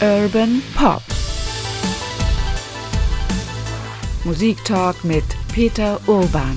Urban 0.00 0.62
Pop. 0.76 1.02
Musiktalk 4.22 5.04
mit 5.04 5.24
Peter 5.52 6.00
Urban. 6.06 6.56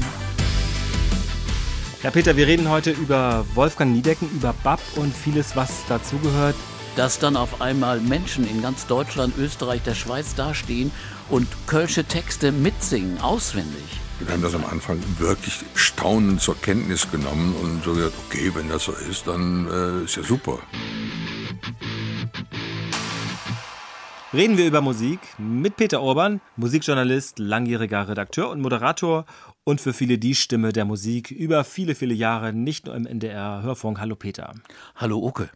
Ja, 2.04 2.12
Peter, 2.12 2.38
wir 2.38 2.46
reden 2.46 2.70
heute 2.70 2.92
über 2.92 3.44
Wolfgang 3.56 3.96
Niedecken, 3.96 4.30
über 4.30 4.54
Bab 4.64 4.80
und 4.96 5.12
vieles, 5.16 5.56
was 5.56 5.72
dazugehört. 5.90 6.56
Dass 6.96 7.18
dann 7.18 7.36
auf 7.36 7.62
einmal 7.62 8.00
Menschen 8.00 8.48
in 8.48 8.62
ganz 8.62 8.86
Deutschland, 8.86 9.36
Österreich, 9.40 9.82
der 9.82 9.96
Schweiz 9.96 10.36
dastehen 10.36 10.92
und 11.30 11.48
kölsche 11.66 12.04
Texte 12.04 12.52
mitsingen, 12.52 13.20
auswendig. 13.22 13.82
Wir 14.20 14.34
haben 14.34 14.44
das 14.44 14.54
am 14.54 14.66
Anfang 14.66 15.02
wirklich 15.18 15.62
staunend 15.74 16.42
zur 16.42 16.62
Kenntnis 16.62 17.10
genommen 17.10 17.56
und 17.60 17.84
so 17.84 17.96
gesagt, 17.96 18.14
okay, 18.28 18.52
wenn 18.54 18.70
das 18.70 18.84
so 18.84 18.92
ist, 18.92 19.26
dann 19.26 19.68
äh, 19.68 20.06
ist 20.06 20.16
ja 20.16 20.22
super. 20.22 20.60
Reden 24.34 24.58
wir 24.58 24.66
über 24.66 24.80
Musik 24.80 25.20
mit 25.38 25.76
Peter 25.76 26.02
Urban, 26.02 26.40
Musikjournalist, 26.56 27.38
langjähriger 27.38 28.08
Redakteur 28.08 28.50
und 28.50 28.62
Moderator 28.62 29.26
und 29.66 29.82
für 29.82 29.92
viele 29.92 30.18
die 30.18 30.36
Stimme 30.36 30.72
der 30.72 30.86
Musik 30.86 31.32
über 31.32 31.66
viele, 31.66 31.96
viele 31.96 32.14
Jahre, 32.14 32.54
nicht 32.54 32.86
nur 32.86 32.96
im 32.96 33.06
NDR 33.06 33.62
Hörfunk. 33.62 34.00
Hallo 34.00 34.16
Peter. 34.16 34.54
Hallo 34.96 35.20
Oke. 35.20 35.50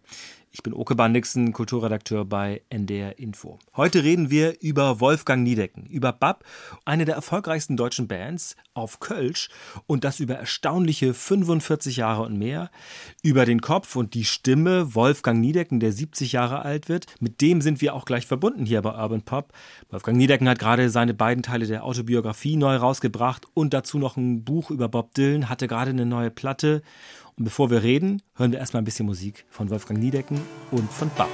Ich 0.56 0.64
bin 0.64 0.74
Oke 0.74 0.96
Bandixen, 0.96 1.52
Kulturredakteur 1.52 2.24
bei 2.24 2.62
NDR 2.70 3.20
Info. 3.20 3.60
Heute 3.76 4.06
reden 4.06 4.30
wir 4.30 4.62
über 4.62 5.02
Wolfgang 5.02 5.44
Niedecken, 5.44 5.86
über 5.88 6.14
Bab, 6.14 6.46
eine 6.86 7.04
der 7.04 7.16
erfolgreichsten 7.16 7.76
deutschen 7.76 8.08
Bands 8.08 8.56
auf 8.74 9.02
Kölsch 9.02 9.50
und 9.86 10.06
das 10.06 10.22
über 10.22 10.36
erstaunliche 10.36 11.14
45 11.14 11.98
Jahre 11.98 12.22
und 12.22 12.40
mehr, 12.40 12.72
über 13.22 13.46
den 13.46 13.60
Kopf 13.60 13.98
und 13.98 14.14
die 14.14 14.24
Stimme 14.24 14.96
Wolfgang 14.96 15.42
Niedecken, 15.42 15.82
der 15.82 15.92
70 15.92 16.32
Jahre 16.32 16.62
alt 16.62 16.88
wird. 16.88 17.08
Mit 17.20 17.42
dem 17.42 17.60
sind 17.60 17.82
wir 17.82 17.94
auch 17.94 18.06
gleich 18.06 18.26
verbunden 18.26 18.66
hier 18.66 18.82
bei 18.82 18.96
Urban 18.98 19.24
Pop. 19.24 19.52
Wolfgang 19.90 20.18
Niedecken 20.18 20.48
hat 20.48 20.60
gerade 20.60 20.90
seine 20.90 21.14
beiden 21.14 21.44
Teile 21.44 21.68
der 21.68 21.84
Autobiografie 21.84 22.56
neu 22.56 22.78
rausgebracht 22.78 23.46
und 23.54 23.74
dazu 23.74 24.00
noch 24.00 24.16
ein 24.16 24.46
Buch 24.46 24.72
über 24.72 24.88
Bob 24.88 25.14
Dylan, 25.16 25.50
hatte 25.50 25.68
gerade 25.68 25.90
eine 25.90 26.06
neue 26.06 26.32
Platte 26.32 26.82
und 27.38 27.44
bevor 27.46 27.70
wir 27.70 27.84
reden, 27.84 28.22
hören 28.36 28.52
wir 28.52 28.60
erstmal 28.60 28.82
ein 28.82 28.86
bisschen 28.86 29.06
Musik 29.06 29.46
von 29.50 29.70
Wolfgang 29.70 30.00
Niedecken 30.00 30.40
und 30.72 30.92
von 30.92 31.10
Bach. 31.18 31.28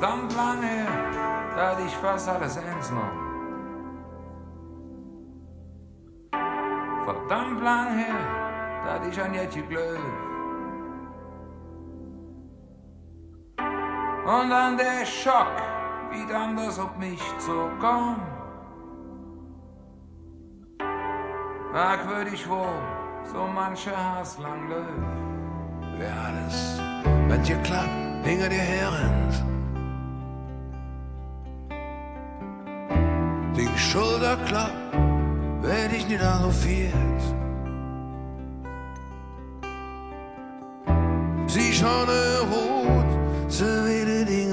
Verdammt 0.00 0.34
lange, 0.34 0.84
da 1.54 1.70
hatte 1.70 1.82
ich 1.86 1.92
fast 1.92 2.28
alles 2.28 2.56
ernst 2.56 2.81
verdammt 7.12 7.62
lang 7.62 7.98
her, 7.98 8.20
da 8.84 8.94
hatte 8.94 9.08
ich 9.08 9.20
an 9.20 9.34
Jetje 9.34 9.62
Glöw. 9.62 9.98
Und 14.24 14.50
dann 14.50 14.76
der 14.76 15.04
Schock, 15.04 15.56
wie 16.10 16.26
dann 16.32 16.56
das 16.56 16.78
auf 16.78 16.96
mich 16.96 17.22
zukam. 17.38 18.20
Merkwürdig 21.72 22.48
wohl, 22.48 22.78
so 23.24 23.46
mancher 23.46 23.96
Hass 23.96 24.38
lang 24.38 24.68
läuft. 24.68 25.98
Wer 25.98 26.14
alles, 26.28 26.80
wenn 27.28 27.42
dir 27.42 27.58
klappt, 27.62 28.24
hinter 28.24 28.48
dir 28.48 28.66
herrennt. 28.74 29.34
Die 33.56 33.78
Schulter 33.78 34.36
klappt 34.46 34.81
werd 36.12 36.20
ich 36.20 36.20
nicht 36.20 36.22
anrufiert. 36.22 36.92
Sie 41.46 41.72
schon 41.72 42.08
rot, 42.50 43.06
so 43.48 43.64
wie 43.64 44.24
die 44.24 44.46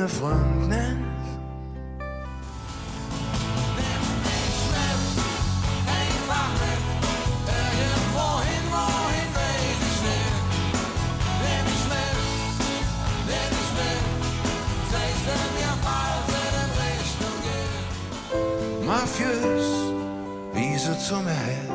wie 21.09 21.15
sie 21.15 21.15
zu 21.15 21.21
mir 21.21 21.31
hält. 21.31 21.69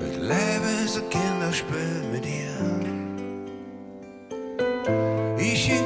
Das 0.00 0.16
Leben 0.16 0.84
ist 0.84 0.96
ein 0.96 1.08
Kinderspiel 1.10 2.02
mit 2.12 2.24
ihr. 2.26 2.58
Ich 5.38 5.68
ging 5.68 5.84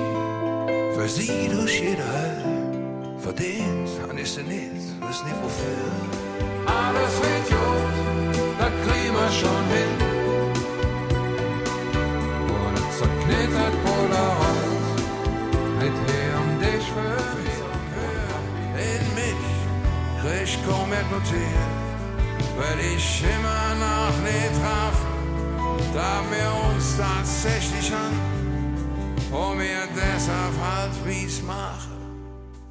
für 0.94 1.08
sie 1.08 1.48
durch 1.48 1.80
jede 1.80 2.02
Hölle. 2.02 3.18
Verdient 3.18 3.88
han 4.08 4.18
ich 4.18 4.30
sie 4.30 4.42
nicht, 4.42 5.00
weiß 5.00 5.24
nicht 5.24 5.36
wofür. 5.42 5.92
Alles 6.66 7.14
wird 7.22 7.46
gut, 7.48 8.34
das 8.58 8.72
kriegen 8.84 9.14
wir 9.14 9.30
schon 9.40 9.64
hin. 9.74 9.94
Ohne 12.58 12.82
zerknittert 12.96 13.74
Polaroid, 13.84 14.98
mit 15.80 15.96
her 16.08 16.34
und 16.42 16.54
dich 16.60 16.86
für 16.94 17.16
In 18.88 19.04
mich 19.18 19.46
krieg 20.20 20.50
kaum 20.66 20.88
mehr 20.90 21.06
notiert 21.10 21.77
weil 22.58 22.80
ich 22.80 23.22
immer 23.22 23.74
noch 23.86 24.16
nicht 24.22 24.60
traf, 24.60 24.96
da 25.94 26.22
wir 26.30 26.70
uns 26.70 26.96
tatsächlich 26.96 27.92
an 27.92 28.14
und 29.30 29.58
mir 29.58 29.86
deshalb 29.94 30.54
halt 30.60 30.92
wie's 31.04 31.40
machen, 31.42 31.98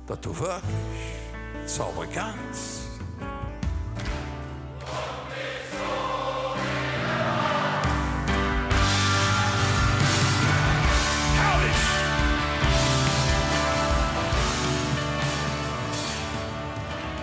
dass 0.06 0.20
du 0.20 0.38
wirklich 0.38 1.66
zaubern 1.66 2.10
kannst. 2.14 2.77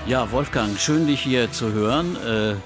Ja, 0.07 0.31
Wolfgang, 0.33 0.79
schön 0.79 1.07
dich 1.07 1.23
hier 1.23 1.51
zu 1.51 1.73
hören. 1.73 2.17
Äh, 2.17 2.57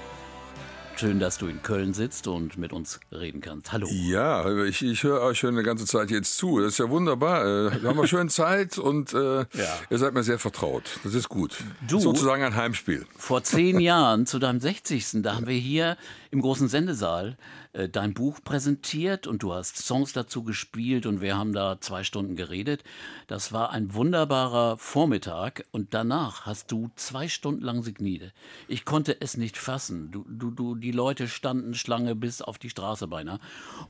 schön, 0.97 1.21
dass 1.21 1.37
du 1.37 1.47
in 1.47 1.63
Köln 1.63 1.93
sitzt 1.93 2.27
und 2.27 2.57
mit 2.57 2.73
uns 2.73 2.99
reden 3.13 3.39
kannst. 3.39 3.71
Hallo. 3.71 3.87
Ja, 3.89 4.63
ich, 4.65 4.83
ich 4.83 5.03
höre 5.03 5.21
euch 5.21 5.39
schon 5.39 5.51
eine 5.51 5.63
ganze 5.63 5.85
Zeit 5.85 6.11
jetzt 6.11 6.35
zu. 6.35 6.59
Das 6.59 6.73
ist 6.73 6.79
ja 6.79 6.89
wunderbar. 6.89 7.45
Äh, 7.45 7.81
wir 7.81 7.87
haben 7.89 8.07
schön 8.07 8.27
Zeit 8.27 8.77
und 8.77 9.13
äh, 9.13 9.37
ja. 9.39 9.45
ihr 9.89 9.97
seid 9.97 10.13
mir 10.13 10.23
sehr 10.23 10.37
vertraut. 10.37 10.99
Das 11.05 11.13
ist 11.13 11.29
gut. 11.29 11.55
Du, 11.87 12.01
Sozusagen 12.01 12.43
ein 12.43 12.55
Heimspiel. 12.57 13.05
Vor 13.17 13.41
zehn 13.41 13.79
Jahren, 13.79 14.25
zu 14.25 14.37
deinem 14.37 14.59
60. 14.59 15.21
Da 15.23 15.35
haben 15.35 15.47
wir 15.47 15.55
hier 15.55 15.95
im 16.31 16.41
großen 16.41 16.67
Sendesaal 16.67 17.37
äh, 17.73 17.89
dein 17.89 18.13
Buch 18.13 18.39
präsentiert 18.43 19.27
und 19.27 19.43
du 19.43 19.53
hast 19.53 19.77
Songs 19.77 20.13
dazu 20.13 20.43
gespielt 20.43 21.05
und 21.05 21.21
wir 21.21 21.37
haben 21.37 21.53
da 21.53 21.79
zwei 21.81 22.03
Stunden 22.03 22.35
geredet. 22.35 22.83
Das 23.27 23.51
war 23.51 23.71
ein 23.71 23.93
wunderbarer 23.93 24.77
Vormittag 24.77 25.65
und 25.71 25.93
danach 25.93 26.45
hast 26.45 26.71
du 26.71 26.89
zwei 26.95 27.27
Stunden 27.27 27.63
lang 27.63 27.83
signiert. 27.83 28.33
Ich 28.67 28.85
konnte 28.85 29.19
es 29.19 29.37
nicht 29.37 29.57
fassen. 29.57 30.11
Du, 30.11 30.25
du, 30.27 30.51
du, 30.51 30.75
die 30.75 30.91
Leute 30.91 31.27
standen 31.27 31.73
Schlange 31.73 32.15
bis 32.15 32.41
auf 32.41 32.57
die 32.57 32.69
Straße 32.69 33.07
beinahe 33.07 33.39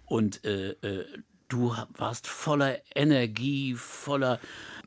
und 0.05 0.45
äh, 0.45 0.71
äh, 0.81 1.05
du 1.49 1.75
warst 1.97 2.27
voller 2.27 2.79
Energie, 2.95 3.75
voller 3.75 4.39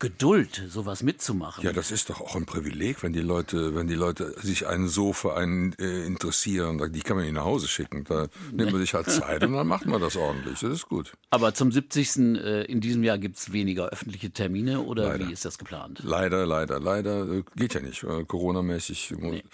Geduld, 0.03 0.65
sowas 0.67 1.05
mitzumachen. 1.05 1.63
Ja, 1.63 1.73
das 1.73 1.93
ist 1.93 2.11
doch 2.11 2.21
auch 2.21 2.35
ein 2.35 2.45
Privileg, 2.45 3.05
wenn 3.05 3.13
die 3.13 3.21
Leute, 3.21 3.77
wenn 3.77 3.87
die 3.87 3.95
Leute 3.95 4.35
sich 4.41 4.67
einen 4.67 4.89
so 4.89 5.13
für 5.13 5.37
einen 5.37 5.75
äh, 5.79 6.05
interessieren. 6.05 6.91
Die 6.93 7.03
kann 7.03 7.17
man 7.17 7.25
nicht 7.25 7.35
nach 7.35 7.45
Hause 7.45 7.69
schicken. 7.69 8.03
Da 8.03 8.27
nimmt 8.51 8.73
man 8.73 8.81
sich 8.81 8.95
halt 8.95 9.09
Zeit 9.11 9.45
und 9.45 9.53
dann 9.53 9.69
macht 9.69 9.87
man 9.87 10.01
das 10.01 10.17
ordentlich. 10.17 10.59
Das 10.59 10.73
ist 10.73 10.89
gut. 10.89 11.13
Aber 11.31 11.55
zum 11.55 11.71
70. 11.71 12.17
Äh, 12.17 12.65
in 12.65 12.81
diesem 12.81 13.05
Jahr 13.05 13.17
gibt 13.17 13.37
es 13.37 13.53
weniger 13.53 13.91
öffentliche 13.91 14.33
Termine 14.33 14.81
oder 14.81 15.05
leider. 15.05 15.29
wie 15.29 15.33
ist 15.33 15.45
das 15.45 15.57
geplant? 15.57 16.01
Leider, 16.03 16.47
leider, 16.47 16.81
leider. 16.81 17.23
Äh, 17.31 17.45
geht 17.55 17.75
ja 17.75 17.81
nicht. 17.81 18.03
Äh, 18.03 18.25
Corona-mäßig 18.25 19.15
nee. 19.21 19.45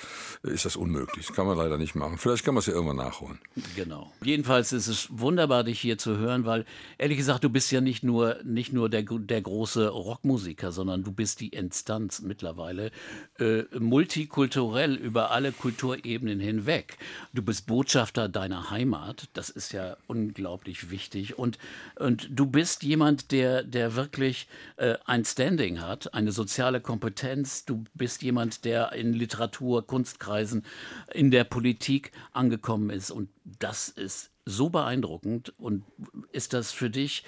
ist 0.44 0.64
das 0.64 0.76
unmöglich. 0.76 1.26
Das 1.26 1.37
kann 1.37 1.46
man 1.46 1.58
leider 1.58 1.76
nicht 1.76 1.94
machen. 1.94 2.16
Vielleicht 2.16 2.46
kann 2.46 2.55
man 2.55 2.60
es 2.60 2.66
ja 2.66 2.72
irgendwann 2.72 2.96
nachholen. 2.96 3.38
Genau. 3.76 4.10
Jedenfalls 4.22 4.72
ist 4.72 4.87
es 4.87 5.08
wunderbar, 5.10 5.62
dich 5.62 5.78
hier 5.78 5.99
zu 5.99 6.16
hören, 6.16 6.46
weil 6.46 6.64
ehrlich 6.98 7.16
gesagt, 7.16 7.44
du 7.44 7.48
bist 7.48 7.70
ja 7.70 7.80
nicht 7.80 8.02
nur, 8.02 8.38
nicht 8.44 8.72
nur 8.72 8.90
der, 8.90 9.02
der 9.02 9.40
große 9.40 9.88
Rockmusiker, 9.88 10.72
sondern 10.72 11.04
du 11.04 11.12
bist 11.12 11.40
die 11.40 11.48
Instanz 11.48 12.20
mittlerweile 12.20 12.90
äh, 13.38 13.62
multikulturell 13.78 14.94
über 14.96 15.30
alle 15.30 15.52
Kulturebenen 15.52 16.40
hinweg. 16.40 16.98
Du 17.32 17.42
bist 17.42 17.66
Botschafter 17.66 18.28
deiner 18.28 18.70
Heimat, 18.70 19.28
das 19.32 19.48
ist 19.48 19.72
ja 19.72 19.96
unglaublich 20.08 20.90
wichtig. 20.90 21.38
Und, 21.38 21.58
und 21.96 22.28
du 22.30 22.46
bist 22.46 22.82
jemand, 22.82 23.30
der, 23.30 23.62
der 23.62 23.94
wirklich 23.94 24.48
äh, 24.76 24.96
ein 25.06 25.24
Standing 25.24 25.80
hat, 25.80 26.12
eine 26.14 26.32
soziale 26.32 26.80
Kompetenz. 26.80 27.64
Du 27.64 27.84
bist 27.94 28.22
jemand, 28.22 28.64
der 28.64 28.92
in 28.92 29.12
Literatur, 29.12 29.86
Kunstkreisen, 29.86 30.64
in 31.12 31.30
der 31.30 31.44
Politik 31.44 32.12
angekommen 32.32 32.90
ist. 32.90 33.10
Und 33.10 33.28
das 33.44 33.88
ist 33.88 34.30
so 34.48 34.70
beeindruckend. 34.70 35.54
Und 35.58 35.84
ist 36.32 36.52
das 36.52 36.72
für 36.72 36.90
dich 36.90 37.24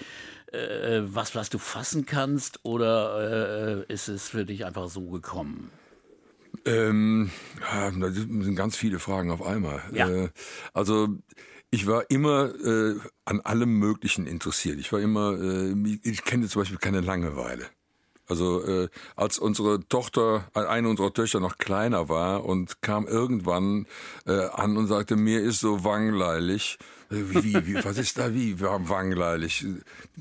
äh, 0.52 1.02
was, 1.04 1.34
was 1.34 1.50
du 1.50 1.58
fassen 1.58 2.06
kannst 2.06 2.60
oder 2.64 3.84
äh, 3.88 3.92
ist 3.92 4.08
es 4.08 4.28
für 4.28 4.44
dich 4.44 4.64
einfach 4.64 4.88
so 4.88 5.02
gekommen? 5.08 5.70
Ähm, 6.64 7.30
das 8.00 8.14
sind 8.14 8.56
ganz 8.56 8.76
viele 8.76 8.98
Fragen 8.98 9.30
auf 9.30 9.42
einmal. 9.42 9.82
Ja. 9.92 10.08
Äh, 10.08 10.28
also 10.72 11.08
ich 11.70 11.86
war 11.86 12.10
immer 12.10 12.52
äh, 12.54 12.96
an 13.24 13.40
allem 13.40 13.78
Möglichen 13.78 14.26
interessiert. 14.26 14.78
Ich 14.78 14.92
war 14.92 15.00
immer, 15.00 15.38
äh, 15.40 15.98
ich 16.02 16.24
kenne 16.24 16.48
zum 16.48 16.62
Beispiel 16.62 16.78
keine 16.78 17.00
Langeweile. 17.00 17.66
Also 18.26 18.64
äh, 18.64 18.88
als 19.16 19.38
unsere 19.38 19.80
Tochter, 19.88 20.48
eine 20.54 20.88
unserer 20.88 21.12
Töchter 21.12 21.40
noch 21.40 21.58
kleiner 21.58 22.08
war 22.08 22.44
und 22.44 22.80
kam 22.80 23.08
irgendwann 23.08 23.86
äh, 24.24 24.46
an 24.50 24.76
und 24.76 24.86
sagte, 24.86 25.16
mir 25.16 25.40
ist 25.40 25.60
so 25.60 25.82
wangleilig. 25.82 26.78
Wie, 27.10 27.66
wie, 27.66 27.84
was 27.84 27.98
ist 27.98 28.18
da 28.18 28.32
wie 28.34 28.60
wangleilig? 28.60 29.66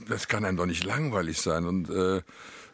Das 0.07 0.27
kann 0.27 0.43
einem 0.43 0.57
doch 0.57 0.65
nicht 0.65 0.83
langweilig 0.83 1.39
sein. 1.39 1.65
Und 1.65 1.89
äh, 1.89 2.21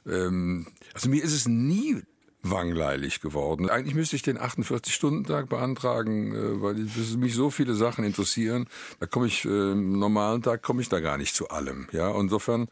ähm, 0.07 0.67
also 0.93 1.09
mir 1.09 1.21
ist 1.21 1.33
es 1.33 1.49
nie 1.49 2.01
wangleilig 2.49 3.21
geworden. 3.21 3.69
Eigentlich 3.69 3.95
müsste 3.95 4.15
ich 4.15 4.21
den 4.21 4.37
48-Stunden-Tag 4.37 5.49
beantragen, 5.49 6.33
äh, 6.33 6.61
weil 6.61 6.75
mich 7.17 7.33
so 7.33 7.49
viele 7.49 7.73
Sachen 7.73 8.03
interessieren. 8.03 8.67
Da 8.99 9.05
komme 9.05 9.27
ich, 9.27 9.45
äh, 9.45 9.71
im 9.71 9.99
normalen 9.99 10.41
Tag 10.41 10.61
komme 10.61 10.81
ich 10.81 10.89
da 10.89 10.99
gar 10.99 11.17
nicht 11.17 11.35
zu 11.35 11.49
allem. 11.49 11.87
Ja, 11.91 12.17
insofern 12.19 12.67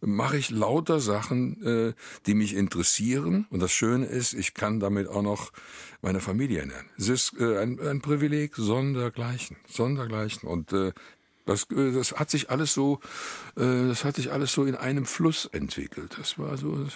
mache 0.00 0.36
ich 0.36 0.50
lauter 0.50 1.00
Sachen, 1.00 1.62
äh, 1.64 1.92
die 2.26 2.34
mich 2.34 2.54
interessieren. 2.54 3.46
Und 3.50 3.60
das 3.60 3.72
Schöne 3.72 4.06
ist, 4.06 4.34
ich 4.34 4.54
kann 4.54 4.80
damit 4.80 5.08
auch 5.08 5.22
noch 5.22 5.52
meine 6.02 6.20
Familie 6.20 6.60
ernähren. 6.60 6.86
Es 6.98 7.08
ist 7.08 7.40
ein, 7.40 7.80
ein 7.80 8.02
Privileg, 8.02 8.56
sondergleichen, 8.56 9.56
sondergleichen. 9.66 10.48
Und 10.48 10.74
das, 11.44 11.66
das 11.68 12.12
hat 12.12 12.30
sich 12.30 12.50
alles 12.50 12.72
so, 12.74 13.00
das 13.54 14.04
hat 14.04 14.16
sich 14.16 14.32
alles 14.32 14.52
so 14.52 14.64
in 14.64 14.74
einem 14.74 15.06
Fluss 15.06 15.46
entwickelt. 15.46 16.16
Das 16.18 16.38
war 16.38 16.56
so, 16.56 16.86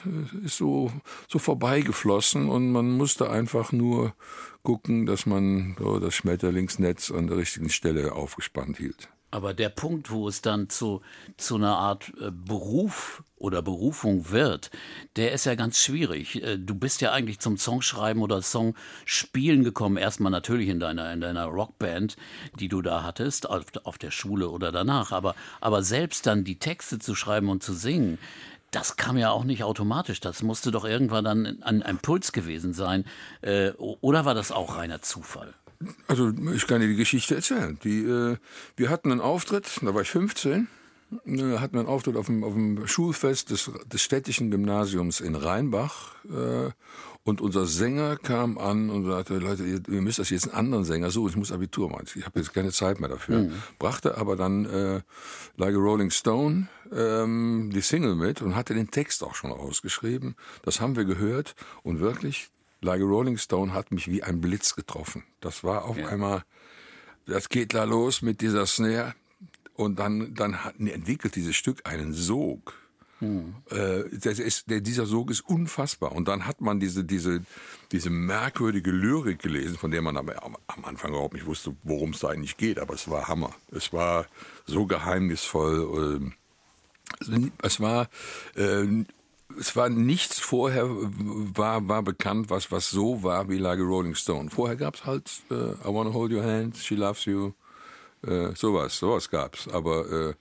ist 0.44 0.56
so, 0.56 0.92
so 1.28 1.38
vorbeigeflossen 1.38 2.48
und 2.48 2.72
man 2.72 2.96
musste 2.96 3.30
einfach 3.30 3.72
nur 3.72 4.14
gucken, 4.62 5.06
dass 5.06 5.26
man 5.26 5.76
so 5.78 5.98
das 5.98 6.14
Schmetterlingsnetz 6.14 7.10
an 7.10 7.26
der 7.26 7.36
richtigen 7.36 7.70
Stelle 7.70 8.12
aufgespannt 8.12 8.78
hielt. 8.78 9.08
Aber 9.30 9.52
der 9.52 9.68
Punkt, 9.68 10.10
wo 10.10 10.28
es 10.28 10.40
dann 10.40 10.70
zu, 10.70 11.02
zu 11.36 11.56
einer 11.56 11.76
Art 11.76 12.12
äh, 12.20 12.30
Beruf 12.30 13.22
oder 13.38 13.62
Berufung 13.62 14.30
wird, 14.30 14.70
der 15.16 15.32
ist 15.32 15.46
ja 15.46 15.54
ganz 15.54 15.78
schwierig. 15.78 16.42
Äh, 16.42 16.58
du 16.58 16.74
bist 16.74 17.00
ja 17.00 17.12
eigentlich 17.12 17.38
zum 17.38 17.56
Songschreiben 17.56 18.22
oder 18.22 18.42
Songspielen 18.42 19.64
gekommen. 19.64 19.96
Erstmal 19.96 20.32
natürlich 20.32 20.68
in 20.68 20.80
deiner, 20.80 21.12
in 21.12 21.20
deiner 21.20 21.46
Rockband, 21.46 22.16
die 22.58 22.68
du 22.68 22.82
da 22.82 23.02
hattest, 23.02 23.48
auf, 23.48 23.64
auf 23.84 23.98
der 23.98 24.10
Schule 24.10 24.48
oder 24.50 24.72
danach. 24.72 25.12
Aber, 25.12 25.34
aber 25.60 25.82
selbst 25.82 26.26
dann 26.26 26.44
die 26.44 26.58
Texte 26.58 26.98
zu 26.98 27.14
schreiben 27.14 27.48
und 27.48 27.62
zu 27.62 27.72
singen, 27.72 28.18
das 28.70 28.96
kam 28.96 29.16
ja 29.16 29.30
auch 29.30 29.44
nicht 29.44 29.64
automatisch. 29.64 30.20
Das 30.20 30.42
musste 30.42 30.70
doch 30.70 30.84
irgendwann 30.84 31.24
dann 31.24 31.62
ein 31.62 31.80
Impuls 31.80 32.32
gewesen 32.32 32.74
sein. 32.74 33.04
Äh, 33.40 33.70
oder 33.78 34.24
war 34.24 34.34
das 34.34 34.52
auch 34.52 34.76
reiner 34.76 35.00
Zufall? 35.02 35.54
Also 36.08 36.32
ich 36.54 36.66
kann 36.66 36.80
dir 36.80 36.88
die 36.88 36.96
Geschichte 36.96 37.36
erzählen. 37.36 37.78
Die, 37.84 38.02
äh, 38.02 38.36
wir 38.76 38.90
hatten 38.90 39.12
einen 39.12 39.20
Auftritt, 39.20 39.66
da 39.82 39.94
war 39.94 40.02
ich 40.02 40.10
15, 40.10 40.68
hatten 41.10 41.72
wir 41.72 41.80
einen 41.80 41.88
Auftritt 41.88 42.16
auf 42.16 42.26
dem, 42.26 42.44
auf 42.44 42.52
dem 42.52 42.86
Schulfest 42.86 43.50
des, 43.50 43.70
des 43.86 44.02
städtischen 44.02 44.50
Gymnasiums 44.50 45.20
in 45.20 45.34
Rheinbach. 45.34 46.14
Äh, 46.24 46.70
und 47.24 47.42
unser 47.42 47.66
Sänger 47.66 48.16
kam 48.16 48.56
an 48.56 48.88
und 48.88 49.04
sagte, 49.04 49.38
Leute, 49.38 49.64
ihr, 49.64 49.82
ihr 49.86 50.00
müsst 50.00 50.18
euch 50.18 50.30
jetzt 50.30 50.48
einen 50.48 50.54
anderen 50.54 50.84
Sänger 50.84 51.10
suchen, 51.10 51.30
ich 51.30 51.36
muss 51.36 51.52
Abitur 51.52 51.90
machen. 51.90 52.06
Ich 52.14 52.24
habe 52.24 52.38
jetzt 52.38 52.54
keine 52.54 52.72
Zeit 52.72 53.00
mehr 53.00 53.08
dafür. 53.10 53.40
Mhm. 53.40 53.52
Brachte 53.78 54.16
aber 54.16 54.36
dann 54.36 54.64
äh, 54.64 55.02
Like 55.56 55.74
a 55.74 55.78
Rolling 55.78 56.10
Stone 56.10 56.68
ähm, 56.90 57.70
die 57.74 57.82
Single 57.82 58.14
mit 58.14 58.40
und 58.40 58.56
hatte 58.56 58.74
den 58.74 58.90
Text 58.90 59.22
auch 59.22 59.34
schon 59.34 59.52
ausgeschrieben. 59.52 60.36
Das 60.62 60.80
haben 60.80 60.96
wir 60.96 61.04
gehört 61.04 61.54
und 61.82 62.00
wirklich 62.00 62.50
Like 62.80 63.02
a 63.02 63.04
Rolling 63.04 63.36
Stone 63.36 63.74
hat 63.74 63.92
mich 63.92 64.08
wie 64.08 64.22
ein 64.22 64.40
Blitz 64.40 64.74
getroffen. 64.74 65.24
Das 65.40 65.64
war 65.64 65.84
auf 65.84 65.98
ja. 65.98 66.08
einmal, 66.08 66.44
das 67.26 67.48
geht 67.48 67.74
da 67.74 67.84
los 67.84 68.22
mit 68.22 68.40
dieser 68.40 68.64
Snare 68.66 69.14
und 69.78 69.98
dann, 70.00 70.34
dann 70.34 70.64
hat, 70.64 70.78
entwickelt 70.80 71.36
dieses 71.36 71.54
Stück 71.54 71.82
einen 71.84 72.12
Sog. 72.12 72.74
Hm. 73.20 73.54
Äh, 73.70 74.08
ist, 74.10 74.70
der, 74.70 74.80
dieser 74.80 75.06
Sog 75.06 75.30
ist 75.30 75.40
unfassbar. 75.40 76.12
Und 76.12 76.26
dann 76.26 76.46
hat 76.46 76.60
man 76.60 76.80
diese, 76.80 77.04
diese, 77.04 77.42
diese 77.92 78.10
merkwürdige 78.10 78.90
Lyrik 78.90 79.38
gelesen, 79.40 79.76
von 79.76 79.90
der 79.90 80.02
man 80.02 80.16
am, 80.16 80.28
am 80.28 80.84
Anfang 80.84 81.10
überhaupt 81.12 81.34
nicht 81.34 81.46
wusste, 81.46 81.76
worum 81.84 82.10
es 82.10 82.20
da 82.20 82.28
eigentlich 82.28 82.56
geht. 82.56 82.78
Aber 82.80 82.94
es 82.94 83.08
war 83.08 83.28
Hammer. 83.28 83.54
Es 83.70 83.92
war 83.92 84.26
so 84.66 84.86
geheimnisvoll. 84.86 86.30
Äh, 87.30 87.44
es 87.62 87.80
war 87.80 88.08
äh, 88.56 89.04
es 89.58 89.74
war 89.76 89.88
nichts 89.88 90.38
vorher 90.38 90.86
war, 90.88 91.88
war 91.88 92.02
bekannt, 92.02 92.50
was, 92.50 92.70
was 92.70 92.90
so 92.90 93.22
war 93.22 93.48
wie 93.48 93.58
Like 93.58 93.78
a 93.78 93.82
Rolling 93.82 94.14
Stone. 94.14 94.50
Vorher 94.50 94.76
gab 94.76 94.96
es 94.96 95.06
halt 95.06 95.30
äh, 95.50 95.54
I 95.54 95.84
Wanna 95.84 96.12
Hold 96.12 96.32
Your 96.32 96.44
Hand, 96.44 96.76
She 96.76 96.94
Loves 96.94 97.24
You, 97.24 97.52
äh, 98.26 98.54
sowas, 98.54 98.98
sowas 98.98 99.30
gab's. 99.30 99.68
Aber 99.68 100.10
äh, 100.10 100.34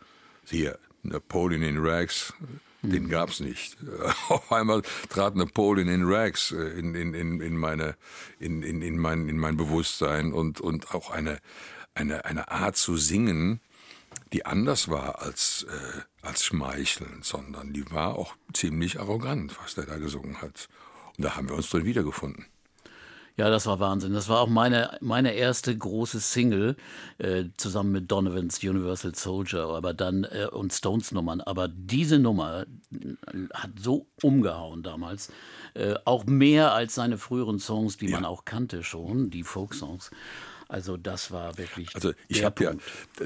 hier, 0.45 0.79
Napoleon 1.03 1.61
in 1.61 1.77
Rags, 1.77 2.33
den 2.81 3.03
hm. 3.03 3.09
gab's 3.09 3.39
nicht. 3.39 3.77
Auf 4.29 4.51
einmal 4.51 4.81
trat 5.09 5.35
Napoleon 5.35 5.87
in 5.87 6.03
Rags 6.05 6.51
äh, 6.51 6.79
in, 6.79 6.95
in, 6.95 7.13
in, 7.13 7.41
in, 7.41 7.57
meine, 7.57 7.95
in, 8.39 8.63
in, 8.63 8.81
in, 8.81 8.97
mein, 8.97 9.27
in 9.29 9.37
mein 9.37 9.57
Bewusstsein 9.57 10.33
und, 10.33 10.61
und 10.61 10.93
auch 10.93 11.09
eine, 11.09 11.39
eine, 11.95 12.25
eine 12.25 12.49
Art 12.51 12.77
zu 12.77 12.97
singen, 12.97 13.61
die 14.33 14.45
anders 14.45 14.89
war 14.89 15.21
als, 15.21 15.65
äh, 15.69 16.01
als 16.21 16.43
schmeichelnd, 16.43 17.25
sondern 17.25 17.73
die 17.73 17.89
war 17.91 18.15
auch 18.15 18.35
ziemlich 18.53 18.99
arrogant, 18.99 19.57
was 19.61 19.75
der 19.75 19.85
da 19.85 19.97
gesungen 19.97 20.41
hat. 20.41 20.67
Und 21.17 21.23
da 21.23 21.35
haben 21.35 21.49
wir 21.49 21.55
uns 21.55 21.69
drin 21.69 21.85
wiedergefunden. 21.85 22.45
Ja, 23.37 23.51
das 23.51 23.67
war 23.67 23.79
Wahnsinn. 23.79 24.13
Das 24.13 24.29
war 24.29 24.41
auch 24.41 24.47
meine, 24.47 24.97
meine 24.99 25.33
erste 25.33 25.77
große 25.77 26.19
Single, 26.19 26.75
äh, 27.19 27.45
zusammen 27.57 27.91
mit 27.91 28.11
Donovans 28.11 28.63
Universal 28.63 29.13
Soldier, 29.13 29.67
aber 29.67 29.93
dann 29.93 30.23
äh, 30.23 30.47
und 30.51 30.73
Stones 30.73 31.11
Nummern. 31.11 31.41
Aber 31.41 31.67
diese 31.67 32.17
Nummer 32.17 32.65
äh, 32.91 33.15
hat 33.53 33.71
so 33.79 34.07
umgehauen 34.23 34.81
damals. 34.81 35.31
Äh, 35.75 35.93
auch 36.05 36.25
mehr 36.25 36.73
als 36.73 36.95
seine 36.95 37.19
früheren 37.19 37.59
Songs, 37.59 37.97
die 37.97 38.07
ja. 38.07 38.15
man 38.15 38.25
auch 38.25 38.43
kannte 38.43 38.83
schon, 38.83 39.29
die 39.29 39.43
Folk-Songs. 39.43 40.09
Also 40.69 40.97
das 40.97 41.31
war 41.31 41.57
wirklich. 41.57 41.95
Also 41.95 42.13
ich 42.27 42.43
habe 42.43 42.63
ja 42.63 42.73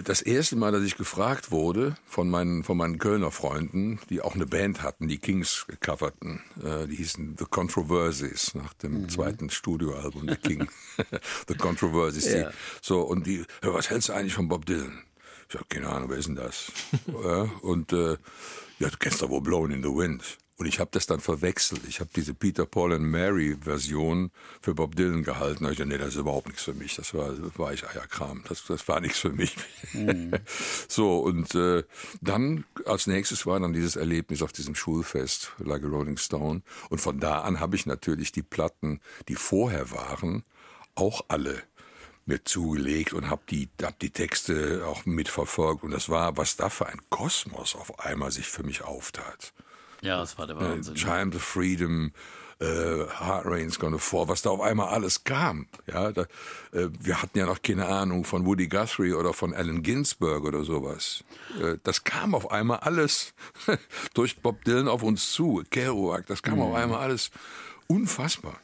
das 0.03 0.21
erste 0.21 0.55
Mal, 0.55 0.71
dass 0.71 0.83
ich 0.83 0.95
gefragt 0.95 1.51
wurde 1.51 1.95
von 2.05 2.29
meinen 2.29 2.63
von 2.63 2.77
meinen 2.77 2.99
Kölner 2.99 3.31
Freunden, 3.31 3.99
die 4.09 4.21
auch 4.21 4.35
eine 4.35 4.45
Band 4.45 4.83
hatten, 4.83 5.07
die 5.07 5.17
Kings 5.17 5.65
coverten, 5.79 6.41
äh, 6.63 6.87
die 6.87 6.97
hießen 6.97 7.35
The 7.37 7.45
Controversies 7.45 8.53
nach 8.53 8.73
dem 8.75 9.03
mhm. 9.03 9.09
zweiten 9.09 9.49
Studioalbum 9.49 10.27
der 10.27 10.37
King, 10.37 10.67
The 11.47 11.55
Controversies. 11.55 12.31
Ja. 12.31 12.49
Die, 12.49 12.55
so 12.81 13.01
und 13.01 13.25
die, 13.25 13.43
was 13.61 13.89
hältst 13.89 14.09
du 14.09 14.13
eigentlich 14.13 14.33
von 14.33 14.47
Bob 14.47 14.65
Dylan? 14.65 15.03
Ich 15.49 15.55
habe 15.55 15.65
keine 15.67 15.89
Ahnung, 15.89 16.09
wer 16.09 16.17
ist 16.17 16.27
denn 16.27 16.35
das? 16.35 16.71
ja, 17.23 17.41
und 17.61 17.91
äh, 17.91 18.17
ja, 18.79 18.89
du 18.89 18.97
kennst 18.97 19.21
doch 19.21 19.29
wohl 19.29 19.41
Blowing 19.41 19.71
in 19.71 19.83
the 19.83 19.89
Wind. 19.89 20.37
Und 20.61 20.67
ich 20.67 20.79
habe 20.79 20.91
das 20.93 21.07
dann 21.07 21.19
verwechselt. 21.19 21.81
Ich 21.87 22.01
habe 22.01 22.11
diese 22.15 22.35
Peter, 22.35 22.67
Paul 22.67 22.93
and 22.93 23.03
Mary 23.03 23.57
Version 23.59 24.29
für 24.61 24.75
Bob 24.75 24.95
Dylan 24.95 25.23
gehalten. 25.23 25.63
Da 25.63 25.71
ich 25.71 25.77
dachte, 25.79 25.89
nee, 25.89 25.97
das 25.97 26.09
ist 26.09 26.17
überhaupt 26.17 26.49
nichts 26.49 26.61
für 26.61 26.75
mich. 26.75 26.95
Das 26.95 27.15
war, 27.15 27.33
war 27.57 27.73
ich 27.73 27.83
Eierkram. 27.83 28.43
Das, 28.47 28.65
das 28.67 28.87
war 28.87 28.99
nichts 28.99 29.17
für 29.17 29.31
mich. 29.31 29.55
Mhm. 29.93 30.33
so, 30.87 31.17
und 31.17 31.55
äh, 31.55 31.83
dann 32.21 32.63
als 32.85 33.07
nächstes 33.07 33.47
war 33.47 33.59
dann 33.59 33.73
dieses 33.73 33.95
Erlebnis 33.95 34.43
auf 34.43 34.51
diesem 34.53 34.75
Schulfest, 34.75 35.51
Like 35.57 35.83
a 35.83 35.87
Rolling 35.87 36.17
Stone. 36.17 36.61
Und 36.91 37.01
von 37.01 37.19
da 37.19 37.39
an 37.39 37.59
habe 37.59 37.75
ich 37.75 37.87
natürlich 37.87 38.31
die 38.31 38.43
Platten, 38.43 38.99
die 39.29 39.35
vorher 39.37 39.89
waren, 39.89 40.43
auch 40.93 41.25
alle 41.27 41.63
mir 42.27 42.43
zugelegt 42.43 43.13
und 43.13 43.31
habe 43.31 43.41
die, 43.49 43.67
hab 43.81 43.97
die 43.97 44.11
Texte 44.11 44.85
auch 44.85 45.07
mitverfolgt. 45.07 45.81
Und 45.81 45.89
das 45.89 46.07
war, 46.09 46.37
was 46.37 46.55
da 46.55 46.69
für 46.69 46.85
ein 46.85 47.01
Kosmos 47.09 47.73
auf 47.73 47.99
einmal 47.99 48.31
sich 48.31 48.47
für 48.47 48.61
mich 48.61 48.83
auftat. 48.83 49.53
Ja, 50.01 50.17
das 50.17 50.37
war 50.37 50.47
der 50.47 50.59
Wahnsinn. 50.59 50.95
Child 50.95 51.35
of 51.35 51.43
Freedom, 51.43 52.11
äh, 52.59 53.05
Hard 53.07 53.45
Rain's 53.45 53.79
Gonna 53.79 53.97
Fall, 53.97 54.27
was 54.27 54.41
da 54.41 54.49
auf 54.51 54.61
einmal 54.61 54.89
alles 54.89 55.23
kam. 55.23 55.67
Ja, 55.87 56.11
da, 56.11 56.23
äh, 56.71 56.89
wir 56.99 57.21
hatten 57.21 57.37
ja 57.37 57.45
noch 57.45 57.61
keine 57.61 57.87
Ahnung 57.87 58.23
von 58.23 58.45
Woody 58.45 58.67
Guthrie 58.67 59.13
oder 59.13 59.33
von 59.33 59.53
Allen 59.53 59.83
Ginsberg 59.83 60.43
oder 60.43 60.63
sowas. 60.63 61.23
Äh, 61.61 61.77
das 61.83 62.03
kam 62.03 62.35
auf 62.35 62.51
einmal 62.51 62.79
alles 62.79 63.33
durch 64.13 64.41
Bob 64.41 64.63
Dylan 64.63 64.87
auf 64.87 65.03
uns 65.03 65.31
zu. 65.31 65.63
Kerouac, 65.69 66.25
das 66.27 66.41
kam 66.43 66.61
auf 66.61 66.75
einmal 66.75 66.99
alles 66.99 67.31
unfassbar. 67.87 68.59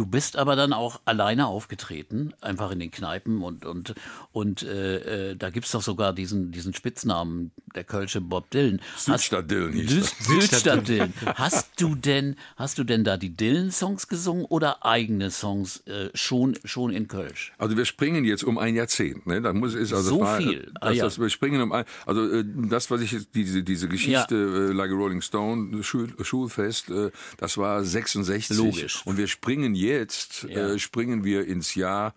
Du 0.00 0.06
bist 0.06 0.38
aber 0.38 0.56
dann 0.56 0.72
auch 0.72 0.98
alleine 1.04 1.46
aufgetreten, 1.46 2.32
einfach 2.40 2.70
in 2.70 2.78
den 2.80 2.90
Kneipen 2.90 3.42
und 3.42 3.66
und 3.66 3.94
und 4.32 4.62
äh, 4.62 5.32
äh, 5.32 5.36
da 5.36 5.50
gibt's 5.50 5.72
doch 5.72 5.82
sogar 5.82 6.14
diesen 6.14 6.52
diesen 6.52 6.72
Spitznamen 6.72 7.50
der 7.74 7.84
Kölsche 7.84 8.22
Bob 8.22 8.48
Dylan. 8.50 8.80
Südstadt 8.96 9.50
Dylan 9.50 9.74
hieß 9.74 9.90
Süd, 9.90 10.00
das. 10.02 10.26
Südstadt 10.26 10.88
Dylan. 10.88 11.12
Hast 11.34 11.78
du 11.82 11.94
denn 11.94 12.36
hast 12.56 12.78
du 12.78 12.84
denn 12.84 13.04
da 13.04 13.18
die 13.18 13.36
Dylan 13.36 13.70
Songs 13.70 14.08
gesungen 14.08 14.46
oder 14.46 14.86
eigene 14.86 15.30
Songs 15.30 15.86
äh, 15.86 16.08
schon 16.14 16.56
schon 16.64 16.92
in 16.94 17.06
Kölsch? 17.06 17.52
Also 17.58 17.76
wir 17.76 17.84
springen 17.84 18.24
jetzt 18.24 18.42
um 18.42 18.56
ein 18.56 18.76
Jahrzehnt, 18.76 19.26
ne? 19.26 19.42
Da 19.42 19.52
muss 19.52 19.74
ist 19.74 19.92
also 19.92 20.08
So 20.08 20.14
es 20.16 20.20
war, 20.22 20.38
viel. 20.38 20.72
Ah, 20.80 20.88
Das, 20.88 20.96
ja. 20.96 21.04
das, 21.04 21.18
wir 21.20 21.28
springen 21.28 21.60
um 21.60 21.72
ein, 21.72 21.84
also 22.06 22.26
äh, 22.26 22.42
das, 22.46 22.90
was 22.90 23.02
ich 23.02 23.12
jetzt 23.12 23.34
diese 23.34 23.62
diese 23.62 23.86
Geschichte 23.86 24.34
äh, 24.34 24.72
Like 24.72 24.92
a 24.92 24.94
Rolling 24.94 25.20
Stone 25.20 25.82
Schul, 25.82 26.08
Schulfest, 26.22 26.88
äh, 26.88 27.10
das 27.36 27.58
war 27.58 27.84
66 27.84 28.56
Logisch. 28.56 29.02
und 29.04 29.18
wir 29.18 29.26
springen 29.26 29.74
jetzt 29.74 29.89
Ja. 30.48 30.70
äh, 30.70 30.78
springen 30.78 31.24
wir 31.24 31.46
ins 31.46 31.74
Jahr 31.74 32.14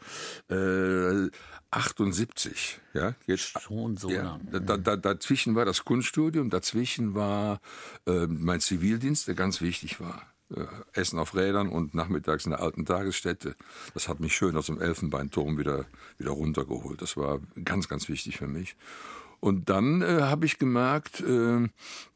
äh, 0.49 1.29
78, 1.71 2.79
ja 2.93 3.15
jetzt 3.25 3.59
Schon 3.59 3.97
so 3.97 4.09
ja, 4.09 4.23
lang. 4.23 4.47
da, 4.51 4.77
da, 4.77 4.95
dazwischen 4.95 5.55
war 5.55 5.65
das 5.65 5.83
Kunststudium, 5.83 6.49
dazwischen 6.49 7.15
war 7.15 7.59
äh, 8.05 8.27
mein 8.27 8.59
Zivildienst, 8.59 9.27
der 9.27 9.35
ganz 9.35 9.61
wichtig 9.61 9.99
war. 9.99 10.21
Äh, 10.55 10.65
Essen 10.93 11.17
auf 11.17 11.35
Rädern 11.35 11.69
und 11.69 11.95
nachmittags 11.95 12.45
in 12.45 12.51
der 12.51 12.59
alten 12.59 12.85
Tagesstätte. 12.85 13.55
Das 13.93 14.07
hat 14.07 14.19
mich 14.19 14.35
schön 14.35 14.55
aus 14.55 14.67
dem 14.67 14.79
Elfenbeinturm 14.79 15.57
wieder, 15.57 15.85
wieder 16.17 16.31
runtergeholt. 16.31 17.01
Das 17.01 17.17
war 17.17 17.39
ganz, 17.63 17.87
ganz 17.87 18.07
wichtig 18.07 18.37
für 18.37 18.47
mich. 18.47 18.75
Und 19.43 19.67
dann 19.67 20.01
äh, 20.01 20.21
habe 20.21 20.45
ich 20.45 20.57
gemerkt, 20.57 21.19
äh, 21.19 21.67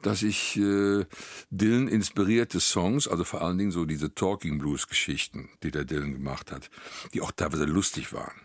dass 0.02 0.24
ich 0.24 0.56
äh, 0.56 1.04
Dylan 1.50 1.90
inspirierte 1.90 2.62
Songs, 2.62 3.06
also 3.06 3.26
vor 3.26 3.42
allen 3.42 3.58
Dingen 3.58 3.72
so 3.72 3.84
diese 3.84 4.16
Talking 4.16 4.60
Blues 4.60 4.88
Geschichten, 4.88 5.50
die 5.62 5.72
der 5.72 5.84
Dylan 5.84 6.14
gemacht 6.14 6.54
hat, 6.54 6.70
die 7.14 7.20
auch 7.20 7.34
teilweise 7.34 7.66
lustig 7.66 8.14
waren. 8.14 8.40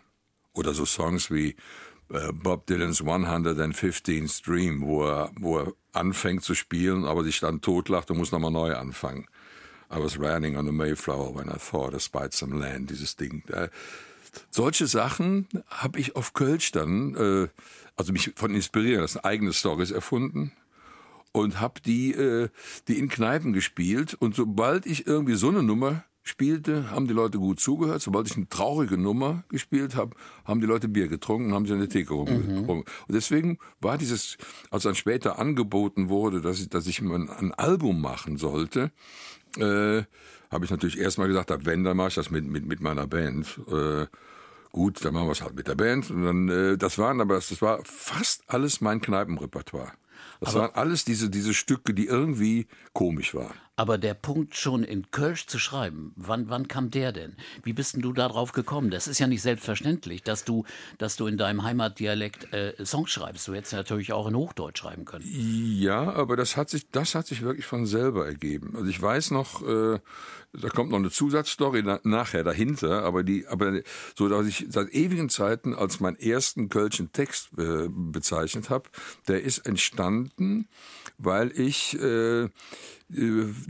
Oder 0.51 0.73
so 0.73 0.83
Songs 0.83 1.31
wie 1.31 1.55
äh, 2.09 2.33
Bob 2.33 2.67
Dylans 2.67 3.01
115th 3.01 4.43
Dream, 4.43 4.81
wo 4.81 5.05
er, 5.05 5.31
wo 5.39 5.59
er 5.59 5.73
anfängt 5.93 6.43
zu 6.43 6.53
spielen, 6.53 7.05
aber 7.05 7.23
sich 7.23 7.39
dann 7.39 7.61
totlacht 7.61 8.11
und 8.11 8.17
muss 8.17 8.33
nochmal 8.33 8.51
neu 8.51 8.75
anfangen. 8.75 9.27
I 9.89 9.97
was 9.97 10.19
running 10.19 10.57
on 10.57 10.65
the 10.65 10.73
Mayflower 10.73 11.33
when 11.33 11.47
I 11.47 11.57
thought 11.57 11.95
I 11.95 11.99
spied 11.99 12.33
some 12.33 12.59
land, 12.59 12.89
dieses 12.89 13.15
Ding. 13.15 13.43
Solche 14.49 14.87
Sachen 14.87 15.47
habe 15.67 15.99
ich 15.99 16.15
auf 16.15 16.33
Kölsch 16.33 16.71
dann, 16.71 17.15
äh, 17.15 17.47
also 17.95 18.13
mich 18.13 18.31
von 18.35 18.53
inspirieren 18.53 19.01
lassen, 19.01 19.19
eigene 19.19 19.53
Stories 19.53 19.91
erfunden 19.91 20.51
und 21.31 21.59
habe 21.59 21.81
die, 21.81 22.13
äh, 22.13 22.49
die 22.87 22.99
in 22.99 23.09
Kneipen 23.09 23.53
gespielt. 23.53 24.13
Und 24.13 24.35
sobald 24.35 24.85
ich 24.85 25.05
irgendwie 25.05 25.35
so 25.35 25.49
eine 25.49 25.63
Nummer 25.63 26.05
spielte, 26.23 26.89
haben 26.89 27.07
die 27.07 27.13
Leute 27.13 27.37
gut 27.37 27.59
zugehört. 27.59 28.01
Sobald 28.01 28.27
ich 28.27 28.37
eine 28.37 28.47
traurige 28.47 28.97
Nummer 28.97 29.43
gespielt 29.49 29.95
habe, 29.95 30.15
haben 30.45 30.61
die 30.61 30.67
Leute 30.67 30.87
Bier 30.87 31.09
getrunken, 31.09 31.53
haben 31.53 31.65
sie 31.65 31.73
an 31.73 31.79
der 31.79 31.89
Theke 31.89 32.13
rumgerungen. 32.13 32.85
Und 33.07 33.13
deswegen 33.13 33.59
war 33.81 33.97
dieses, 33.97 34.37
als 34.71 34.83
dann 34.83 34.95
später 34.95 35.37
angeboten 35.37 36.07
wurde, 36.07 36.39
dass 36.39 36.61
ich, 36.61 36.69
dass 36.69 36.87
ich 36.87 37.01
ein, 37.01 37.29
ein 37.29 37.53
Album 37.53 37.99
machen 37.99 38.37
sollte, 38.37 38.91
äh, 39.57 40.03
habe 40.53 40.65
ich 40.65 40.71
natürlich 40.71 40.99
erstmal 40.99 41.27
gesagt, 41.27 41.51
wenn, 41.65 41.83
dann 41.83 41.97
mache 41.97 42.09
ich 42.09 42.15
das 42.15 42.29
mit, 42.29 42.45
mit, 42.45 42.65
mit 42.65 42.79
meiner 42.79 43.07
Band. 43.07 43.59
Äh, 43.67 44.07
gut, 44.71 45.03
dann 45.03 45.13
machen 45.13 45.27
wir 45.27 45.31
es 45.31 45.41
halt 45.41 45.55
mit 45.55 45.67
der 45.67 45.75
Band. 45.75 46.09
Und 46.11 46.23
dann, 46.23 46.49
äh, 46.49 46.77
das 46.77 46.97
waren 46.97 47.19
aber, 47.21 47.35
das 47.35 47.61
war 47.61 47.79
fast 47.83 48.43
alles 48.47 48.81
mein 48.81 49.01
Kneipenrepertoire. 49.01 49.93
Das 50.39 50.55
waren 50.55 50.71
alles 50.73 51.05
diese, 51.05 51.29
diese 51.29 51.53
Stücke, 51.53 51.93
die 51.93 52.07
irgendwie 52.07 52.67
komisch 52.91 53.33
waren. 53.33 53.53
Aber 53.75 53.97
der 53.97 54.13
Punkt 54.13 54.55
schon 54.55 54.83
in 54.83 55.09
Kölsch 55.09 55.47
zu 55.47 55.57
schreiben, 55.57 56.13
wann, 56.15 56.49
wann 56.49 56.67
kam 56.67 56.91
der 56.91 57.11
denn? 57.11 57.35
Wie 57.63 57.73
bist 57.73 57.95
denn 57.95 58.01
du 58.01 58.13
darauf 58.13 58.51
gekommen? 58.51 58.91
Das 58.91 59.07
ist 59.07 59.19
ja 59.19 59.27
nicht 59.27 59.41
selbstverständlich, 59.41 60.21
dass 60.21 60.43
du, 60.43 60.65
dass 60.99 61.15
du 61.15 61.25
in 61.27 61.37
deinem 61.37 61.63
Heimatdialekt 61.63 62.53
äh, 62.53 62.73
Songs 62.85 63.09
schreibst. 63.09 63.47
Du 63.47 63.53
hättest 63.55 63.73
natürlich 63.73 64.13
auch 64.13 64.27
in 64.27 64.35
Hochdeutsch 64.35 64.79
schreiben 64.79 65.05
können. 65.05 65.25
Ja, 65.25 66.13
aber 66.13 66.35
das 66.35 66.55
hat 66.55 66.69
sich, 66.69 66.89
das 66.91 67.15
hat 67.15 67.25
sich 67.25 67.41
wirklich 67.41 67.65
von 67.65 67.85
selber 67.85 68.27
ergeben. 68.27 68.73
Also 68.75 68.87
ich 68.87 69.01
weiß 69.01 69.31
noch, 69.31 69.67
äh, 69.67 69.99
da 70.53 70.69
kommt 70.69 70.91
noch 70.91 70.99
eine 70.99 71.09
Zusatzstory 71.09 71.81
na, 71.83 71.99
nachher 72.03 72.43
dahinter, 72.43 73.03
aber 73.03 73.23
die, 73.23 73.47
aber 73.47 73.81
so, 74.15 74.29
dass 74.29 74.45
ich 74.45 74.67
seit 74.69 74.93
ewigen 74.93 75.29
Zeiten 75.29 75.73
als 75.73 75.99
meinen 75.99 76.17
ersten 76.17 76.69
kölschen 76.69 77.11
Text 77.11 77.49
äh, 77.57 77.87
bezeichnet 77.89 78.69
habe, 78.69 78.89
der 79.27 79.41
ist 79.41 79.59
entstanden, 79.59 80.67
weil 81.17 81.51
ich 81.59 81.99
äh, 81.99 82.43
äh, 82.43 82.49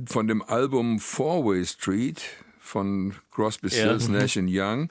von 0.06 0.28
dem 0.28 0.42
Album 0.42 1.00
Four-Way 1.00 1.66
Street 1.66 2.22
von 2.74 3.14
Crosby, 3.32 3.70
Stills, 3.70 4.08
Nash 4.08 4.36
Young 4.36 4.90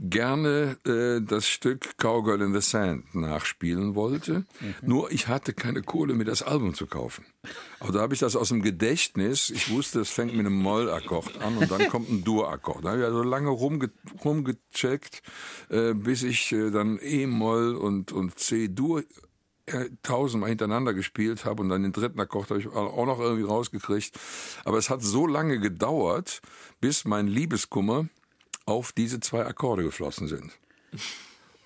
gerne 0.00 0.78
äh, 0.84 1.20
das 1.24 1.46
Stück 1.46 1.96
Cowgirl 1.96 2.40
in 2.42 2.52
the 2.52 2.60
Sand 2.60 3.14
nachspielen 3.14 3.94
wollte. 3.94 4.46
Nur 4.82 5.12
ich 5.12 5.28
hatte 5.28 5.52
keine 5.52 5.82
Kohle, 5.82 6.14
mir 6.14 6.24
das 6.24 6.42
Album 6.42 6.74
zu 6.74 6.86
kaufen. 6.86 7.24
Aber 7.78 7.92
da 7.92 8.00
habe 8.00 8.14
ich 8.14 8.20
das 8.20 8.34
aus 8.34 8.48
dem 8.48 8.62
Gedächtnis. 8.62 9.50
Ich 9.50 9.70
wusste, 9.70 10.00
es 10.00 10.10
fängt 10.10 10.34
mit 10.34 10.44
einem 10.44 10.56
Moll-Akkord 10.56 11.40
an 11.40 11.58
und 11.58 11.70
dann 11.70 11.88
kommt 11.88 12.10
ein 12.10 12.24
Dur-Akkord. 12.24 12.84
Da 12.84 12.90
habe 12.90 13.00
ich 13.00 13.04
also 13.04 13.22
lange 13.22 13.50
rumge 13.50 13.90
rumgecheckt, 14.24 15.22
äh, 15.68 15.94
bis 15.94 16.24
ich 16.24 16.50
äh, 16.50 16.70
dann 16.70 16.98
E-Moll 17.00 17.76
und, 17.76 18.10
und 18.10 18.40
C-Dur 18.40 19.04
tausendmal 20.02 20.50
hintereinander 20.50 20.94
gespielt 20.94 21.44
habe 21.44 21.62
und 21.62 21.68
dann 21.68 21.82
den 21.82 21.92
dritten 21.92 22.20
Akkord 22.20 22.50
habe 22.50 22.60
ich 22.60 22.68
auch 22.68 23.06
noch 23.06 23.18
irgendwie 23.18 23.44
rausgekriegt. 23.44 24.18
Aber 24.64 24.78
es 24.78 24.90
hat 24.90 25.02
so 25.02 25.26
lange 25.26 25.58
gedauert, 25.60 26.40
bis 26.80 27.04
mein 27.04 27.26
Liebeskummer 27.26 28.08
auf 28.66 28.92
diese 28.92 29.20
zwei 29.20 29.44
Akkorde 29.46 29.82
geflossen 29.82 30.28
sind. 30.28 30.52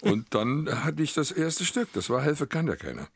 Und 0.01 0.35
dann 0.35 0.85
hatte 0.85 1.03
ich 1.03 1.15
das 1.15 1.31
erste 1.31 1.65
Stück. 1.65 1.89
Das 1.93 2.11
war 2.11 2.23
Helfe 2.23 2.47
kann 2.47 2.67
ja 2.67 2.77
keiner. 2.77 3.09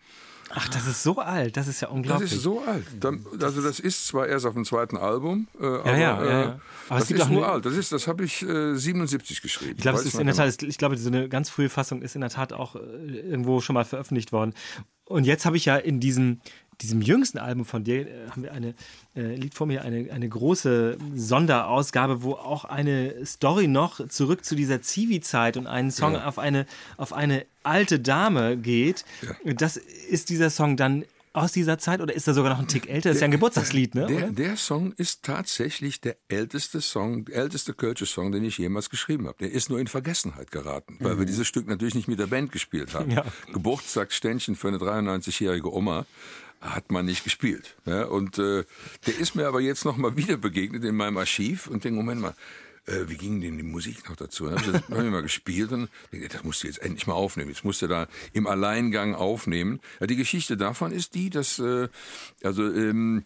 Ach, 0.51 0.69
das 0.69 0.87
ist 0.87 1.03
so 1.03 1.19
alt. 1.19 1.57
Das 1.57 1.69
ist 1.69 1.81
ja 1.81 1.89
Das 1.89 1.95
unglaublich. 1.97 2.33
ist 2.33 2.43
so 2.43 2.63
alt. 2.63 2.85
Dann, 3.01 3.25
also 3.41 3.63
das 3.63 3.81
ist 3.81 4.07
zwar 4.07 4.27
erst 4.27 4.47
auf 4.47 4.55
dem 4.55 4.65
zweiten 4.65 4.97
Album, 4.97 5.47
äh, 5.61 5.65
aber, 5.67 5.91
ja, 5.93 5.99
ja, 5.99 6.25
ja. 6.25 6.43
Äh, 6.43 6.57
Aber 6.89 7.01
das 7.01 7.11
ist 7.11 7.29
nur 7.29 7.49
alt. 7.49 7.67
Das 7.67 7.75
ist, 7.75 7.93
das 7.93 8.07
habe 8.09 8.25
ich 8.25 8.43
äh, 8.43 8.75
77 8.75 9.43
geschrieben. 9.43 9.75
Ich 9.77 9.83
glaube, 9.83 9.99
Weiß 9.99 10.03
es 10.03 10.09
ist 10.09 10.15
noch 10.15 10.21
in 10.21 10.27
der 10.29 10.35
genau. 10.37 10.51
Tat, 10.51 10.63
ich 10.63 10.79
glaube, 10.79 10.97
so 10.97 11.09
eine 11.09 11.29
ganz 11.29 11.51
frühe 11.51 11.69
Fassung 11.69 12.03
ist 12.03 12.15
in 12.15 12.23
der 12.23 12.31
Tat 12.31 12.53
auch 12.53 12.77
äh, 12.77 12.79
irgendwo 12.79 13.61
schon 13.61 13.75
mal 13.75 13.85
veröffentlicht 13.85 14.33
worden. 14.33 14.55
Und 15.05 15.25
jetzt 15.25 15.45
habe 15.47 15.57
ich 15.57 15.65
ja 15.65 15.77
in 15.77 16.01
diesem, 16.01 16.41
diesem 16.81 17.03
jüngsten 17.03 17.39
Album 17.39 17.65
von 17.65 17.85
dir, 17.85 18.07
äh, 18.07 18.31
haben 18.31 18.43
wir 18.43 18.53
eine, 18.53 18.75
äh, 19.17 19.35
liegt 19.35 19.55
vor 19.55 19.67
mir 19.67 19.83
eine, 19.83 20.11
eine 20.13 20.29
große 20.29 20.97
Sonderausgabe, 21.15 22.23
wo 22.23 22.33
auch 22.35 22.65
eine 22.65 23.15
Story 23.27 23.69
noch 23.69 24.07
zurück 24.09 24.45
zu 24.45 24.55
dieser 24.55 24.83
Zivi-Zeit 24.83 25.57
und 25.57 25.67
einen 25.67 25.91
Song 25.91 26.15
Ja. 26.15 26.27
auf, 26.27 26.39
eine, 26.39 26.67
auf 26.97 27.13
eine 27.13 27.45
alte 27.63 28.01
Dame 28.01 28.57
geht. 28.57 29.05
Das 29.45 29.77
ist 29.77 30.31
dieser 30.31 30.51
Song 30.51 30.77
dann 30.77 31.05
aus 31.35 31.53
dieser 31.53 31.79
Zeit 31.79 32.01
oder 32.01 32.15
ist 32.15 32.27
er 32.27 32.35
sogar 32.35 32.53
noch 32.53 32.59
ein 32.59 32.67
Tick 32.67 32.89
älter? 32.89 33.11
Das 33.11 33.17
ist 33.17 33.21
ja 33.21 33.27
ein 33.27 33.31
Geburtstagslied, 33.31 33.95
ne? 33.95 34.07
Der, 34.07 34.33
der 34.33 34.57
Song 34.57 34.93
ist 34.93 35.23
tatsächlich 35.23 36.01
der 36.01 36.17
älteste 36.29 36.81
Song, 36.81 37.27
der 37.27 37.37
älteste 37.37 37.75
Kölsche 37.75 38.07
Song, 38.07 38.33
den 38.33 38.43
ich 38.45 38.59
jemals 38.59 38.91
geschrieben 38.91 39.27
habe. 39.29 39.37
Der 39.39 39.53
ist 39.53 39.71
nur 39.71 39.79
in 39.79 39.87
Vergessenheit 39.87 40.51
geraten, 40.51 40.97
weil 41.01 41.19
wir 41.19 41.27
dieses 41.27 41.47
Stück 41.47 41.69
natürlich 41.69 41.95
nicht 41.95 42.09
mit 42.09 42.19
der 42.19 42.27
Band 42.27 42.51
gespielt 42.51 42.95
haben. 42.95 43.11
Mhm. 43.11 43.17
Ja. 43.19 43.25
Geburtstagsständchen 43.53 44.57
für 44.57 44.69
eine 44.69 44.79
93-jährige 44.79 45.73
Oma 45.73 46.07
hat 46.61 46.91
man 46.91 47.07
nicht 47.07 47.25
gespielt. 47.25 47.77
Ja, 47.87 48.05
und 48.05 48.39
äh, 48.39 48.65
der 49.07 49.19
ist 49.19 49.35
mir 49.35 49.47
aber 49.47 49.61
jetzt 49.61 49.85
noch 49.85 49.97
mal 49.97 50.17
wieder 50.17 50.37
begegnet 50.37 50.85
in 50.85 50.97
meinem 50.97 51.17
Archiv 51.17 51.67
und 51.67 51.85
denke, 51.85 51.97
Moment 51.97 52.21
mal, 52.21 52.35
äh, 52.89 53.09
wie 53.09 53.17
ging 53.17 53.41
denn 53.41 53.57
die 53.57 53.63
Musik 53.63 54.09
noch 54.09 54.17
dazu? 54.17 54.47
Dann 54.47 54.55
habe 54.59 54.65
ich 54.67 54.73
das 54.73 54.83
hab 54.83 55.11
mal 55.11 55.23
gespielt 55.23 55.73
und 55.73 55.89
denke, 56.13 56.29
das 56.29 56.43
musst 56.45 56.63
du 56.63 56.67
jetzt 56.67 56.83
endlich 56.83 57.07
mal 57.07 57.15
aufnehmen. 57.15 57.51
Jetzt 57.51 57.65
musst 57.65 57.83
du 57.83 57.87
da 57.87 58.09
im 58.33 58.47
Alleingang 58.47 59.15
aufnehmen. 59.15 59.81
Ja, 60.01 60.07
die 60.07 60.17
Geschichte 60.17 60.57
davon 60.57 60.93
ist 60.93 61.15
die, 61.15 61.31
dass 61.31 61.59
äh, 61.59 61.89
also 62.43 62.65
ähm, 62.65 63.25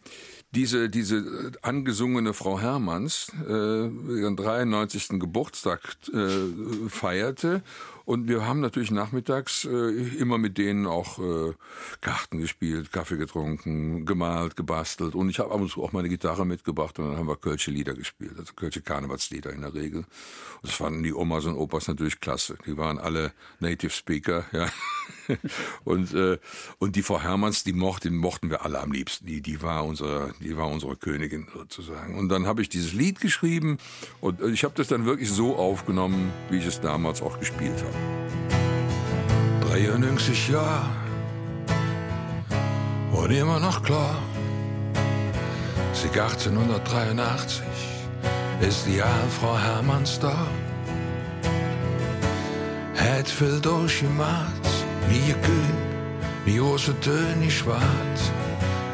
diese 0.54 0.90
diese 0.90 1.16
äh, 1.16 1.52
angesungene 1.62 2.34
Frau 2.34 2.60
Hermanns 2.60 3.32
äh, 3.48 3.52
ihren 3.52 4.36
93. 4.36 5.20
Geburtstag 5.20 5.96
äh, 6.12 6.88
feierte 6.88 7.62
und 8.04 8.28
wir 8.28 8.46
haben 8.46 8.60
natürlich 8.60 8.90
nachmittags 8.90 9.64
äh, 9.64 9.90
immer 10.18 10.38
mit 10.38 10.58
denen 10.58 10.86
auch 10.86 11.18
äh, 11.18 11.54
Karten 12.00 12.38
gespielt, 12.38 12.92
Kaffee 12.92 13.16
getrunken, 13.16 14.06
gemalt, 14.06 14.56
gebastelt 14.56 15.14
und 15.14 15.28
ich 15.28 15.38
habe 15.38 15.52
ab 15.52 15.60
und 15.60 15.70
zu 15.70 15.82
auch 15.82 15.92
meine 15.92 16.08
Gitarre 16.08 16.44
mitgebracht 16.44 16.98
und 16.98 17.06
dann 17.06 17.16
haben 17.16 17.28
wir 17.28 17.36
Kölsche 17.36 17.70
Lieder 17.70 17.94
gespielt, 17.94 18.32
also 18.38 18.52
Kölsche 18.54 18.82
Karnevalslieder 18.82 19.52
in 19.52 19.62
der 19.62 19.74
Regel. 19.74 20.00
Und 20.00 20.06
das 20.62 20.74
fanden 20.74 21.02
die 21.02 21.12
Omas 21.12 21.44
und 21.46 21.56
Opas 21.56 21.88
natürlich 21.88 22.20
klasse. 22.20 22.56
Die 22.66 22.76
waren 22.76 22.98
alle 22.98 23.32
Native 23.60 23.90
Speaker, 23.90 24.44
ja. 24.52 24.68
und, 25.84 26.14
äh, 26.14 26.38
und 26.78 26.96
die 26.96 27.02
Frau 27.02 27.20
Hermanns, 27.20 27.64
die 27.64 27.72
mochten, 27.72 28.16
mochten 28.16 28.50
wir 28.50 28.64
alle 28.64 28.80
am 28.80 28.92
liebsten. 28.92 29.26
Die, 29.26 29.40
die, 29.40 29.62
war 29.62 29.84
unsere, 29.84 30.34
die 30.40 30.56
war 30.56 30.68
unsere 30.68 30.96
Königin 30.96 31.48
sozusagen. 31.52 32.18
Und 32.18 32.28
dann 32.28 32.46
habe 32.46 32.62
ich 32.62 32.68
dieses 32.68 32.92
Lied 32.92 33.20
geschrieben 33.20 33.78
und 34.20 34.40
ich 34.42 34.64
habe 34.64 34.74
das 34.76 34.88
dann 34.88 35.04
wirklich 35.04 35.30
so 35.30 35.56
aufgenommen, 35.56 36.32
wie 36.50 36.58
ich 36.58 36.66
es 36.66 36.80
damals 36.80 37.22
auch 37.22 37.38
gespielt 37.38 37.82
habe. 37.82 37.91
93 39.60 40.48
Jahre 40.48 40.90
und 43.12 43.30
immer 43.30 43.60
noch 43.60 43.82
klar. 43.82 44.16
Sieg 45.92 46.18
1883 46.18 47.62
ist 48.60 48.86
die 48.86 49.02
Frau 49.40 49.56
Hermanns 49.56 50.18
da. 50.18 50.46
Het 52.94 53.28
viel 53.28 53.60
durchgemacht, 53.60 54.68
nie 55.08 55.34
kühn, 55.42 55.76
nie 56.46 56.58
große 56.58 56.98
Töne, 57.00 57.36
nie 57.36 57.50
schwarz. 57.50 58.20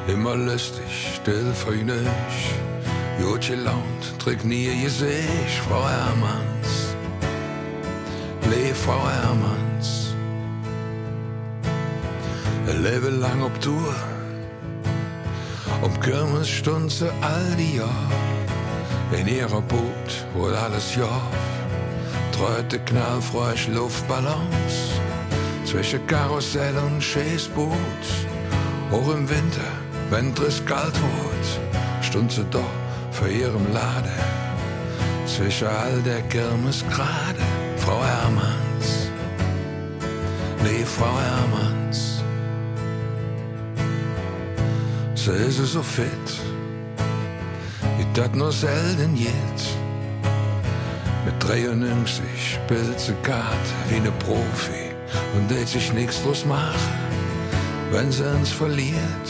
Immer 0.07 0.37
lustig, 0.37 1.13
still 1.17 1.53
fröhlich, 1.55 2.39
gut 3.21 3.47
gelaunt, 3.47 4.19
trägt 4.19 4.45
nie 4.45 4.67
ihr 4.67 4.85
Gesicht, 4.85 5.59
Frau 5.69 5.87
Hermanns. 5.87 6.88
Leb 8.51 8.77
Frau 8.77 9.09
Hermanns. 9.09 10.15
Ein 12.67 12.83
Leben 12.83 13.21
lang 13.21 13.43
ob 13.43 13.61
Tour, 13.61 13.95
um 15.83 16.01
Kirmes 16.01 16.49
stund 16.49 16.91
sie 16.91 17.11
all 17.21 17.55
die 17.59 17.77
Jahr. 17.77 18.11
In 19.13 19.27
ihrer 19.27 19.61
Boot 19.63 20.11
wurde 20.35 20.59
alles 20.59 20.95
ja 20.95 21.09
Treute 22.33 22.79
knallfresh 22.79 23.69
Luftballons 23.69 24.75
zwischen 25.65 26.07
Karussell 26.07 26.77
und 26.79 27.03
Schäßboot. 27.03 28.05
Auch 28.93 29.11
im 29.13 29.29
Winter, 29.29 29.71
wenn 30.11 30.33
es 30.47 30.65
kalt 30.65 30.95
wird, 30.95 31.47
stund 32.01 32.31
sie 32.31 32.45
doch 32.51 32.73
vor 33.11 33.29
ihrem 33.29 33.73
Lade. 33.73 34.13
Zwischen 35.27 35.67
all 35.67 36.01
der 36.03 36.23
Kirmes 36.23 36.85
gerade, 36.91 37.43
Frau 37.89 38.05
Hermanns. 38.05 39.09
Nee, 40.63 40.85
Frau 40.85 41.15
Hermanns. 41.19 42.23
Sie 45.15 45.31
ist 45.31 45.73
so 45.73 45.83
fit, 45.83 46.29
wie 47.97 48.07
das 48.13 48.31
nur 48.35 48.53
selten 48.53 49.17
jetzt. 49.17 49.71
Mit 51.25 51.43
93 51.43 52.23
spielt 52.57 53.01
sie 53.01 53.15
Karte 53.23 53.73
wie 53.89 54.01
ne 54.01 54.13
Profi 54.19 54.93
und 55.35 55.51
lädt 55.51 55.69
sich 55.69 55.91
nichts 55.95 56.23
draus 56.23 56.45
machen, 56.45 56.93
wenn 57.91 58.13
sie 58.13 58.31
uns 58.37 58.51
verliert. 58.51 59.29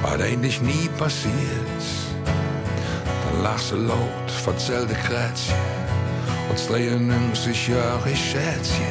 Was 0.00 0.18
eigentlich 0.18 0.62
nie 0.62 0.88
passiert. 0.96 1.82
Dann 2.24 3.42
lach 3.42 3.58
sie 3.58 3.76
laut, 3.76 4.30
verzählt 4.30 4.88
de 4.88 4.96
Krätzchen 4.96 5.85
und 6.56 6.68
93 6.70 7.68
Jahre 7.68 8.16
Schätzchen. 8.16 8.86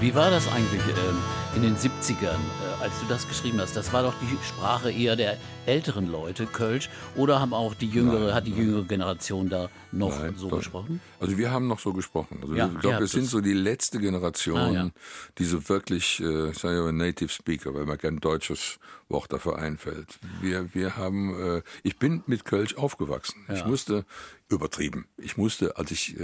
Wie 0.00 0.14
war 0.14 0.30
das 0.30 0.48
eigentlich 0.48 0.80
ähm, 0.88 1.39
in 1.62 1.74
den 1.74 1.76
70ern, 1.76 2.38
äh, 2.78 2.82
als 2.82 2.98
du 3.00 3.06
das 3.06 3.28
geschrieben 3.28 3.60
hast? 3.60 3.76
Das 3.76 3.92
war 3.92 4.02
doch 4.02 4.14
die 4.22 4.38
Sprache 4.46 4.90
eher 4.90 5.14
der 5.14 5.36
älteren 5.66 6.10
Leute, 6.10 6.46
Kölsch, 6.46 6.88
oder 7.16 7.38
haben 7.38 7.52
auch 7.52 7.74
die 7.74 7.86
jüngere, 7.88 8.26
Nein, 8.26 8.34
hat 8.34 8.46
die 8.46 8.52
jüngere 8.54 8.84
Generation 8.84 9.50
da 9.50 9.68
noch 9.92 10.18
Nein, 10.18 10.34
so 10.36 10.48
doch. 10.48 10.56
gesprochen? 10.58 11.00
Also 11.18 11.36
wir 11.36 11.50
haben 11.50 11.68
noch 11.68 11.78
so 11.78 11.92
gesprochen. 11.92 12.38
Also 12.40 12.54
Ja, 12.54 12.70
ich 12.72 12.80
glaube, 12.80 13.00
wir 13.00 13.06
sind 13.06 13.26
so 13.26 13.40
die 13.42 13.52
letzte 13.52 13.98
Generation, 14.00 14.58
Ah, 14.58 14.70
ja. 14.72 14.90
die 15.36 15.44
so 15.44 15.68
wirklich, 15.68 16.20
äh, 16.20 16.50
ich 16.50 16.58
sage 16.58 16.76
ja 16.82 16.92
Native 16.92 17.28
Speaker, 17.28 17.74
weil 17.74 17.84
mir 17.84 17.98
kein 17.98 18.20
deutsches 18.20 18.78
Wort 19.10 19.30
dafür 19.30 19.58
einfällt. 19.58 20.18
Wir, 20.40 20.72
wir 20.74 20.96
haben, 20.96 21.58
äh, 21.58 21.62
ich 21.82 21.98
bin 21.98 22.22
mit 22.26 22.46
Kölsch 22.46 22.74
aufgewachsen. 22.76 23.44
Ich 23.52 23.66
musste, 23.66 24.06
übertrieben, 24.48 25.06
ich 25.18 25.36
musste, 25.36 25.76
als 25.76 25.90
ich 25.90 26.16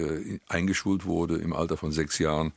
eingeschult 0.48 1.04
wurde 1.04 1.36
im 1.36 1.52
Alter 1.52 1.76
von 1.76 1.92
sechs 1.92 2.18
Jahren, 2.18 2.52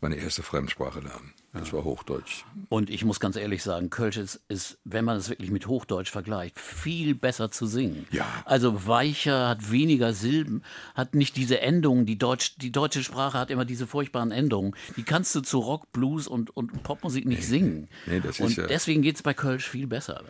meine 0.00 0.16
erste 0.16 0.42
Fremdsprache 0.42 1.00
lernen. 1.00 1.32
Das 1.54 1.70
war 1.74 1.84
Hochdeutsch. 1.84 2.44
Und 2.70 2.88
ich 2.88 3.04
muss 3.04 3.20
ganz 3.20 3.36
ehrlich 3.36 3.62
sagen, 3.62 3.90
Kölsch 3.90 4.16
ist, 4.16 4.40
ist, 4.48 4.78
wenn 4.84 5.04
man 5.04 5.18
es 5.18 5.28
wirklich 5.28 5.50
mit 5.50 5.66
Hochdeutsch 5.66 6.10
vergleicht, 6.10 6.58
viel 6.58 7.14
besser 7.14 7.50
zu 7.50 7.66
singen. 7.66 8.06
Ja. 8.10 8.26
Also 8.46 8.86
weicher, 8.86 9.50
hat 9.50 9.70
weniger 9.70 10.14
Silben, 10.14 10.62
hat 10.94 11.14
nicht 11.14 11.36
diese 11.36 11.60
Endungen. 11.60 12.06
Die, 12.06 12.16
Deutsch, 12.16 12.56
die 12.56 12.72
deutsche 12.72 13.04
Sprache 13.04 13.38
hat 13.38 13.50
immer 13.50 13.66
diese 13.66 13.86
furchtbaren 13.86 14.30
Endungen. 14.30 14.74
Die 14.96 15.02
kannst 15.02 15.34
du 15.34 15.42
zu 15.42 15.58
Rock, 15.58 15.92
Blues 15.92 16.26
und, 16.26 16.56
und 16.56 16.82
Popmusik 16.84 17.26
nicht 17.26 17.46
singen. 17.46 17.88
nee, 18.06 18.20
das 18.20 18.38
ist 18.38 18.40
und 18.40 18.56
ja- 18.56 18.66
deswegen 18.66 19.02
geht 19.02 19.16
es 19.16 19.22
bei 19.22 19.34
Kölsch 19.34 19.68
viel 19.68 19.86
besser. 19.86 20.24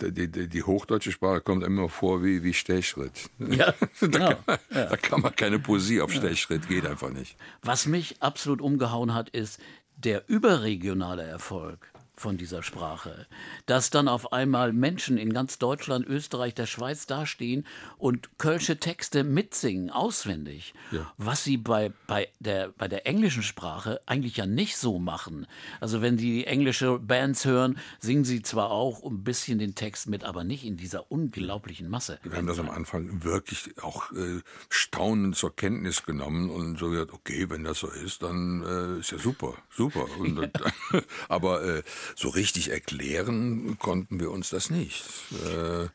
Die, 0.00 0.28
die, 0.28 0.48
die 0.48 0.62
hochdeutsche 0.64 1.12
Sprache 1.12 1.40
kommt 1.40 1.62
immer 1.62 1.88
vor 1.88 2.24
wie, 2.24 2.42
wie 2.42 2.52
Stechschritt. 2.52 3.30
Ja, 3.38 3.72
da, 4.00 4.06
genau. 4.08 4.28
kann 4.28 4.44
man, 4.46 4.58
da 4.70 4.96
kann 4.96 5.20
man 5.20 5.36
keine 5.36 5.60
Poesie 5.60 6.00
auf 6.00 6.12
Stechschritt, 6.12 6.68
geht 6.68 6.84
einfach 6.84 7.10
nicht. 7.10 7.36
Was 7.62 7.86
mich 7.86 8.20
absolut 8.20 8.60
umgehauen 8.60 9.14
hat, 9.14 9.28
ist 9.28 9.60
der 10.04 10.22
überregionale 10.28 11.22
Erfolg 11.22 11.93
von 12.16 12.36
dieser 12.36 12.62
Sprache. 12.62 13.26
Dass 13.66 13.90
dann 13.90 14.08
auf 14.08 14.32
einmal 14.32 14.72
Menschen 14.72 15.18
in 15.18 15.32
ganz 15.32 15.58
Deutschland, 15.58 16.06
Österreich, 16.06 16.54
der 16.54 16.66
Schweiz 16.66 17.06
dastehen 17.06 17.66
und 17.98 18.38
kölsche 18.38 18.78
Texte 18.78 19.24
mitsingen, 19.24 19.90
auswendig. 19.90 20.74
Ja. 20.92 21.12
Was 21.18 21.44
sie 21.44 21.56
bei, 21.56 21.92
bei, 22.06 22.28
der, 22.40 22.68
bei 22.78 22.88
der 22.88 23.06
englischen 23.06 23.42
Sprache 23.42 24.00
eigentlich 24.06 24.36
ja 24.36 24.46
nicht 24.46 24.76
so 24.76 24.98
machen. 24.98 25.46
Also 25.80 26.02
wenn 26.02 26.18
sie 26.18 26.44
englische 26.46 26.98
Bands 26.98 27.44
hören, 27.44 27.78
singen 27.98 28.24
sie 28.24 28.42
zwar 28.42 28.70
auch 28.70 29.02
ein 29.04 29.24
bisschen 29.24 29.58
den 29.58 29.74
Text 29.74 30.08
mit, 30.08 30.24
aber 30.24 30.44
nicht 30.44 30.64
in 30.64 30.76
dieser 30.76 31.10
unglaublichen 31.10 31.88
Masse. 31.88 32.18
Wir 32.22 32.36
haben 32.36 32.46
das 32.46 32.58
am 32.58 32.70
Anfang 32.70 33.24
wirklich 33.24 33.74
auch 33.82 34.12
äh, 34.12 34.40
staunend 34.70 35.36
zur 35.36 35.54
Kenntnis 35.56 36.04
genommen 36.04 36.50
und 36.50 36.78
so 36.78 36.90
gesagt, 36.90 37.12
okay, 37.12 37.50
wenn 37.50 37.64
das 37.64 37.78
so 37.80 37.88
ist, 37.88 38.22
dann 38.22 38.62
äh, 38.62 39.00
ist 39.00 39.10
ja 39.10 39.18
super, 39.18 39.54
super. 39.70 40.06
Und, 40.18 40.36
dann- 40.36 40.72
aber 41.28 41.64
äh, 41.64 41.82
so 42.16 42.28
richtig 42.28 42.70
erklären 42.70 43.78
konnten 43.78 44.20
wir 44.20 44.30
uns 44.30 44.50
das 44.50 44.70
nicht. 44.70 45.04
Äh, 45.32 45.88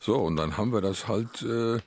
so, 0.00 0.16
und 0.16 0.36
dann 0.36 0.56
haben 0.56 0.72
wir 0.72 0.80
das 0.80 1.08
halt, 1.08 1.42
äh, 1.42 1.80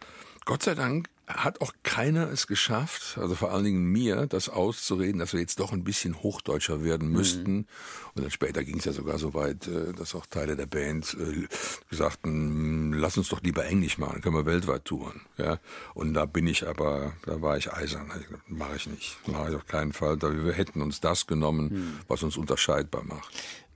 Gott 0.45 0.63
sei 0.63 0.75
Dank 0.75 1.07
hat 1.27 1.61
auch 1.61 1.71
keiner 1.83 2.29
es 2.29 2.47
geschafft, 2.47 3.17
also 3.17 3.35
vor 3.35 3.51
allen 3.51 3.63
Dingen 3.63 3.85
mir, 3.85 4.27
das 4.27 4.49
auszureden, 4.49 5.19
dass 5.19 5.31
wir 5.31 5.39
jetzt 5.39 5.59
doch 5.59 5.71
ein 5.71 5.83
bisschen 5.83 6.21
hochdeutscher 6.21 6.83
werden 6.83 7.09
müssten. 7.09 7.65
Und 8.13 8.23
dann 8.23 8.31
später 8.31 8.63
ging 8.63 8.77
es 8.77 8.85
ja 8.85 8.91
sogar 8.91 9.17
so 9.17 9.33
weit, 9.33 9.67
äh, 9.67 9.93
dass 9.93 10.15
auch 10.15 10.25
Teile 10.25 10.55
der 10.55 10.65
Band 10.65 11.15
äh, 11.19 11.47
sagten, 11.95 12.91
lass 12.93 13.17
uns 13.17 13.29
doch 13.29 13.41
lieber 13.41 13.65
Englisch 13.65 13.97
machen, 13.97 14.21
können 14.21 14.35
wir 14.35 14.45
weltweit 14.45 14.83
touren. 14.85 15.21
Ja? 15.37 15.59
Und 15.93 16.13
da 16.13 16.25
bin 16.25 16.45
ich 16.45 16.67
aber, 16.67 17.13
da 17.25 17.41
war 17.41 17.57
ich 17.57 17.71
eisern. 17.71 18.11
Mache 18.47 18.75
ich 18.75 18.87
nicht, 18.87 19.17
mache 19.27 19.51
ich 19.51 19.55
auf 19.55 19.65
keinen 19.65 19.93
Fall. 19.93 20.21
Wir 20.21 20.53
hätten 20.53 20.81
uns 20.81 20.99
das 20.99 21.25
genommen, 21.25 21.99
was 22.07 22.23
uns 22.23 22.35
unterscheidbar 22.35 23.03
macht. 23.03 23.33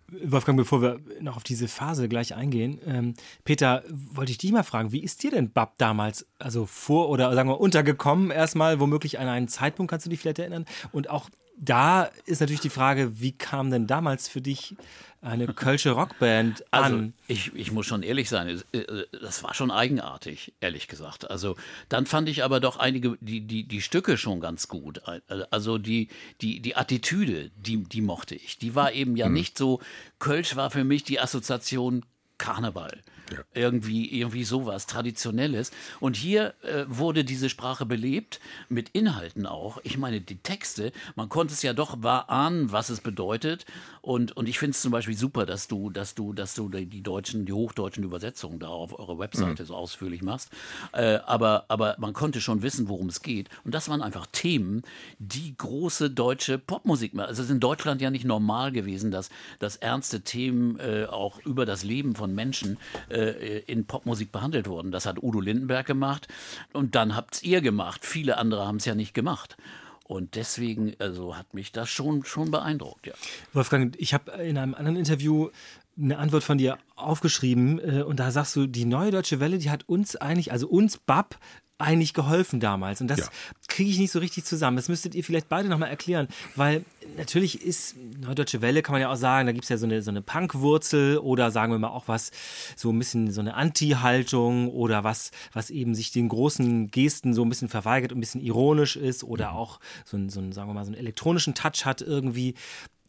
Wolfgang, 0.09 0.57
bevor 0.57 0.81
wir 0.81 0.99
noch 1.19 1.35
auf 1.35 1.43
diese 1.43 1.67
Phase 1.67 2.07
gleich 2.07 2.33
eingehen, 2.33 2.79
ähm, 2.85 3.13
Peter, 3.43 3.83
wollte 3.89 4.31
ich 4.31 4.37
dich 4.37 4.51
mal 4.51 4.63
fragen, 4.63 4.91
wie 4.91 5.03
ist 5.03 5.21
dir 5.23 5.31
denn 5.31 5.51
Bab 5.51 5.77
damals, 5.77 6.25
also 6.39 6.65
vor 6.65 7.09
oder 7.09 7.33
sagen 7.33 7.49
wir 7.49 7.59
untergekommen 7.59 8.31
erstmal, 8.31 8.79
womöglich 8.79 9.19
an 9.19 9.27
einen 9.27 9.49
Zeitpunkt, 9.49 9.89
kannst 9.89 10.05
du 10.05 10.09
dich 10.09 10.19
vielleicht 10.19 10.39
erinnern? 10.39 10.65
Und 10.93 11.09
auch 11.09 11.29
da 11.57 12.03
ist 12.25 12.39
natürlich 12.39 12.61
die 12.61 12.69
Frage, 12.69 13.19
wie 13.19 13.31
kam 13.31 13.71
denn 13.71 13.87
damals 13.87 14.29
für 14.29 14.41
dich 14.41 14.75
eine 15.21 15.47
kölsche 15.47 15.91
Rockband 15.91 16.63
Also 16.71 16.95
an? 16.95 17.13
ich, 17.27 17.53
ich 17.55 17.71
muss 17.71 17.87
schon 17.87 18.03
ehrlich 18.03 18.29
sein, 18.29 18.61
äh, 18.71 18.83
das 19.11 19.43
war 19.43 19.53
schon 19.55 19.71
eigenartig, 19.71 20.53
ehrlich 20.61 20.87
gesagt. 20.87 21.29
Also 21.29 21.55
dann 21.89 22.05
fand 22.05 22.29
ich 22.29 22.43
aber 22.43 22.59
doch 22.59 22.77
einige, 22.77 23.17
die, 23.19 23.41
die, 23.41 23.63
die 23.63 23.81
Stücke 23.81 24.17
schon 24.17 24.39
ganz 24.39 24.67
gut. 24.67 25.01
Also 25.49 25.79
die, 25.79 26.09
die, 26.41 26.59
die 26.59 26.75
Attitüde, 26.75 27.49
die, 27.57 27.83
die 27.83 28.01
mochte 28.01 28.35
ich. 28.35 28.59
Die 28.59 28.75
war 28.75 28.93
eben 28.93 29.17
ja 29.17 29.27
nicht 29.27 29.57
so, 29.57 29.81
Kölsch 30.19 30.55
war 30.55 30.69
für 30.69 30.83
mich 30.83 31.03
die 31.03 31.19
Assoziation 31.19 32.05
Karneval. 32.38 33.02
Ja. 33.32 33.39
Irgendwie, 33.54 34.10
irgendwie 34.10 34.43
sowas 34.43 34.88
Traditionelles. 34.88 35.71
Und 36.00 36.15
hier 36.15 36.54
äh, 36.62 36.86
wurde 36.88 37.26
diese 37.26 37.50
Sprache 37.50 37.86
belebt, 37.86 38.39
mit 38.69 38.89
Inhalten 38.89 39.45
auch. 39.45 39.80
Ich 39.84 39.97
meine, 39.97 40.21
die 40.21 40.38
Texte, 40.38 40.91
man 41.15 41.30
konnte 41.30 41.54
es 41.54 41.62
ja 41.62 41.73
doch 41.73 42.02
wahr 42.02 42.30
ahnen, 42.30 42.71
was 42.71 42.89
es 42.89 43.02
bedeutet. 43.02 43.65
Und, 44.02 44.38
und 44.38 44.47
ich 44.47 44.60
finde 44.60 44.71
es 44.71 44.82
zum 44.82 44.91
Beispiel 44.91 45.17
super, 45.17 45.45
dass 45.45 45.67
du, 45.67 45.89
dass 45.89 46.15
du, 46.15 46.32
dass 46.32 46.56
du 46.56 46.69
die 46.69 47.04
deutschen, 47.04 47.45
die 47.45 47.52
hochdeutschen 47.52 48.04
Übersetzungen 48.04 48.60
da 48.60 48.69
auf 48.69 48.97
eurer 48.97 49.19
Webseite 49.19 49.63
mhm. 49.63 49.67
so 49.67 49.76
ausführlich 49.76 50.21
machst. 50.21 50.50
Äh, 50.93 51.19
aber, 51.26 51.65
aber 51.67 51.95
man 52.00 52.13
konnte 52.13 52.39
schon 52.39 52.62
wissen, 52.62 52.88
worum 52.88 53.10
es 53.10 53.21
geht. 53.21 53.50
Und 53.65 53.73
das 53.73 53.89
waren 53.89 54.02
einfach 54.02 54.26
Themen, 54.28 54.84
die 55.19 55.56
große 55.58 56.10
deutsche 56.10 56.58
Popmusik 56.58 57.13
machen. 57.13 57.28
Also 57.28 57.41
es 57.41 57.50
ist 57.50 57.54
in 57.54 57.60
Deutschland 57.60 58.02
ja 58.02 58.10
nicht 58.10 58.23
normal 58.26 58.71
gewesen, 58.71 59.12
dass, 59.12 59.30
dass 59.60 59.76
ernste 59.76 60.21
Themen 60.21 60.80
äh, 60.80 61.06
auch 61.10 61.39
über 61.45 61.65
das 61.65 61.84
Leben 61.84 62.15
von 62.15 62.26
Menschen 62.33 62.77
äh, 63.09 63.59
in 63.59 63.85
Popmusik 63.85 64.31
behandelt 64.31 64.67
wurden. 64.67 64.91
Das 64.91 65.05
hat 65.05 65.21
Udo 65.21 65.39
Lindenberg 65.39 65.85
gemacht 65.85 66.27
und 66.73 66.95
dann 66.95 67.15
habt 67.15 67.43
ihr 67.43 67.61
gemacht. 67.61 68.05
Viele 68.05 68.37
andere 68.37 68.65
haben 68.65 68.77
es 68.77 68.85
ja 68.85 68.95
nicht 68.95 69.13
gemacht. 69.13 69.57
Und 70.03 70.35
deswegen, 70.35 70.95
also 70.99 71.35
hat 71.35 71.53
mich 71.53 71.73
das 71.73 71.89
schon, 71.89 72.23
schon 72.23 72.49
beeindruckt, 72.49 73.07
ja. 73.07 73.13
Wolfgang, 73.51 73.93
ich 73.99 74.13
habe 74.13 74.31
in 74.41 74.57
einem 74.57 74.73
anderen 74.73 74.95
Interview 74.95 75.49
eine 75.97 76.17
Antwort 76.17 76.43
von 76.43 76.57
dir 76.57 76.77
aufgeschrieben 76.95 77.79
äh, 77.79 78.03
und 78.03 78.19
da 78.19 78.31
sagst 78.31 78.55
du, 78.55 78.67
die 78.67 78.85
neue 78.85 79.11
Deutsche 79.11 79.39
Welle, 79.39 79.57
die 79.57 79.69
hat 79.69 79.87
uns 79.89 80.15
eigentlich, 80.15 80.51
also 80.51 80.67
uns 80.67 80.97
BAP, 80.97 81.37
eigentlich 81.77 82.13
geholfen 82.13 82.59
damals? 82.59 83.01
Und 83.01 83.07
das 83.07 83.19
ja. 83.19 83.27
kriege 83.67 83.89
ich 83.89 83.99
nicht 83.99 84.11
so 84.11 84.19
richtig 84.19 84.45
zusammen. 84.45 84.77
Das 84.77 84.89
müsstet 84.89 85.15
ihr 85.15 85.23
vielleicht 85.23 85.49
beide 85.49 85.69
nochmal 85.69 85.89
erklären, 85.89 86.27
weil 86.55 86.83
natürlich 87.17 87.61
ist 87.61 87.95
Neudeutsche 88.19 88.61
Welle, 88.61 88.81
kann 88.81 88.93
man 88.93 89.01
ja 89.01 89.11
auch 89.11 89.17
sagen, 89.17 89.47
da 89.47 89.51
gibt 89.51 89.65
es 89.65 89.69
ja 89.69 89.77
so 89.77 89.85
eine, 89.85 90.01
so 90.01 90.11
eine 90.11 90.21
Punk-Wurzel 90.21 91.19
oder 91.19 91.51
sagen 91.51 91.71
wir 91.71 91.79
mal 91.79 91.89
auch 91.89 92.07
was, 92.07 92.31
so 92.75 92.91
ein 92.91 92.99
bisschen 92.99 93.31
so 93.31 93.41
eine 93.41 93.55
Anti-Haltung 93.55 94.69
oder 94.69 95.03
was, 95.03 95.31
was 95.53 95.69
eben 95.69 95.95
sich 95.95 96.11
den 96.11 96.29
großen 96.29 96.89
Gesten 96.89 97.33
so 97.33 97.43
ein 97.43 97.49
bisschen 97.49 97.69
verweigert 97.69 98.11
und 98.11 98.17
ein 98.17 98.21
bisschen 98.21 98.41
ironisch 98.41 98.95
ist 98.95 99.23
oder 99.23 99.51
mhm. 99.51 99.57
auch 99.57 99.79
so 100.05 100.17
einen, 100.17 100.29
so 100.29 100.39
einen, 100.39 100.51
sagen 100.51 100.69
wir 100.69 100.73
mal, 100.73 100.85
so 100.85 100.91
einen 100.91 100.99
elektronischen 100.99 101.53
Touch 101.53 101.85
hat 101.85 102.01
irgendwie 102.01 102.55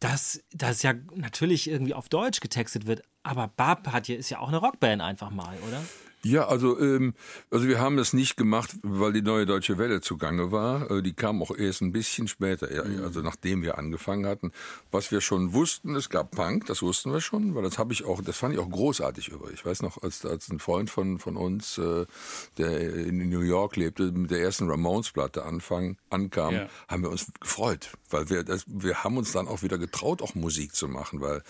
dass 0.01 0.45
das 0.53 0.83
ja 0.83 0.95
natürlich 1.15 1.69
irgendwie 1.69 1.95
auf 1.95 2.09
Deutsch 2.09 2.39
getextet 2.41 2.87
wird, 2.87 3.03
aber 3.23 3.49
Bab 3.49 3.89
hat 3.93 4.09
ja, 4.09 4.17
ist 4.17 4.31
ja 4.31 4.39
auch 4.39 4.49
eine 4.49 4.59
Rockband 4.59 5.03
einfach 5.03 5.31
mal, 5.31 5.57
oder? 5.67 5.83
Ja, 6.25 6.49
also, 6.49 6.79
ähm, 6.81 7.15
also 7.51 7.69
wir 7.69 7.79
haben 7.79 7.97
das 7.97 8.13
nicht 8.13 8.37
gemacht, 8.37 8.71
weil 8.83 9.13
die 9.13 9.23
neue 9.23 9.47
Deutsche 9.47 9.79
Welle 9.79 10.01
zugange 10.01 10.51
war. 10.51 10.91
Äh, 10.91 11.03
die 11.03 11.13
kam 11.13 11.41
auch 11.43 11.57
erst 11.57 11.81
ein 11.81 11.93
bisschen 11.93 12.27
später, 12.27 12.69
mhm. 12.69 13.05
also 13.05 13.21
nachdem 13.21 13.63
wir 13.63 13.79
angefangen 13.79 14.27
hatten. 14.27 14.51
Was 14.91 15.13
wir 15.13 15.21
schon 15.21 15.53
wussten, 15.53 15.95
es 15.95 16.11
gab 16.11 16.33
Punk, 16.33 16.67
das 16.67 16.83
wussten 16.83 17.13
wir 17.13 17.21
schon, 17.21 17.55
weil 17.55 17.63
das 17.63 17.79
habe 17.79 17.93
ich 17.93 18.05
auch, 18.05 18.21
das 18.21 18.37
fand 18.37 18.55
ich 18.55 18.61
auch 18.61 18.69
großartig 18.69 19.29
über. 19.29 19.51
Ich 19.53 19.65
weiß 19.65 19.83
noch, 19.83 20.03
als, 20.03 20.27
als 20.27 20.49
ein 20.49 20.59
Freund 20.59 20.91
von, 20.91 21.21
von 21.21 21.37
uns, 21.37 21.79
äh, 21.79 22.05
der 22.59 22.81
in 22.81 23.29
New 23.29 23.43
York 23.43 23.77
lebte, 23.77 24.11
mit 24.11 24.33
der 24.33 24.41
ersten 24.41 24.69
Ramones-Platte 24.69 25.45
anfang, 25.45 25.99
ankam, 26.11 26.55
ja. 26.55 26.69
haben 26.89 27.03
wir 27.03 27.11
uns 27.11 27.27
gefreut, 27.39 27.91
weil 28.11 28.29
wir, 28.29 28.43
das, 28.43 28.65
wir 28.67 29.05
haben 29.05 29.19
uns 29.19 29.31
dann 29.31 29.47
auch 29.47 29.63
wieder 29.63 29.79
getraut, 29.79 30.21
auch 30.21 30.35
Musik 30.35 30.75
zu 30.75 30.89
machen, 30.89 31.21
weil 31.21 31.43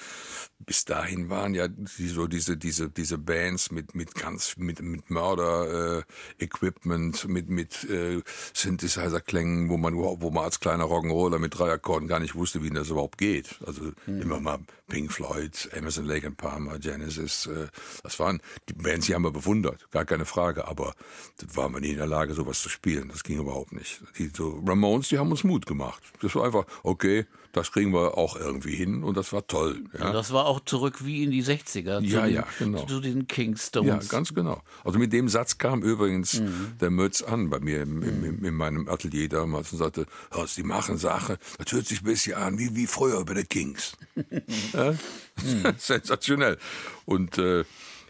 bis 0.58 0.84
dahin 0.84 1.30
waren 1.30 1.54
ja 1.54 1.68
die, 1.68 2.08
so 2.08 2.26
diese, 2.26 2.58
diese, 2.58 2.90
diese 2.90 3.16
Bands 3.16 3.70
mit, 3.70 3.94
mit 3.94 4.14
ganz 4.14 4.57
mit, 4.58 4.82
mit 4.82 5.10
Mörder-Equipment, 5.10 7.24
äh, 7.24 7.28
mit, 7.28 7.48
mit 7.48 7.84
äh, 7.84 8.22
Synthesizer-Klängen, 8.52 9.68
wo 9.68 9.76
man 9.76 9.94
wo 9.94 10.30
man 10.30 10.44
als 10.44 10.60
kleiner 10.60 10.84
Rock'n'Roller 10.84 11.38
mit 11.38 11.58
drei 11.58 11.72
Akkorden 11.72 12.08
gar 12.08 12.20
nicht 12.20 12.34
wusste, 12.34 12.62
wie 12.62 12.70
das 12.70 12.90
überhaupt 12.90 13.18
geht. 13.18 13.58
Also 13.64 13.92
mhm. 14.06 14.22
immer 14.22 14.40
mal 14.40 14.58
Pink 14.88 15.12
Floyd, 15.12 15.68
Emerson, 15.72 16.06
Lake 16.06 16.26
and 16.26 16.36
Palmer, 16.36 16.78
Genesis, 16.78 17.46
äh, 17.46 17.68
das 18.02 18.18
waren 18.18 18.40
die 18.68 18.72
Bands, 18.72 19.06
die 19.06 19.14
haben 19.14 19.22
wir 19.22 19.30
bewundert, 19.30 19.90
gar 19.90 20.04
keine 20.04 20.24
Frage, 20.24 20.66
aber 20.66 20.94
das 21.38 21.56
waren 21.56 21.72
wir 21.72 21.80
nie 21.80 21.90
in 21.90 21.98
der 21.98 22.06
Lage, 22.06 22.34
sowas 22.34 22.60
zu 22.62 22.68
spielen. 22.68 23.08
Das 23.08 23.22
ging 23.22 23.38
überhaupt 23.38 23.72
nicht. 23.72 24.02
Die 24.18 24.30
so 24.34 24.62
Ramones, 24.66 25.08
die 25.08 25.18
haben 25.18 25.30
uns 25.30 25.44
Mut 25.44 25.66
gemacht. 25.66 26.02
Das 26.20 26.34
war 26.34 26.44
einfach, 26.44 26.64
okay, 26.82 27.26
das 27.52 27.72
kriegen 27.72 27.92
wir 27.92 28.16
auch 28.16 28.36
irgendwie 28.36 28.74
hin 28.74 29.02
und 29.02 29.16
das 29.16 29.32
war 29.32 29.46
toll. 29.46 29.84
Ja. 29.98 30.12
das 30.12 30.32
war 30.32 30.46
auch 30.46 30.60
zurück 30.60 31.04
wie 31.04 31.24
in 31.24 31.30
die 31.30 31.42
60er. 31.42 32.00
Ja, 32.00 32.26
den, 32.26 32.34
ja, 32.34 32.46
genau. 32.58 32.84
Zu 32.86 33.00
den 33.00 33.26
Kingstones. 33.26 33.88
Ja, 33.88 34.10
ganz 34.10 34.34
genau. 34.34 34.62
Also 34.84 34.98
mit 34.98 35.12
dem 35.12 35.28
Satz 35.28 35.58
kam 35.58 35.82
übrigens 35.82 36.40
mhm. 36.40 36.72
der 36.80 36.90
Mötz 36.90 37.22
an 37.22 37.50
bei 37.50 37.58
mir 37.58 37.82
im, 37.82 38.02
im, 38.02 38.24
im, 38.24 38.44
in 38.44 38.54
meinem 38.54 38.88
Atelier 38.88 39.28
damals 39.28 39.72
und 39.72 39.78
sagte, 39.78 40.06
Sie 40.46 40.62
machen 40.62 40.98
Sache, 40.98 41.38
das 41.58 41.72
hört 41.72 41.86
sich 41.86 42.02
ein 42.02 42.04
bisschen 42.04 42.34
an 42.34 42.58
wie, 42.58 42.74
wie 42.74 42.86
früher 42.86 43.24
bei 43.24 43.34
den 43.34 43.48
Kings. 43.48 43.96
ja? 44.78 44.92
mhm. 44.92 45.74
Sensationell. 45.78 46.58
Und 47.04 47.38
äh, 47.38 47.64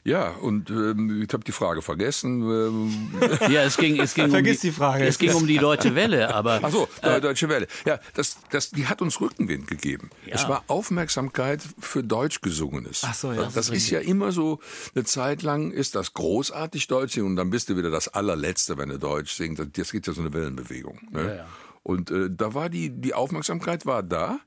ja, 0.09 0.31
und 0.31 0.71
ähm, 0.71 1.23
ich 1.23 1.33
habe 1.35 1.45
die 1.45 1.53
Frage 1.53 1.83
vergessen. 1.83 2.43
Ähm. 2.43 3.11
Ja, 3.51 3.63
es 3.63 3.77
ging, 3.77 4.01
es 4.01 4.15
ging 4.15 4.31
Vergiss 4.31 4.57
um 4.57 4.61
die, 4.61 4.69
die, 4.69 4.73
Frage. 4.73 5.07
Es 5.07 5.19
ging 5.19 5.35
um 5.35 5.47
die 5.47 5.59
Deutsche 5.59 5.95
Welle, 5.95 6.35
aber. 6.35 6.61
Ach 6.63 6.71
so, 6.71 6.89
äh, 7.03 7.21
Deutsche 7.21 7.49
Welle. 7.49 7.67
Ja, 7.85 7.99
das, 8.15 8.39
das, 8.51 8.71
die 8.71 8.87
hat 8.87 9.03
uns 9.03 9.21
Rückenwind 9.21 9.67
gegeben. 9.67 10.11
Ja. 10.27 10.35
Es 10.35 10.49
war 10.49 10.65
Aufmerksamkeit 10.67 11.63
für 11.79 12.03
Deutsch 12.03 12.41
gesungenes. 12.41 13.03
Ach 13.05 13.15
so, 13.15 13.33
ja. 13.33 13.43
Das, 13.43 13.55
das 13.55 13.69
ist, 13.69 13.85
ist 13.85 13.91
ja 13.91 14.01
immer 14.01 14.33
so, 14.33 14.61
eine 14.95 15.05
Zeit 15.05 15.43
lang 15.43 15.71
ist 15.73 15.95
das 15.95 16.15
großartig 16.15 16.87
Deutsch 16.89 17.15
singen 17.15 17.27
und 17.27 17.37
dann 17.37 17.51
bist 17.51 17.69
du 17.69 17.77
wieder 17.77 17.91
das 17.91 18.09
allerletzte, 18.09 18.79
wenn 18.79 18.89
du 18.89 18.99
Deutsch 18.99 19.33
singst. 19.33 19.63
Das 19.73 19.93
geht 19.93 20.07
ja 20.07 20.13
so 20.13 20.21
eine 20.21 20.33
Wellenbewegung. 20.33 21.01
Ne? 21.11 21.23
Ja, 21.23 21.35
ja. 21.35 21.47
Und 21.83 22.11
äh, 22.11 22.29
da 22.31 22.55
war 22.55 22.69
die, 22.69 22.91
die 22.91 23.15
Aufmerksamkeit 23.15 23.87
war 23.87 24.03
da. 24.03 24.41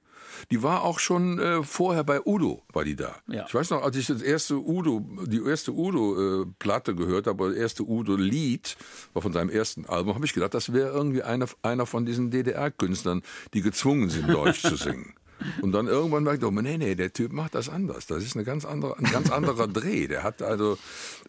Die 0.49 0.63
war 0.63 0.84
auch 0.84 0.99
schon 0.99 1.39
äh, 1.39 1.63
vorher 1.63 2.04
bei 2.04 2.21
Udo, 2.25 2.63
war 2.73 2.84
die 2.84 2.95
da. 2.95 3.15
Ja. 3.27 3.45
Ich 3.47 3.54
weiß 3.54 3.69
noch, 3.69 3.84
als 3.84 3.95
ich 3.97 4.08
das 4.08 4.21
erste 4.21 4.56
Udo, 4.56 5.06
die 5.25 5.41
erste 5.43 5.71
Udo-Platte 5.71 6.91
äh, 6.91 6.95
gehört 6.95 7.27
habe, 7.27 7.49
das 7.49 7.58
erste 7.58 7.84
Udo-Lied, 7.84 8.77
war 9.13 9.21
von 9.21 9.34
seinem 9.34 9.49
ersten 9.49 9.86
Album, 9.86 10.15
habe 10.15 10.25
ich 10.25 10.34
gedacht, 10.34 10.54
das 10.54 10.73
wäre 10.73 10.89
irgendwie 10.89 11.23
einer, 11.23 11.47
einer 11.62 11.86
von 11.86 12.06
diesen 12.06 12.32
DDR-Künstlern, 12.32 13.21
die 13.54 13.62
gezwungen 13.62 14.10
sind, 14.10 14.30
Deutsch 14.30 14.62
zu 14.62 14.75
singen. 14.75 15.13
Und 15.62 15.71
dann 15.71 15.88
irgendwann 15.88 16.23
merkt 16.23 16.43
man, 16.43 16.63
nee, 16.63 16.77
nee, 16.77 16.95
der 16.95 17.13
Typ 17.13 17.32
macht 17.32 17.56
das 17.56 17.69
anders. 17.69 18.08
Das 18.08 18.23
ist 18.23 18.36
eine 18.36 18.45
ganz 18.45 18.65
andere, 18.65 18.97
ein 18.97 19.06
ganz 19.06 19.30
anderer 19.32 19.67
Dreh. 19.71 20.08
Der 20.08 20.23
hat 20.23 20.41
also, 20.41 20.77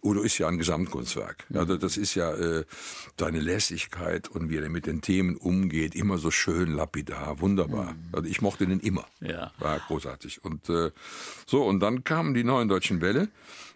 Udo 0.01 0.21
ist 0.21 0.37
ja 0.37 0.47
ein 0.47 0.57
Gesamtkunstwerk. 0.57 1.45
Also 1.53 1.77
das 1.77 1.97
ist 1.97 2.15
ja 2.15 2.33
äh, 2.33 2.65
seine 3.19 3.39
Lässigkeit 3.39 4.27
und 4.27 4.49
wie 4.49 4.57
er 4.57 4.69
mit 4.69 4.85
den 4.85 5.01
Themen 5.01 5.35
umgeht, 5.35 5.95
immer 5.95 6.17
so 6.17 6.31
schön 6.31 6.73
lapidar, 6.75 7.39
wunderbar. 7.41 7.93
Mhm. 7.93 8.09
Also 8.11 8.29
ich 8.29 8.41
mochte 8.41 8.67
den 8.67 8.79
immer. 8.79 9.05
Ja. 9.21 9.51
War 9.59 9.79
großartig. 9.79 10.43
Und 10.43 10.69
äh, 10.69 10.91
so, 11.45 11.63
und 11.63 11.79
dann 11.79 12.03
kamen 12.03 12.33
die 12.33 12.43
neuen 12.43 12.67
deutschen 12.67 13.01
Welle. 13.01 13.29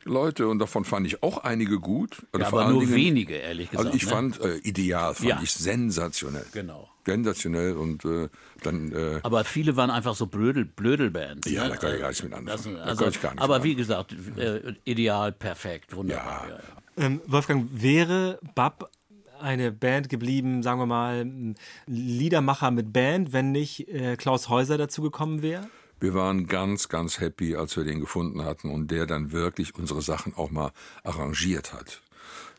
Leute 0.03 0.47
und 0.47 0.59
davon 0.59 0.85
fand 0.85 1.05
ich 1.05 1.21
auch 1.21 1.39
einige 1.39 1.79
gut. 1.79 2.25
Ja, 2.37 2.47
aber 2.47 2.69
nur 2.69 2.81
Dingen, 2.81 2.95
wenige, 2.95 3.35
ehrlich 3.35 3.69
gesagt. 3.69 3.87
Also 3.87 3.97
ich 3.97 4.05
ne? 4.05 4.09
fand 4.09 4.39
äh, 4.39 4.55
ideal, 4.59 5.13
fand 5.13 5.27
ja. 5.27 5.39
ich 5.43 5.51
sensationell. 5.51 6.45
Genau 6.53 6.89
sensationell 7.07 7.75
und 7.75 8.05
äh, 8.05 8.29
dann. 8.61 8.91
Äh, 8.91 9.19
aber 9.23 9.43
viele 9.43 9.75
waren 9.75 9.89
einfach 9.89 10.15
so 10.15 10.27
Blödel, 10.27 10.65
Blödelbands. 10.65 11.49
Ja, 11.49 11.63
ne? 11.63 11.69
da 11.69 11.75
kann 11.77 11.93
ich 11.93 11.99
gar 12.01 12.07
nichts 12.09 12.23
mit 12.23 12.33
anfangen. 12.33 12.75
Das, 12.75 13.01
also, 13.01 13.19
gar 13.21 13.33
aber 13.37 13.63
wie 13.63 13.75
gesagt, 13.75 14.15
äh, 14.37 14.73
ideal, 14.83 15.31
perfekt, 15.31 15.95
wunderbar. 15.95 16.45
Ja. 16.49 16.55
Ja, 16.55 16.59
ja. 16.97 17.05
Ähm, 17.05 17.21
Wolfgang, 17.25 17.69
wäre 17.71 18.39
Bab 18.55 18.91
eine 19.39 19.71
Band 19.71 20.09
geblieben, 20.09 20.63
sagen 20.63 20.79
wir 20.79 20.85
mal, 20.85 21.55
Liedermacher 21.85 22.71
mit 22.71 22.91
Band, 22.91 23.33
wenn 23.33 23.51
nicht 23.51 23.87
äh, 23.87 24.15
Klaus 24.17 24.49
Häuser 24.49 24.77
dazu 24.77 25.01
gekommen 25.01 25.41
wäre? 25.41 25.69
Wir 25.99 26.13
waren 26.13 26.47
ganz, 26.47 26.89
ganz 26.89 27.19
happy, 27.19 27.55
als 27.55 27.75
wir 27.75 27.83
den 27.83 27.99
gefunden 27.99 28.43
hatten 28.43 28.69
und 28.69 28.91
der 28.91 29.07
dann 29.07 29.31
wirklich 29.31 29.75
unsere 29.75 30.01
Sachen 30.01 30.35
auch 30.35 30.51
mal 30.51 30.71
arrangiert 31.03 31.73
hat. 31.73 32.01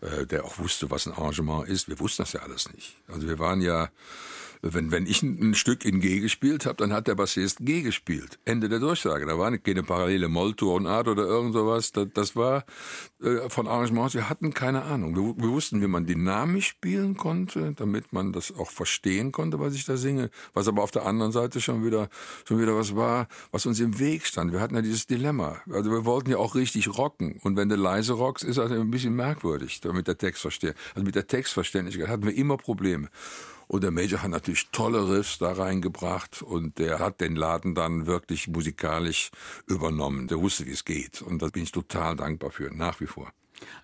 Äh, 0.00 0.26
der 0.26 0.44
auch 0.44 0.58
wusste, 0.58 0.90
was 0.90 1.06
ein 1.06 1.12
Arrangement 1.12 1.68
ist. 1.68 1.88
Wir 1.88 1.98
wussten 1.98 2.22
das 2.22 2.32
ja 2.32 2.40
alles 2.40 2.72
nicht. 2.72 2.96
Also 3.08 3.26
wir 3.26 3.38
waren 3.38 3.60
ja 3.60 3.90
wenn, 4.62 4.90
wenn 4.90 5.06
ich 5.06 5.22
ein, 5.22 5.54
Stück 5.54 5.84
in 5.84 6.00
G 6.00 6.20
gespielt 6.20 6.66
habe, 6.66 6.76
dann 6.76 6.92
hat 6.92 7.06
der 7.06 7.14
Bassist 7.14 7.58
G 7.60 7.82
gespielt. 7.82 8.38
Ende 8.44 8.68
der 8.68 8.80
Durchsage. 8.80 9.26
Da 9.26 9.38
war 9.38 9.56
keine 9.58 9.82
parallele 9.82 10.28
Molltonart 10.28 11.08
oder 11.08 11.24
irgend 11.24 11.54
sowas. 11.54 11.92
Das, 11.92 12.08
das 12.12 12.36
war 12.36 12.64
äh, 13.22 13.48
von 13.48 13.66
Arrangements, 13.66 14.14
wir 14.14 14.28
hatten 14.28 14.54
keine 14.54 14.82
Ahnung. 14.82 15.16
Wir, 15.16 15.42
wir, 15.42 15.50
wussten, 15.50 15.80
wie 15.80 15.86
man 15.86 16.06
dynamisch 16.06 16.68
spielen 16.68 17.16
konnte, 17.16 17.72
damit 17.76 18.12
man 18.12 18.32
das 18.32 18.54
auch 18.56 18.70
verstehen 18.70 19.32
konnte, 19.32 19.60
was 19.60 19.74
ich 19.74 19.84
da 19.84 19.96
singe. 19.96 20.30
Was 20.54 20.68
aber 20.68 20.82
auf 20.82 20.90
der 20.90 21.06
anderen 21.06 21.32
Seite 21.32 21.60
schon 21.60 21.84
wieder, 21.84 22.08
schon 22.44 22.60
wieder 22.60 22.76
was 22.76 22.96
war, 22.96 23.28
was 23.52 23.66
uns 23.66 23.80
im 23.80 23.98
Weg 23.98 24.26
stand. 24.26 24.52
Wir 24.52 24.60
hatten 24.60 24.74
ja 24.74 24.82
dieses 24.82 25.06
Dilemma. 25.06 25.56
Also 25.70 25.90
wir 25.90 26.04
wollten 26.04 26.30
ja 26.30 26.38
auch 26.38 26.54
richtig 26.54 26.96
rocken. 26.96 27.38
Und 27.42 27.56
wenn 27.56 27.68
du 27.68 27.76
leise 27.76 28.14
rockst, 28.14 28.44
ist 28.44 28.58
das 28.58 28.70
ein 28.70 28.90
bisschen 28.90 29.14
merkwürdig, 29.14 29.80
damit 29.88 30.06
der 30.06 30.18
Text 30.18 30.42
versteht. 30.42 30.74
Also 30.94 31.04
mit 31.04 31.14
der 31.14 31.26
Textverständlichkeit 31.26 32.08
hatten 32.08 32.24
wir 32.24 32.34
immer 32.34 32.56
Probleme. 32.56 33.08
Und 33.66 33.84
der 33.84 33.90
Major 33.90 34.22
hat 34.22 34.30
natürlich 34.30 34.70
tolle 34.70 35.08
Riffs 35.10 35.38
da 35.38 35.52
reingebracht 35.52 36.40
und 36.40 36.78
der 36.78 36.98
hat 37.00 37.20
den 37.20 37.36
Laden 37.36 37.74
dann 37.74 38.06
wirklich 38.06 38.48
musikalisch 38.48 39.30
übernommen. 39.66 40.26
Der 40.26 40.40
wusste, 40.40 40.64
wie 40.66 40.72
es 40.72 40.86
geht. 40.86 41.20
Und 41.20 41.42
da 41.42 41.48
bin 41.48 41.64
ich 41.64 41.72
total 41.72 42.16
dankbar 42.16 42.50
für, 42.50 42.74
nach 42.74 42.98
wie 43.00 43.06
vor. 43.06 43.30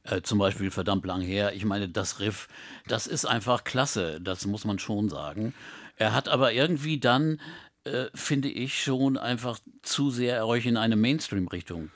Äh, 0.04 0.22
zum 0.22 0.38
Beispiel 0.38 0.70
verdammt 0.70 1.04
lang 1.04 1.20
her. 1.20 1.52
Ich 1.54 1.66
meine, 1.66 1.88
das 1.88 2.20
Riff, 2.20 2.48
das 2.86 3.06
ist 3.06 3.26
einfach 3.26 3.64
klasse, 3.64 4.20
das 4.20 4.46
muss 4.46 4.64
man 4.64 4.78
schon 4.78 5.10
sagen. 5.10 5.52
Er 5.96 6.14
hat 6.14 6.28
aber 6.28 6.52
irgendwie 6.52 6.98
dann, 6.98 7.40
äh, 7.84 8.06
finde 8.14 8.48
ich, 8.48 8.82
schon 8.82 9.18
einfach 9.18 9.58
zu 9.82 10.10
sehr 10.10 10.46
euch 10.46 10.64
in 10.64 10.76
eine 10.76 10.96
Mainstream-Richtung 10.96 11.90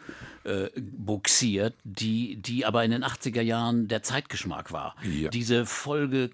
äh, 0.49 0.71
buxiert, 0.81 1.75
die, 1.85 2.37
die 2.37 2.65
aber 2.65 2.85
in 2.85 2.91
den 2.91 3.05
80er 3.05 3.43
Jahren 3.43 3.87
der 3.89 4.03
Zeitgeschmack 4.03 4.73
war. 4.73 4.97
Ja. 5.03 5.29
Diese 5.29 5.67
Folge 5.67 6.31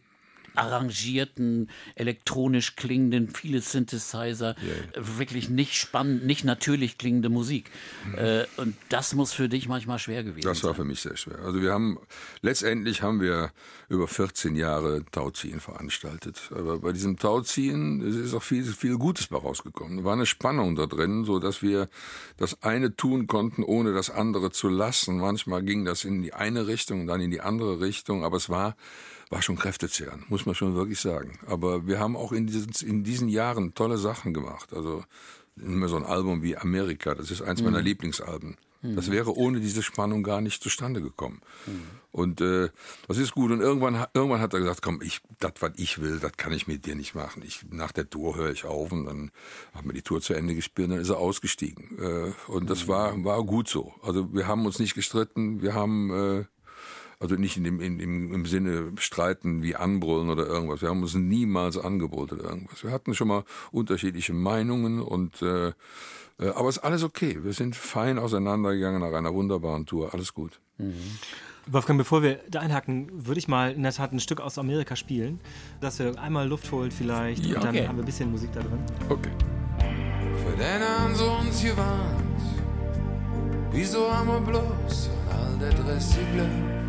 arrangierten, 0.54 1.70
elektronisch 1.94 2.76
klingenden, 2.76 3.28
viele 3.28 3.60
Synthesizer, 3.60 4.50
äh, 4.50 5.00
wirklich 5.18 5.48
nicht 5.48 5.74
spannend, 5.74 6.24
nicht 6.26 6.44
natürlich 6.44 6.98
klingende 6.98 7.28
Musik. 7.28 7.70
Äh, 8.16 8.44
und 8.56 8.76
das 8.88 9.14
muss 9.14 9.32
für 9.32 9.48
dich 9.48 9.68
manchmal 9.68 9.98
schwer 9.98 10.24
gewesen 10.24 10.46
Das 10.46 10.62
war 10.62 10.70
sein. 10.70 10.76
für 10.76 10.84
mich 10.84 11.00
sehr 11.00 11.16
schwer. 11.16 11.38
Also 11.40 11.60
wir 11.60 11.72
haben, 11.72 11.98
letztendlich 12.42 13.02
haben 13.02 13.20
wir 13.20 13.52
über 13.88 14.08
14 14.08 14.56
Jahre 14.56 15.04
Tauziehen 15.12 15.60
veranstaltet. 15.60 16.50
Aber 16.54 16.78
bei 16.78 16.92
diesem 16.92 17.18
Tauziehen 17.18 18.00
ist 18.00 18.34
auch 18.34 18.42
viel, 18.42 18.64
viel 18.64 18.96
Gutes 18.96 19.26
bei 19.28 19.38
rausgekommen. 19.38 19.98
Da 19.98 20.04
war 20.04 20.14
eine 20.14 20.26
Spannung 20.26 20.76
da 20.76 20.86
drin, 20.86 21.24
so 21.24 21.38
dass 21.38 21.62
wir 21.62 21.88
das 22.36 22.62
eine 22.62 22.96
tun 22.96 23.26
konnten, 23.26 23.62
ohne 23.62 23.92
das 23.92 24.10
andere 24.10 24.50
zu 24.50 24.68
lassen. 24.68 25.18
Manchmal 25.18 25.62
ging 25.62 25.84
das 25.84 26.04
in 26.04 26.22
die 26.22 26.32
eine 26.32 26.66
Richtung, 26.66 27.06
dann 27.06 27.20
in 27.20 27.30
die 27.30 27.40
andere 27.40 27.80
Richtung, 27.80 28.24
aber 28.24 28.36
es 28.36 28.48
war, 28.48 28.76
war 29.30 29.42
schon 29.42 29.56
kräftezehrend, 29.56 30.30
muss 30.30 30.46
man 30.46 30.54
schon 30.54 30.74
wirklich 30.74 31.00
sagen. 31.00 31.38
Aber 31.46 31.86
wir 31.86 31.98
haben 31.98 32.16
auch 32.16 32.32
in 32.32 32.46
diesen, 32.46 32.72
in 32.86 33.04
diesen 33.04 33.28
Jahren 33.28 33.74
tolle 33.74 33.98
Sachen 33.98 34.34
gemacht. 34.34 34.72
Also 34.72 35.04
immer 35.56 35.88
so 35.88 35.96
ein 35.96 36.04
Album 36.04 36.42
wie 36.42 36.56
Amerika, 36.56 37.14
das 37.14 37.30
ist 37.30 37.42
eins 37.42 37.62
meiner 37.62 37.80
Lieblingsalben. 37.80 38.56
Das 38.84 39.10
wäre 39.10 39.34
ohne 39.34 39.60
diese 39.60 39.82
Spannung 39.82 40.22
gar 40.22 40.42
nicht 40.42 40.62
zustande 40.62 41.00
gekommen. 41.00 41.40
Und 42.12 42.40
äh, 42.42 42.68
das 43.08 43.16
ist 43.16 43.32
gut. 43.32 43.50
Und 43.50 43.60
irgendwann, 43.60 44.06
irgendwann 44.12 44.40
hat 44.40 44.52
er 44.52 44.60
gesagt, 44.60 44.82
komm, 44.82 45.00
ich, 45.00 45.20
das, 45.40 45.54
was 45.60 45.72
ich 45.76 46.00
will, 46.00 46.20
das 46.20 46.32
kann 46.36 46.52
ich 46.52 46.66
mit 46.66 46.84
dir 46.84 46.94
nicht 46.94 47.14
machen. 47.14 47.42
Ich, 47.44 47.64
nach 47.70 47.92
der 47.92 48.10
Tour 48.10 48.36
höre 48.36 48.50
ich 48.50 48.66
auf 48.66 48.92
und 48.92 49.06
dann 49.06 49.30
haben 49.74 49.88
wir 49.88 49.94
die 49.94 50.02
Tour 50.02 50.20
zu 50.20 50.34
Ende 50.34 50.54
gespielt 50.54 50.88
und 50.88 50.92
dann 50.92 51.00
ist 51.00 51.08
er 51.08 51.18
ausgestiegen. 51.18 51.98
Äh, 51.98 52.32
und 52.50 52.68
das 52.68 52.86
war, 52.86 53.24
war 53.24 53.42
gut 53.44 53.68
so. 53.68 53.94
Also 54.02 54.32
wir 54.34 54.46
haben 54.46 54.66
uns 54.66 54.78
nicht 54.78 54.94
gestritten, 54.94 55.62
wir 55.62 55.74
haben 55.74 56.10
äh, 56.10 56.44
also 57.20 57.34
nicht 57.36 57.56
in 57.56 57.64
dem, 57.64 57.80
in, 57.80 58.00
im, 58.00 58.32
im 58.32 58.46
Sinne 58.46 58.92
streiten 58.98 59.62
wie 59.62 59.76
anbrüllen 59.76 60.28
oder 60.30 60.46
irgendwas. 60.46 60.82
Wir 60.82 60.88
haben 60.88 61.02
uns 61.02 61.14
niemals 61.14 61.78
angebrüllt 61.78 62.32
oder 62.32 62.44
irgendwas. 62.44 62.82
Wir 62.84 62.90
hatten 62.92 63.14
schon 63.14 63.28
mal 63.28 63.44
unterschiedliche 63.72 64.32
Meinungen 64.32 65.00
und 65.00 65.40
äh, 65.42 65.68
äh, 65.68 66.48
aber 66.54 66.68
es 66.68 66.78
ist 66.78 66.82
alles 66.82 67.02
okay. 67.04 67.38
Wir 67.42 67.52
sind 67.52 67.76
fein 67.76 68.18
auseinandergegangen 68.18 69.00
nach 69.00 69.12
einer 69.16 69.32
wunderbaren 69.32 69.86
Tour. 69.86 70.12
Alles 70.14 70.34
gut. 70.34 70.60
Wolfgang, 71.66 71.96
bevor 71.98 72.22
wir 72.22 72.40
da 72.50 72.60
einhaken, 72.60 73.08
würde 73.26 73.38
ich 73.38 73.46
mal 73.48 73.72
in 73.72 73.82
der 73.84 73.92
Tat 73.92 74.12
ein 74.12 74.20
Stück 74.20 74.40
aus 74.40 74.58
Amerika 74.58 74.96
spielen, 74.96 75.40
dass 75.80 75.98
wir 76.00 76.18
einmal 76.20 76.48
Luft 76.48 76.70
holt 76.72 76.92
vielleicht 76.92 77.46
Ja. 77.46 77.54
und 77.56 77.64
dann 77.64 77.76
Okay. 77.76 77.86
haben 77.88 77.96
wir 77.96 78.02
ein 78.02 78.06
bisschen 78.06 78.30
Musik 78.30 78.50
da 78.52 78.60
drin. 78.60 78.80
Okay. 79.08 79.30
Für 79.78 80.56
den 80.56 80.82
haben 80.82 81.14
sie 81.14 81.24
uns 81.24 81.62
gewarnt. 81.62 82.40
Wieso 83.70 84.12
haben 84.12 84.28
wir 84.28 84.40
bloß 84.40 85.10
an 85.30 85.38
all 85.52 85.58
der 85.58 85.70
Dress 85.72 86.14
geglaubt? 86.16 86.83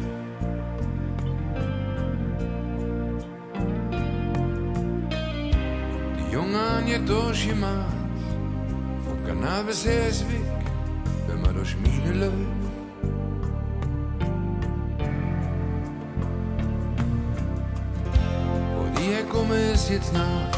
Haben 6.38 6.86
hier 6.86 7.00
durchgemacht. 7.00 7.96
Vom 9.06 9.26
Kanal 9.26 9.64
bis 9.64 9.86
her 9.86 10.10
ist 10.10 10.22
weg, 10.30 10.42
wenn 11.28 11.42
man 11.42 11.56
durch 11.56 11.76
Mine 11.78 12.14
läuft. 12.20 12.34
Wo 18.76 19.00
die 19.00 19.16
herkomme 19.16 19.56
ist 19.74 19.90
jetzt 19.90 20.14
nach. 20.14 20.50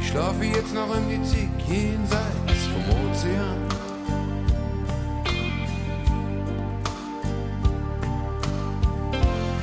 Ich 0.00 0.08
schlafe 0.08 0.44
jetzt 0.44 0.72
noch 0.72 0.94
im 0.96 1.08
Gizig 1.08 1.50
jenseits 1.68 2.62
vom 2.72 3.10
Ozean. 3.10 3.60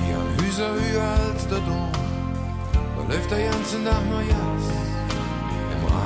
Die 0.01 0.13
haben 0.13 0.45
Hüser 0.45 0.73
höher 0.73 1.09
als 1.29 1.47
der 1.47 1.59
Dom. 1.59 1.91
Da 2.73 3.13
läuft 3.13 3.31
der 3.31 3.49
ganze 3.49 3.83
Tag 3.83 4.05
nur 4.09 4.21
im 4.21 4.84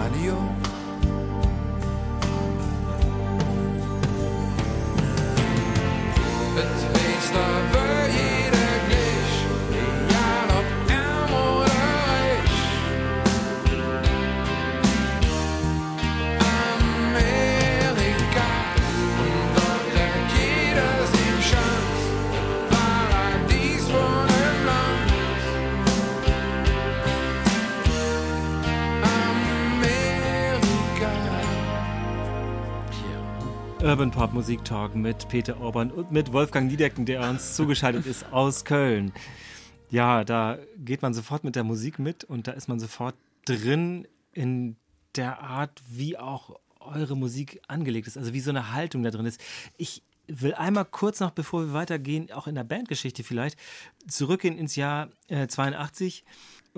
Radio. 0.10 0.38
Het 6.56 7.00
is 7.00 7.32
daar 7.32 7.89
Urban 34.00 34.12
Pop 34.12 34.32
Musik 34.32 34.64
Talk 34.64 34.96
mit 34.96 35.28
Peter 35.28 35.60
Orban 35.60 35.92
und 35.92 36.10
mit 36.10 36.32
Wolfgang 36.32 36.72
Niedecken, 36.72 37.06
der 37.06 37.30
uns 37.30 37.58
zugeschaltet 37.58 38.06
ist 38.06 38.32
aus 38.32 38.64
Köln. 38.64 39.12
Ja, 39.90 40.24
da 40.24 40.58
geht 40.78 41.02
man 41.02 41.14
sofort 41.14 41.44
mit 41.44 41.58
der 41.58 41.66
Musik 41.66 42.00
mit 42.00 42.24
und 42.24 42.48
da 42.48 42.54
ist 42.54 42.70
man 42.70 42.80
sofort 42.80 43.14
drin 43.44 44.08
in 44.32 44.78
der 45.18 45.42
Art, 45.42 45.82
wie 45.90 46.18
auch 46.18 46.58
eure 46.80 47.18
Musik 47.18 47.62
angelegt 47.68 48.08
ist, 48.08 48.18
also 48.18 48.32
wie 48.32 48.40
so 48.40 48.52
eine 48.52 48.72
Haltung 48.72 49.04
da 49.04 49.12
drin 49.12 49.26
ist. 49.26 49.42
Ich 49.76 50.02
will 50.28 50.54
einmal 50.54 50.86
kurz 50.86 51.20
noch, 51.20 51.32
bevor 51.32 51.66
wir 51.66 51.74
weitergehen, 51.74 52.32
auch 52.32 52.48
in 52.48 52.56
der 52.56 52.64
Bandgeschichte 52.64 53.26
vielleicht, 53.26 53.60
zurückgehen 54.08 54.58
ins 54.58 54.78
Jahr 54.78 55.10
äh, 55.28 55.48
82. 55.48 56.24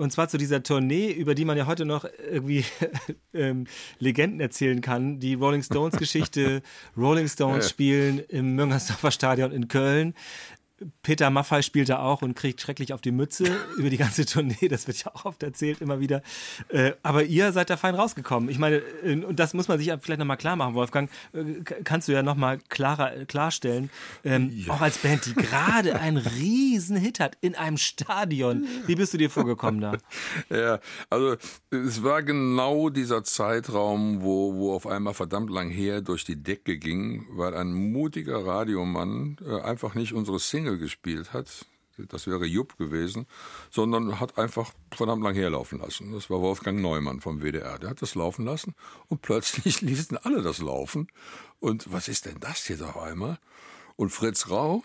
Und 0.02 0.10
zwar 0.10 0.28
zu 0.28 0.36
dieser 0.36 0.62
Tournee, 0.62 1.10
über 1.10 1.34
die 1.34 1.44
man 1.44 1.56
ja 1.56 1.66
heute 1.66 1.84
noch 1.84 2.04
irgendwie 2.30 2.64
ähm, 3.34 3.66
Legenden 3.98 4.40
erzählen 4.40 4.80
kann. 4.80 5.20
Die 5.20 5.34
Rolling 5.34 5.62
Stones 5.62 5.96
Geschichte. 5.96 6.62
Rolling 6.96 7.28
Stones 7.28 7.70
spielen 7.70 8.20
im 8.28 8.54
Müngersdorfer 8.56 9.10
Stadion 9.10 9.52
in 9.52 9.68
Köln. 9.68 10.14
Peter 11.02 11.30
Maffay 11.30 11.62
spielt 11.62 11.88
da 11.88 11.98
auch 12.00 12.22
und 12.22 12.34
kriegt 12.34 12.60
schrecklich 12.60 12.92
auf 12.92 13.00
die 13.00 13.12
Mütze 13.12 13.44
über 13.76 13.90
die 13.90 13.96
ganze 13.96 14.24
Tournee. 14.26 14.68
Das 14.68 14.86
wird 14.86 15.04
ja 15.04 15.14
auch 15.14 15.24
oft 15.24 15.42
erzählt, 15.42 15.80
immer 15.80 16.00
wieder. 16.00 16.22
Äh, 16.68 16.92
aber 17.02 17.24
ihr 17.24 17.52
seid 17.52 17.70
da 17.70 17.76
fein 17.76 17.94
rausgekommen. 17.94 18.48
Ich 18.48 18.58
meine, 18.58 18.76
äh, 19.04 19.24
und 19.24 19.38
das 19.38 19.54
muss 19.54 19.68
man 19.68 19.78
sich 19.78 19.88
ja 19.88 19.98
vielleicht 19.98 20.18
nochmal 20.18 20.36
klar 20.36 20.56
machen, 20.56 20.74
Wolfgang. 20.74 21.10
Äh, 21.32 21.62
kannst 21.84 22.08
du 22.08 22.12
ja 22.12 22.22
nochmal 22.22 22.58
klarer 22.68 23.24
klarstellen. 23.26 23.90
Ähm, 24.24 24.64
Auch 24.68 24.80
als 24.80 24.98
Band, 24.98 25.26
die 25.26 25.34
gerade 25.34 25.98
einen 25.98 26.16
riesen 26.16 26.96
Hit 26.96 27.20
hat 27.20 27.36
in 27.40 27.54
einem 27.54 27.76
Stadion. 27.76 28.66
Wie 28.86 28.94
bist 28.94 29.14
du 29.14 29.18
dir 29.18 29.30
vorgekommen 29.30 29.80
da? 29.80 29.92
Ja, 30.50 30.80
also 31.08 31.36
es 31.70 32.02
war 32.02 32.22
genau 32.22 32.90
dieser 32.90 33.24
Zeitraum, 33.24 34.22
wo, 34.22 34.54
wo 34.54 34.74
auf 34.74 34.86
einmal 34.86 35.14
verdammt 35.14 35.50
lang 35.50 35.70
her 35.70 36.00
durch 36.00 36.24
die 36.24 36.42
Decke 36.42 36.78
ging, 36.78 37.26
weil 37.30 37.54
ein 37.54 37.72
mutiger 37.72 38.44
Radiomann 38.44 39.36
einfach 39.64 39.94
nicht 39.94 40.12
unsere 40.12 40.38
Single 40.38 40.71
gespielt 40.78 41.32
hat. 41.32 41.66
Das 42.08 42.26
wäre 42.26 42.46
Jupp 42.46 42.78
gewesen, 42.78 43.26
sondern 43.70 44.18
hat 44.18 44.38
einfach 44.38 44.72
verdammt 44.94 45.22
lang 45.22 45.34
herlaufen 45.34 45.78
lassen. 45.78 46.12
Das 46.12 46.30
war 46.30 46.40
Wolfgang 46.40 46.80
Neumann 46.80 47.20
vom 47.20 47.42
WDR. 47.42 47.78
Der 47.78 47.90
hat 47.90 48.02
das 48.02 48.14
laufen 48.14 48.44
lassen 48.44 48.74
und 49.08 49.22
plötzlich 49.22 49.80
ließen 49.82 50.16
alle 50.16 50.42
das 50.42 50.58
laufen. 50.58 51.08
Und 51.60 51.92
was 51.92 52.08
ist 52.08 52.26
denn 52.26 52.40
das 52.40 52.68
jetzt 52.68 52.82
auf 52.82 52.96
einmal? 52.96 53.38
Und 53.96 54.10
Fritz 54.10 54.48
Rau, 54.48 54.82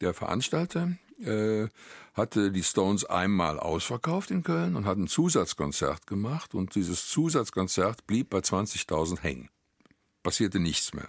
der 0.00 0.14
Veranstalter, 0.14 0.96
äh, 1.20 1.68
hatte 2.14 2.50
die 2.50 2.62
Stones 2.62 3.04
einmal 3.04 3.58
ausverkauft 3.60 4.30
in 4.30 4.42
Köln 4.42 4.76
und 4.76 4.86
hat 4.86 4.98
ein 4.98 5.08
Zusatzkonzert 5.08 6.06
gemacht 6.06 6.54
und 6.54 6.74
dieses 6.74 7.08
Zusatzkonzert 7.08 8.06
blieb 8.06 8.30
bei 8.30 8.38
20.000 8.38 9.20
hängen. 9.20 9.50
Passierte 10.22 10.58
nichts 10.58 10.94
mehr. 10.94 11.08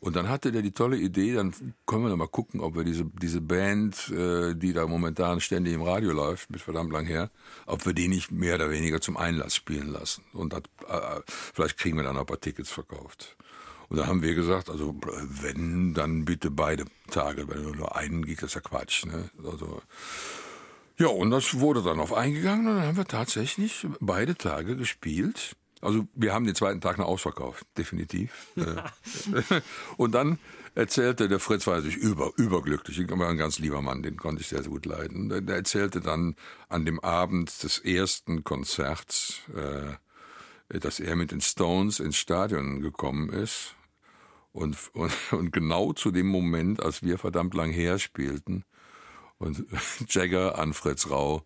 Und 0.00 0.16
dann 0.16 0.30
hatte 0.30 0.50
der 0.50 0.62
die 0.62 0.72
tolle 0.72 0.96
Idee, 0.96 1.34
dann 1.34 1.54
können 1.86 2.04
wir 2.04 2.08
noch 2.08 2.16
mal 2.16 2.26
gucken, 2.26 2.60
ob 2.60 2.74
wir 2.74 2.84
diese, 2.84 3.04
diese 3.04 3.42
Band, 3.42 4.08
äh, 4.10 4.54
die 4.54 4.72
da 4.72 4.86
momentan 4.86 5.40
ständig 5.40 5.74
im 5.74 5.82
Radio 5.82 6.12
läuft, 6.12 6.50
mit 6.50 6.62
verdammt 6.62 6.90
lang 6.90 7.04
her, 7.04 7.30
ob 7.66 7.84
wir 7.84 7.92
die 7.92 8.08
nicht 8.08 8.32
mehr 8.32 8.54
oder 8.54 8.70
weniger 8.70 9.02
zum 9.02 9.18
Einlass 9.18 9.54
spielen 9.54 9.88
lassen. 9.88 10.24
Und 10.32 10.54
das, 10.54 10.62
äh, 10.88 11.20
vielleicht 11.26 11.76
kriegen 11.76 11.98
wir 11.98 12.04
dann 12.04 12.14
noch 12.14 12.22
ein 12.22 12.26
paar 12.26 12.40
Tickets 12.40 12.70
verkauft. 12.70 13.36
Und 13.90 13.98
da 13.98 14.06
haben 14.06 14.22
wir 14.22 14.34
gesagt, 14.34 14.70
also 14.70 14.94
wenn, 15.02 15.94
dann 15.94 16.24
bitte 16.24 16.50
beide 16.50 16.84
Tage. 17.10 17.48
Wenn 17.48 17.72
nur 17.72 17.96
einen 17.96 18.24
geht, 18.24 18.38
das 18.38 18.50
ist 18.50 18.54
ja 18.54 18.60
Quatsch. 18.60 19.04
Ne? 19.04 19.30
Also, 19.44 19.82
ja, 20.96 21.08
und 21.08 21.30
das 21.30 21.58
wurde 21.58 21.82
dann 21.82 21.98
auf 21.98 22.12
eingegangen 22.12 22.68
und 22.68 22.76
dann 22.76 22.86
haben 22.86 22.96
wir 22.96 23.06
tatsächlich 23.06 23.86
beide 24.00 24.36
Tage 24.36 24.76
gespielt. 24.76 25.56
Also 25.80 26.06
wir 26.14 26.34
haben 26.34 26.44
den 26.44 26.54
zweiten 26.54 26.80
Tag 26.80 26.98
noch 26.98 27.06
ausverkauft, 27.06 27.66
definitiv. 27.76 28.48
Äh, 28.56 29.60
und 29.96 30.12
dann 30.12 30.38
erzählte 30.74 31.28
der 31.28 31.40
Fritz 31.40 31.66
war 31.66 31.80
sich 31.82 31.96
über, 31.96 32.32
überglücklich, 32.36 32.98
er 32.98 33.18
war 33.18 33.28
ein 33.28 33.38
ganz 33.38 33.58
lieber 33.58 33.82
Mann, 33.82 34.02
den 34.02 34.16
konnte 34.16 34.42
ich 34.42 34.48
sehr, 34.48 34.62
sehr 34.62 34.70
gut 34.70 34.86
leiden. 34.86 35.28
Der 35.46 35.56
erzählte 35.56 36.00
dann 36.00 36.36
an 36.68 36.84
dem 36.84 37.00
Abend 37.00 37.62
des 37.62 37.78
ersten 37.78 38.44
Konzerts, 38.44 39.40
äh, 39.54 40.78
dass 40.78 41.00
er 41.00 41.16
mit 41.16 41.32
den 41.32 41.40
Stones 41.40 41.98
ins 41.98 42.16
Stadion 42.16 42.80
gekommen 42.80 43.30
ist 43.30 43.74
Und, 44.52 44.76
und, 44.94 45.12
und 45.32 45.52
genau 45.52 45.92
zu 45.92 46.10
dem 46.10 46.26
Moment, 46.26 46.82
als 46.82 47.02
wir 47.02 47.18
verdammt 47.18 47.54
lang 47.54 47.70
her 47.70 47.98
spielten 47.98 48.64
und 49.38 49.64
Jagger 50.08 50.58
an 50.58 50.72
Fritz 50.74 51.08
Rau, 51.08 51.44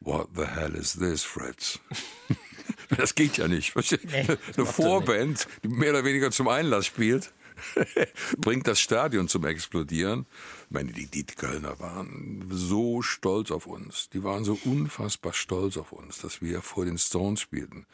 What 0.00 0.28
the 0.36 0.44
hell 0.44 0.74
is 0.74 0.92
this, 0.92 1.24
Fritz? 1.24 1.80
Das 2.96 3.14
geht 3.14 3.36
ja 3.36 3.48
nicht. 3.48 3.74
Eine 3.76 4.66
Vorband, 4.66 5.46
die 5.62 5.68
mehr 5.68 5.90
oder 5.90 6.04
weniger 6.04 6.30
zum 6.30 6.48
Einlass 6.48 6.86
spielt, 6.86 7.32
bringt 8.38 8.66
das 8.66 8.80
Stadion 8.80 9.28
zum 9.28 9.44
Explodieren. 9.44 10.26
Ich 10.66 10.70
meine, 10.70 10.92
die, 10.92 11.06
die 11.06 11.24
Kölner 11.24 11.78
waren 11.80 12.46
so 12.50 13.02
stolz 13.02 13.50
auf 13.50 13.66
uns. 13.66 14.08
Die 14.10 14.22
waren 14.22 14.44
so 14.44 14.58
unfassbar 14.64 15.32
stolz 15.32 15.76
auf 15.76 15.92
uns, 15.92 16.18
dass 16.18 16.42
wir 16.42 16.62
vor 16.62 16.84
den 16.84 16.98
Stones 16.98 17.40
spielten. 17.40 17.86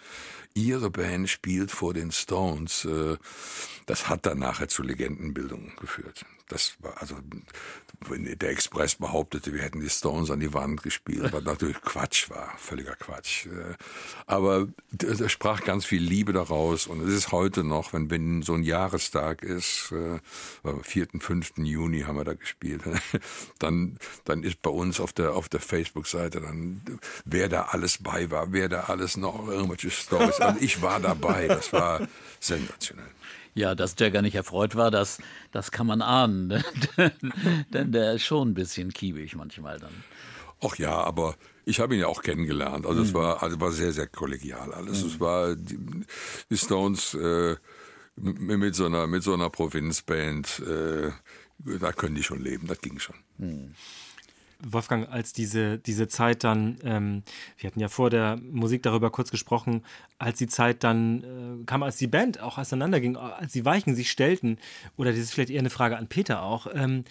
Ihre 0.55 0.91
Band 0.91 1.29
spielt 1.29 1.71
vor 1.71 1.95
den 1.95 2.13
Stones. 2.13 2.85
Äh, 2.85 3.17
das 3.87 4.09
hat 4.09 4.27
dann 4.27 4.39
nachher 4.39 4.69
zu 4.69 4.83
Legendenbildung 4.83 5.73
geführt. 5.81 6.25
Das 6.53 6.77
war 6.81 7.01
also, 7.01 7.17
wenn 8.09 8.25
der 8.39 8.51
Express 8.51 8.97
behauptete, 8.97 9.55
wir 9.55 9.63
hätten 9.63 9.81
die 9.81 9.89
Stones 9.89 10.31
an 10.31 10.41
die 10.41 10.53
Wand 10.53 10.83
gespielt, 10.83 11.33
was 11.33 11.45
natürlich 11.45 11.81
Quatsch 11.81 12.29
war, 12.29 12.53
völliger 12.59 12.95
Quatsch. 12.95 13.47
Äh, 13.47 13.75
aber 14.27 14.69
da 14.91 15.29
sprach 15.31 15.65
ganz 15.65 15.87
viel 15.87 16.03
Liebe 16.03 16.35
daraus 16.35 16.87
und 16.87 17.01
es 17.09 17.15
ist 17.15 17.33
heute 17.33 17.65
noch, 17.65 17.95
wenn, 17.95 18.11
wenn 18.11 18.43
so 18.43 18.53
ein 18.53 18.65
Jahrestag 18.65 19.43
ist, 19.43 19.93
äh, 19.93 20.21
am 20.63 20.85
4., 20.85 21.09
5. 21.19 21.53
Juni 21.59 22.01
haben 22.01 22.17
wir 22.17 22.25
da 22.25 22.35
gespielt, 22.35 22.83
dann, 23.59 23.97
dann 24.25 24.43
ist 24.43 24.61
bei 24.61 24.71
uns 24.71 25.01
auf 25.01 25.15
der, 25.15 25.33
auf 25.33 25.49
der 25.49 25.61
Facebook-Seite 25.61 26.43
dann, 26.43 26.83
wer 27.25 27.49
da 27.49 27.63
alles 27.71 28.03
bei 28.03 28.31
war, 28.31 28.53
wer 28.53 28.69
da 28.69 28.81
alles 28.85 29.17
noch 29.17 29.49
irgendwelche 29.49 29.91
Stories, 29.91 30.37
also 30.41 30.61
ich 30.61 30.83
war 30.83 31.01
dabei, 31.01 31.49
das 31.49 31.73
war 31.73 32.07
sensationell. 32.41 33.11
Ja, 33.55 33.75
dass 33.75 33.95
Jagger 33.99 34.23
nicht 34.23 34.35
erfreut 34.35 34.77
war, 34.77 34.91
das, 34.91 35.19
das 35.51 35.71
kann 35.71 35.87
man 35.87 36.03
ahnen. 36.03 36.49
Ne? 36.97 37.13
Denn 37.73 37.93
der 37.93 38.15
ist 38.15 38.25
schon 38.25 38.51
ein 38.51 38.55
bisschen 38.55 38.93
kiebig 38.93 39.35
manchmal 39.37 39.79
dann. 39.79 39.93
Ach 40.61 40.77
ja, 40.77 40.93
aber 40.93 41.37
ich 41.65 41.81
habe 41.81 41.95
ihn 41.95 42.01
ja 42.01 42.07
auch 42.07 42.23
kennengelernt. 42.23 42.87
Also 42.87 43.03
es 43.03 43.09
hm. 43.09 43.15
war, 43.15 43.43
also 43.43 43.61
war 43.61 43.71
sehr, 43.73 43.93
sehr 43.93 44.07
kollegial 44.07 44.73
alles. 44.73 45.03
Mhm. 45.03 45.09
Es 45.09 45.21
war 45.21 45.57
die, 45.57 45.79
die 46.51 46.57
Stones 46.57 47.15
äh, 47.15 47.57
mit 48.17 48.75
so 48.75 48.87
einer 48.87 49.07
mit 49.07 49.23
so 49.23 49.35
einer 49.35 49.51
Provinzband. 49.51 50.61
Äh, 50.61 51.11
da 51.79 51.93
können 51.93 52.15
die 52.15 52.23
schon 52.23 52.41
leben. 52.41 52.67
Das 52.67 52.81
ging 52.81 52.99
schon. 52.99 53.17
Mhm. 53.39 53.75
Wolfgang, 54.67 55.09
als 55.09 55.33
diese, 55.33 55.79
diese 55.79 56.09
Zeit 56.09 56.45
dann, 56.45 56.79
ähm, 56.85 57.23
wir 57.59 57.69
hatten 57.69 57.81
ja 57.81 57.89
vor 57.89 58.11
der 58.11 58.37
Musik 58.37 58.83
darüber 58.83 59.11
kurz 59.11 59.31
gesprochen, 59.31 59.85
als 60.19 60.39
die 60.39 60.47
Zeit 60.47 60.85
dann 60.85 61.23
äh, 61.23 61.65
kam, 61.65 61.83
als 61.83 61.97
die 61.97 62.07
Band 62.07 62.41
auch 62.41 62.59
auseinanderging, 62.59 63.17
als 63.17 63.53
die 63.53 63.65
Weichen 63.65 63.95
sich 63.95 64.11
stellten, 64.11 64.59
oder 64.97 65.11
das 65.11 65.21
ist 65.21 65.33
vielleicht 65.33 65.51
eher 65.51 65.61
eine 65.61 65.71
Frage 65.71 65.97
an 65.97 66.07
Peter 66.07 66.43
auch, 66.43 66.67
ähm, 66.73 67.05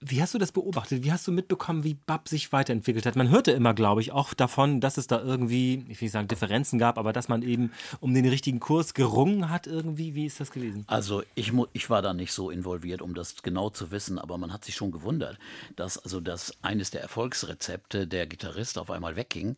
wie 0.00 0.20
hast 0.20 0.34
du 0.34 0.38
das 0.38 0.52
beobachtet? 0.52 1.04
Wie 1.04 1.12
hast 1.12 1.26
du 1.26 1.32
mitbekommen, 1.32 1.82
wie 1.82 1.94
Bab 1.94 2.28
sich 2.28 2.52
weiterentwickelt 2.52 3.06
hat? 3.06 3.16
Man 3.16 3.30
hörte 3.30 3.52
immer, 3.52 3.72
glaube 3.72 4.02
ich, 4.02 4.12
auch 4.12 4.34
davon, 4.34 4.80
dass 4.80 4.98
es 4.98 5.06
da 5.06 5.22
irgendwie, 5.22 5.86
ich 5.88 6.00
will 6.00 6.06
nicht 6.06 6.12
sagen 6.12 6.28
Differenzen 6.28 6.78
gab, 6.78 6.98
aber 6.98 7.14
dass 7.14 7.28
man 7.28 7.42
eben 7.42 7.72
um 8.00 8.12
den 8.12 8.28
richtigen 8.28 8.60
Kurs 8.60 8.92
gerungen 8.92 9.48
hat 9.48 9.66
irgendwie. 9.66 10.14
Wie 10.14 10.26
ist 10.26 10.38
das 10.38 10.50
gewesen? 10.50 10.84
Also 10.86 11.22
ich, 11.34 11.52
ich 11.72 11.88
war 11.88 12.02
da 12.02 12.12
nicht 12.12 12.32
so 12.32 12.50
involviert, 12.50 13.00
um 13.00 13.14
das 13.14 13.42
genau 13.42 13.70
zu 13.70 13.90
wissen, 13.90 14.18
aber 14.18 14.36
man 14.36 14.52
hat 14.52 14.66
sich 14.66 14.74
schon 14.74 14.92
gewundert, 14.92 15.38
dass 15.76 15.96
also 15.96 16.20
das 16.20 16.52
eines 16.60 16.90
der 16.90 17.00
Erfolgsrezepte 17.00 18.06
der 18.06 18.26
Gitarrist 18.26 18.78
auf 18.78 18.90
einmal 18.90 19.16
wegging 19.16 19.56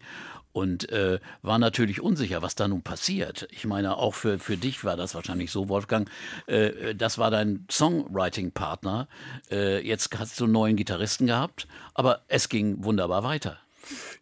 und 0.52 0.90
äh, 0.90 1.20
war 1.42 1.58
natürlich 1.58 2.00
unsicher, 2.00 2.42
was 2.42 2.54
da 2.54 2.68
nun 2.68 2.82
passiert. 2.82 3.48
Ich 3.50 3.64
meine, 3.64 3.96
auch 3.96 4.14
für, 4.14 4.38
für 4.38 4.56
dich 4.56 4.84
war 4.84 4.96
das 4.96 5.14
wahrscheinlich 5.14 5.50
so, 5.50 5.68
Wolfgang. 5.68 6.10
Äh, 6.46 6.94
das 6.94 7.18
war 7.18 7.30
dein 7.30 7.66
Songwriting-Partner. 7.70 9.08
Äh, 9.50 9.86
jetzt 9.86 10.18
hast 10.18 10.38
du 10.40 10.44
einen 10.44 10.52
neuen 10.52 10.76
Gitarristen 10.76 11.26
gehabt, 11.26 11.68
aber 11.94 12.22
es 12.28 12.48
ging 12.48 12.82
wunderbar 12.84 13.22
weiter. 13.22 13.58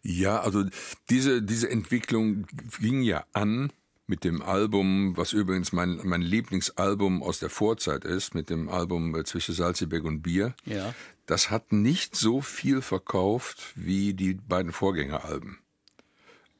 Ja, 0.01 0.39
also 0.39 0.63
diese, 1.09 1.41
diese 1.41 1.69
Entwicklung 1.69 2.45
ging 2.79 3.01
ja 3.01 3.25
an 3.33 3.71
mit 4.07 4.23
dem 4.23 4.41
Album, 4.41 5.17
was 5.17 5.33
übrigens 5.33 5.73
mein, 5.73 5.99
mein 6.03 6.21
Lieblingsalbum 6.21 7.21
aus 7.21 7.39
der 7.39 7.49
Vorzeit 7.49 8.05
ist, 8.05 8.33
mit 8.33 8.49
dem 8.49 8.69
Album 8.69 9.13
äh, 9.15 9.25
Zwischen 9.25 9.53
Salzburg 9.53 10.05
und 10.05 10.21
Bier. 10.21 10.55
Ja. 10.65 10.93
Das 11.25 11.51
hat 11.51 11.73
nicht 11.73 12.15
so 12.15 12.41
viel 12.41 12.81
verkauft 12.81 13.73
wie 13.75 14.13
die 14.13 14.35
beiden 14.35 14.71
Vorgängeralben. 14.71 15.59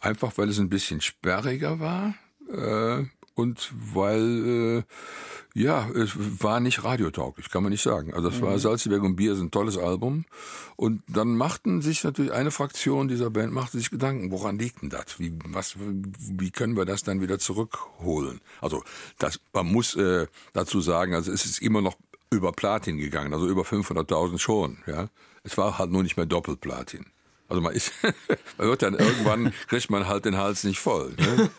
Einfach 0.08 0.38
weil 0.38 0.48
es 0.48 0.58
ein 0.58 0.70
bisschen 0.70 1.02
sperriger 1.02 1.82
war 1.82 2.14
äh, 2.50 3.04
und 3.36 3.74
weil, 3.94 4.86
äh, 5.54 5.62
ja, 5.62 5.90
es 5.90 6.14
war 6.42 6.62
nicht 6.62 6.86
radiotauglich, 6.86 7.50
kann 7.50 7.62
man 7.62 7.74
nicht 7.74 7.84
sagen. 7.84 8.14
Also 8.14 8.30
das 8.30 8.40
mhm. 8.40 8.46
war 8.46 8.58
Salzberg 8.58 9.04
und 9.04 9.18
Bier 9.18 9.34
ist 9.34 9.42
ein 9.42 9.52
tolles 9.52 9.78
Album. 9.78 10.24
Und 10.78 11.04
dann 11.10 11.36
machten 11.36 11.82
sich 11.82 12.06
natürlich 12.06 12.32
eine 12.32 12.52
Fraktion 12.52 13.10
dieser 13.10 13.30
Band, 13.32 13.52
machte 13.52 13.80
sich 13.80 13.90
Gedanken, 13.90 14.32
woran 14.32 14.58
liegt 14.58 14.82
denn 14.82 14.90
das? 14.90 15.20
Wie, 15.20 15.38
was, 15.44 15.76
wie 15.78 16.52
können 16.52 16.78
wir 16.78 16.86
das 16.86 17.04
dann 17.04 17.20
wieder 17.20 17.38
zurückholen? 17.38 18.40
Also 18.62 18.86
das, 19.20 19.42
man 19.52 19.66
muss 19.66 19.98
äh, 19.98 20.28
dazu 20.54 20.80
sagen, 20.80 21.16
also 21.16 21.34
es 21.34 21.44
ist 21.44 21.62
immer 21.62 21.82
noch 21.82 21.98
über 22.32 22.54
Platin 22.54 22.98
gegangen, 22.98 23.34
also 23.34 23.50
über 23.50 23.64
500.000 23.64 24.40
schon, 24.40 24.78
ja. 24.88 25.10
Es 25.44 25.58
war 25.58 25.78
halt 25.78 25.92
nur 25.92 26.04
nicht 26.04 26.16
mehr 26.16 26.26
Doppelplatin. 26.26 27.08
Also 27.50 27.62
man 27.62 27.74
ist, 27.74 27.92
man 28.58 28.68
wird 28.68 28.82
dann 28.82 28.94
irgendwann, 28.94 29.54
kriegt 29.68 29.90
man 29.90 30.08
halt 30.08 30.26
den 30.26 30.38
Hals 30.38 30.64
nicht 30.64 30.80
voll. 30.80 31.14
Ne? 31.18 31.50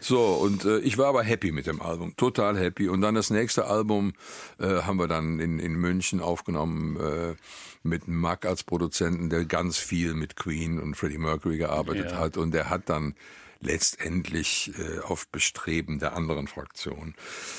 So, 0.00 0.20
und 0.34 0.64
äh, 0.64 0.78
ich 0.80 0.98
war 0.98 1.06
aber 1.06 1.22
happy 1.22 1.52
mit 1.52 1.66
dem 1.66 1.82
Album, 1.82 2.14
total 2.16 2.56
happy. 2.58 2.88
Und 2.88 3.00
dann 3.00 3.14
das 3.14 3.30
nächste 3.30 3.66
Album 3.66 4.12
äh, 4.58 4.82
haben 4.82 4.98
wir 4.98 5.08
dann 5.08 5.40
in, 5.40 5.58
in 5.58 5.74
München 5.74 6.20
aufgenommen 6.20 6.96
äh, 7.00 7.34
mit 7.82 8.06
Mack 8.06 8.46
als 8.46 8.64
Produzenten, 8.64 9.30
der 9.30 9.44
ganz 9.44 9.78
viel 9.78 10.14
mit 10.14 10.36
Queen 10.36 10.78
und 10.78 10.94
Freddie 10.94 11.18
Mercury 11.18 11.58
gearbeitet 11.58 12.12
ja. 12.12 12.18
hat. 12.18 12.36
Und 12.36 12.52
der 12.52 12.70
hat 12.70 12.88
dann 12.88 13.14
letztendlich 13.60 14.72
äh, 14.78 15.00
auf 15.00 15.26
Bestreben 15.28 15.98
der 15.98 16.14
anderen 16.16 16.46
Fraktion 16.46 17.14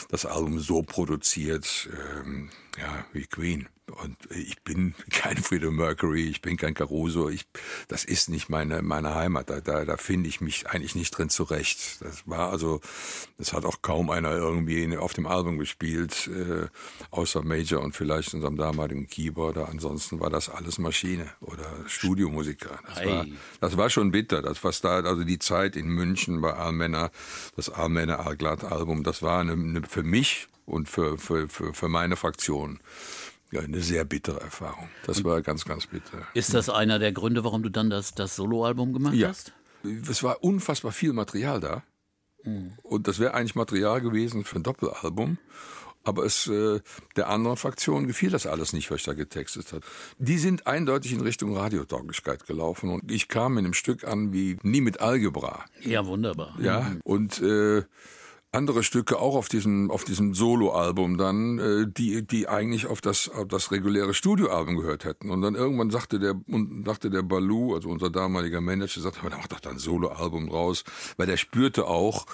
das 0.10 0.26
Album 0.26 0.60
so 0.60 0.82
produziert, 0.82 1.90
ähm, 2.24 2.50
ja, 2.80 3.06
wie 3.14 3.26
Queen. 3.26 3.68
Und 3.90 4.18
ich 4.30 4.62
bin 4.64 4.94
kein 5.10 5.38
Freedom 5.38 5.76
Mercury, 5.76 6.28
ich 6.28 6.42
bin 6.42 6.58
kein 6.58 6.74
Caruso, 6.74 7.30
ich, 7.30 7.46
das 7.88 8.06
ist 8.06 8.30
nicht 8.30 8.50
meine, 8.50 8.82
meine 8.82 9.16
Heimat. 9.16 9.50
Da, 9.50 9.62
da, 9.62 9.86
da 9.86 9.98
finde 9.98 10.30
ich 10.30 10.42
mich 10.42 10.68
eigentlich 10.70 10.96
nicht 10.96 11.12
drin 11.12 11.30
zurecht. 11.30 12.02
Das 12.02 12.28
war 12.28 12.52
also, 12.52 12.82
das 13.38 13.54
hat 13.54 13.66
auch 13.66 13.82
kaum 13.82 14.10
einer 14.10 14.32
irgendwie 14.32 14.98
auf 14.98 15.14
dem 15.14 15.28
Album 15.28 15.58
gespielt, 15.58 16.28
äh, 16.28 16.68
außer 17.12 17.44
Major 17.44 17.82
und 17.82 17.96
vielleicht 17.96 18.34
unserem 18.34 18.58
damaligen 18.58 19.08
Keyboarder. 19.08 19.70
Ansonsten 19.70 20.20
war 20.20 20.30
das 20.30 20.50
alles 20.50 20.78
Maschine 20.78 21.30
oder 21.42 21.66
Studiomusiker. 21.88 22.80
Das, 22.88 23.06
war, 23.06 23.26
das 23.60 23.78
war 23.78 23.90
schon 23.90 24.12
bitter. 24.12 24.42
Das 24.42 24.64
was 24.64 24.82
da, 24.82 25.00
also 25.00 25.24
die 25.24 25.40
Zeit 25.40 25.76
in 25.76 25.88
München 25.88 26.42
bei 26.42 26.54
Allmänner, 26.54 27.12
das 27.56 27.70
Allmänner 27.70 28.26
Allglatt 28.26 28.64
Album, 28.64 29.04
das 29.04 29.22
war 29.22 29.40
eine, 29.40 29.54
eine, 29.54 29.82
für 29.84 30.04
mich 30.04 30.48
und 30.70 30.90
für, 30.90 31.18
für, 31.18 31.48
für, 31.50 31.74
für 31.74 31.90
meine 31.90 32.16
Fraktion 32.16 32.80
ja, 33.52 33.62
eine 33.62 33.82
sehr 33.82 34.06
bittere 34.06 34.40
Erfahrung. 34.42 34.90
Das 35.06 35.24
war 35.24 35.42
ganz, 35.42 35.66
ganz 35.66 35.88
bitter. 35.88 36.28
Ist 36.34 36.54
das 36.54 36.70
einer 36.70 37.00
der 37.00 37.12
Gründe, 37.12 37.44
warum 37.44 37.64
du 37.64 37.70
dann 37.70 37.90
das, 37.90 38.14
das 38.14 38.36
Soloalbum 38.36 38.94
gemacht 38.94 39.16
ja. 39.16 39.30
hast? 39.30 39.54
Es 40.10 40.24
war 40.24 40.44
unfassbar 40.44 40.92
viel 40.92 41.14
Material 41.14 41.60
da. 41.60 41.84
Mhm. 42.44 42.74
Und 42.84 43.08
das 43.08 43.20
wäre 43.20 43.34
eigentlich 43.34 43.56
Material 43.56 44.02
gewesen 44.02 44.44
für 44.44 44.58
ein 44.58 44.64
Doppelalbum. 44.64 45.38
Aber 46.04 46.24
es 46.24 46.48
äh, 46.48 46.80
der 47.18 47.28
anderen 47.28 47.58
Fraktion 47.58 48.08
gefiel 48.08 48.30
das 48.30 48.48
alles 48.48 48.72
nicht, 48.72 48.90
was 48.90 49.02
ich 49.02 49.06
da 49.06 49.14
getextet 49.14 49.74
hat. 49.74 49.84
Die 50.18 50.38
sind 50.38 50.66
eindeutig 50.66 51.12
in 51.12 51.22
Richtung 51.22 51.56
Radiotauglichkeit 51.56 52.48
gelaufen. 52.48 52.90
Und 52.90 53.12
ich 53.12 53.28
kam 53.28 53.58
in 53.58 53.66
einem 53.66 53.74
Stück 53.74 54.06
an 54.06 54.32
wie 54.32 54.58
nie 54.64 54.82
mit 54.82 55.02
Algebra. 55.02 55.66
Ja, 55.82 56.06
wunderbar. 56.06 56.56
Ja, 56.60 56.82
mhm. 56.82 57.02
und 57.04 57.42
äh, 57.42 57.84
andere 58.52 58.84
Stücke 58.84 59.20
auch 59.20 59.36
auf 59.36 59.48
diesem 59.48 59.92
auf 59.92 60.04
diesem 60.04 60.34
Soloalbum 60.34 61.18
dann, 61.18 61.60
äh, 61.60 61.86
die 61.88 62.26
die 62.26 62.48
eigentlich 62.48 62.88
auf 62.88 63.00
das 63.02 63.30
auf 63.30 63.48
das 63.48 63.72
reguläre 63.72 64.14
Studioalbum 64.14 64.76
gehört 64.76 65.06
hätten. 65.06 65.30
Und 65.30 65.42
dann 65.42 65.56
irgendwann 65.56 65.92
sagte 65.92 66.20
der 66.20 66.36
und 66.48 66.84
dachte 66.84 67.10
der 67.10 67.22
Baloo, 67.22 67.76
also 67.76 67.90
unser 67.90 68.10
damaliger 68.10 68.62
Manager, 68.62 69.02
sagte, 69.02 69.20
aber 69.22 69.38
mach 69.38 69.48
doch 69.48 69.60
dann 69.60 69.78
Soloalbum 69.78 70.50
raus, 70.50 70.84
weil 71.18 71.28
der 71.28 71.38
spürte 71.38 71.86
auch, 71.86 72.26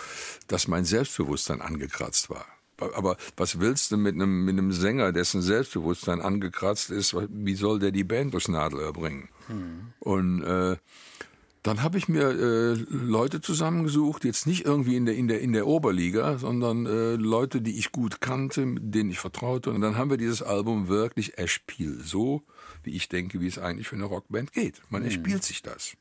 dass 0.48 0.68
mein 0.68 0.86
Selbstbewusstsein 0.86 1.62
angekratzt 1.62 2.30
war. 2.30 2.46
Aber 2.78 3.16
was 3.38 3.60
willst 3.60 3.92
du 3.92 3.98
mit 3.98 4.16
einem, 4.16 4.44
mit 4.44 4.58
einem 4.58 4.74
Sänger, 4.74 5.14
dessen 5.14 5.42
Selbstbewusstsein 5.42 6.22
angekratzt 6.22 6.90
ist? 6.90 7.16
Wie 7.30 7.56
soll 7.56 7.80
der 7.80 7.92
die 7.92 8.04
Band 8.04 8.34
durchs 8.34 8.50
Nadelöhr 8.50 8.92
bringen? 8.92 9.30
Hm. 9.48 9.94
Und 10.00 10.44
äh, 10.44 10.76
dann 11.66 11.82
habe 11.82 11.98
ich 11.98 12.08
mir 12.08 12.30
äh, 12.30 12.74
Leute 12.90 13.42
zusammengesucht, 13.42 14.24
jetzt 14.24 14.46
nicht 14.46 14.66
irgendwie 14.66 14.96
in 14.96 15.06
der 15.06 15.16
in 15.16 15.28
der 15.28 15.42
in 15.42 15.52
der 15.52 15.66
Oberliga, 15.66 16.38
sondern 16.38 16.86
äh, 16.86 17.16
Leute, 17.16 17.62
die 17.62 17.80
ich 17.80 17.92
gut 17.92 18.22
kannte, 18.22 18.76
denen 18.80 19.10
ich 19.10 19.20
vertraute. 19.20 19.72
Und 19.72 19.82
dann 19.82 19.98
haben 19.98 20.12
wir 20.12 20.18
dieses 20.18 20.44
Album 20.44 20.90
wirklich 20.90 21.40
erspielt, 21.40 22.04
so 22.06 22.44
wie 22.84 22.92
ich 22.92 23.10
denke, 23.10 23.42
wie 23.42 23.48
es 23.48 23.58
eigentlich 23.58 23.88
für 23.88 23.96
eine 23.96 24.06
Rockband 24.06 24.54
geht. 24.54 24.82
Man 24.90 25.02
mhm. 25.02 25.08
erspielt 25.08 25.44
sich 25.44 25.64
das. 25.64 25.94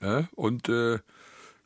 Ja? 0.00 0.28
Und 0.36 0.68
äh, 0.68 1.00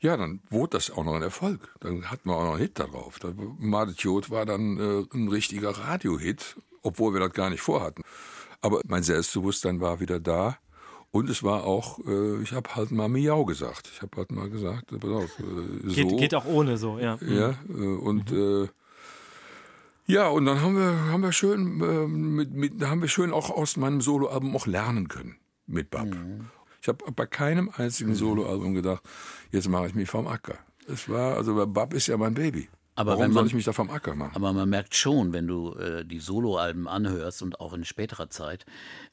Ja, 0.01 0.17
dann 0.17 0.41
wurde 0.49 0.77
das 0.77 0.91
auch 0.91 1.05
noch 1.05 1.15
ein 1.15 1.23
Erfolg. 1.23 1.75
Dann 1.81 2.11
hatten 2.11 2.29
wir 2.29 2.37
auch 2.37 2.45
noch 2.45 2.53
einen 2.53 2.61
Hit 2.61 2.79
darauf. 2.79 3.19
Madetiot 3.59 4.31
war 4.31 4.47
dann 4.47 4.79
äh, 4.79 5.05
ein 5.13 5.29
richtiger 5.29 5.71
Radiohit, 5.71 6.57
obwohl 6.83 7.13
wir 7.15 7.21
das 7.21 7.33
gar 7.33 7.51
nicht 7.51 7.63
vorhatten. 7.63 8.03
Aber 8.61 8.81
mein 8.87 9.03
Selbstbewusstsein 9.03 9.81
war 9.81 9.99
wieder 10.01 10.21
da. 10.21 10.59
Und 11.11 11.31
es 11.31 11.43
war 11.43 11.65
auch, 11.65 11.99
äh, 12.07 12.43
ich 12.43 12.53
habe 12.53 12.75
halt 12.75 12.91
mal 12.91 13.09
Miau 13.09 13.45
gesagt. 13.45 13.89
Ich 13.93 14.03
habe 14.03 14.17
halt 14.17 14.31
mal 14.31 14.51
gesagt, 14.51 14.87
pass 15.01 15.11
auf, 15.11 15.39
äh, 15.39 15.89
so. 15.89 15.95
Geht, 15.95 16.19
geht 16.19 16.35
auch 16.35 16.45
ohne 16.45 16.77
so, 16.77 16.99
ja. 16.99 17.19
Ja, 17.23 17.55
äh, 17.69 17.73
und 17.73 18.31
mhm. 18.31 18.65
äh, 18.65 18.69
ja, 20.13 20.29
und 20.29 20.47
dann 20.47 20.63
haben 20.63 20.77
wir, 20.77 21.13
haben 21.13 21.23
wir 21.23 21.33
schön, 21.33 21.81
äh, 21.81 22.07
mit, 22.07 22.53
mit, 22.53 22.83
haben 22.83 23.03
wir 23.03 23.09
schön 23.09 23.33
auch 23.33 23.51
aus 23.51 23.77
meinem 23.77 24.01
Soloalbum 24.01 24.57
auch 24.57 24.67
lernen 24.67 25.09
können 25.09 25.37
mit 25.67 25.91
Bab. 25.91 26.07
Mhm. 26.07 26.49
Ich 26.81 26.89
habe 26.89 27.05
bei 27.13 27.27
keinem 27.27 27.71
einzigen 27.75 28.11
mhm. 28.11 28.15
Soloalbum 28.15 28.75
gedacht, 28.75 29.03
jetzt 29.51 29.69
mache 29.69 29.89
ich 29.89 29.95
mich 29.95 30.09
vom 30.09 30.27
Acker. 30.27 30.59
Es 30.87 31.09
war, 31.09 31.37
also 31.37 31.67
Bab 31.67 31.93
ist 31.93 32.07
ja 32.07 32.17
mein 32.17 32.35
Baby. 32.35 32.69
Aber 32.95 33.13
Warum 33.13 33.23
wenn 33.23 33.31
man, 33.31 33.35
soll 33.35 33.47
ich 33.47 33.55
mich 33.55 33.65
da 33.65 33.73
vom 33.73 33.91
Acker 33.91 34.15
machen? 34.17 34.33
Aber 34.35 34.53
man 34.53 34.69
merkt 34.69 34.95
schon, 34.97 35.33
wenn 35.33 35.47
du 35.47 35.73
äh, 35.75 36.05
die 36.05 36.19
Soloalben 36.19 36.89
anhörst 36.89 37.43
und 37.43 37.61
auch 37.61 37.73
in 37.73 37.85
späterer 37.85 38.29
Zeit, 38.29 38.67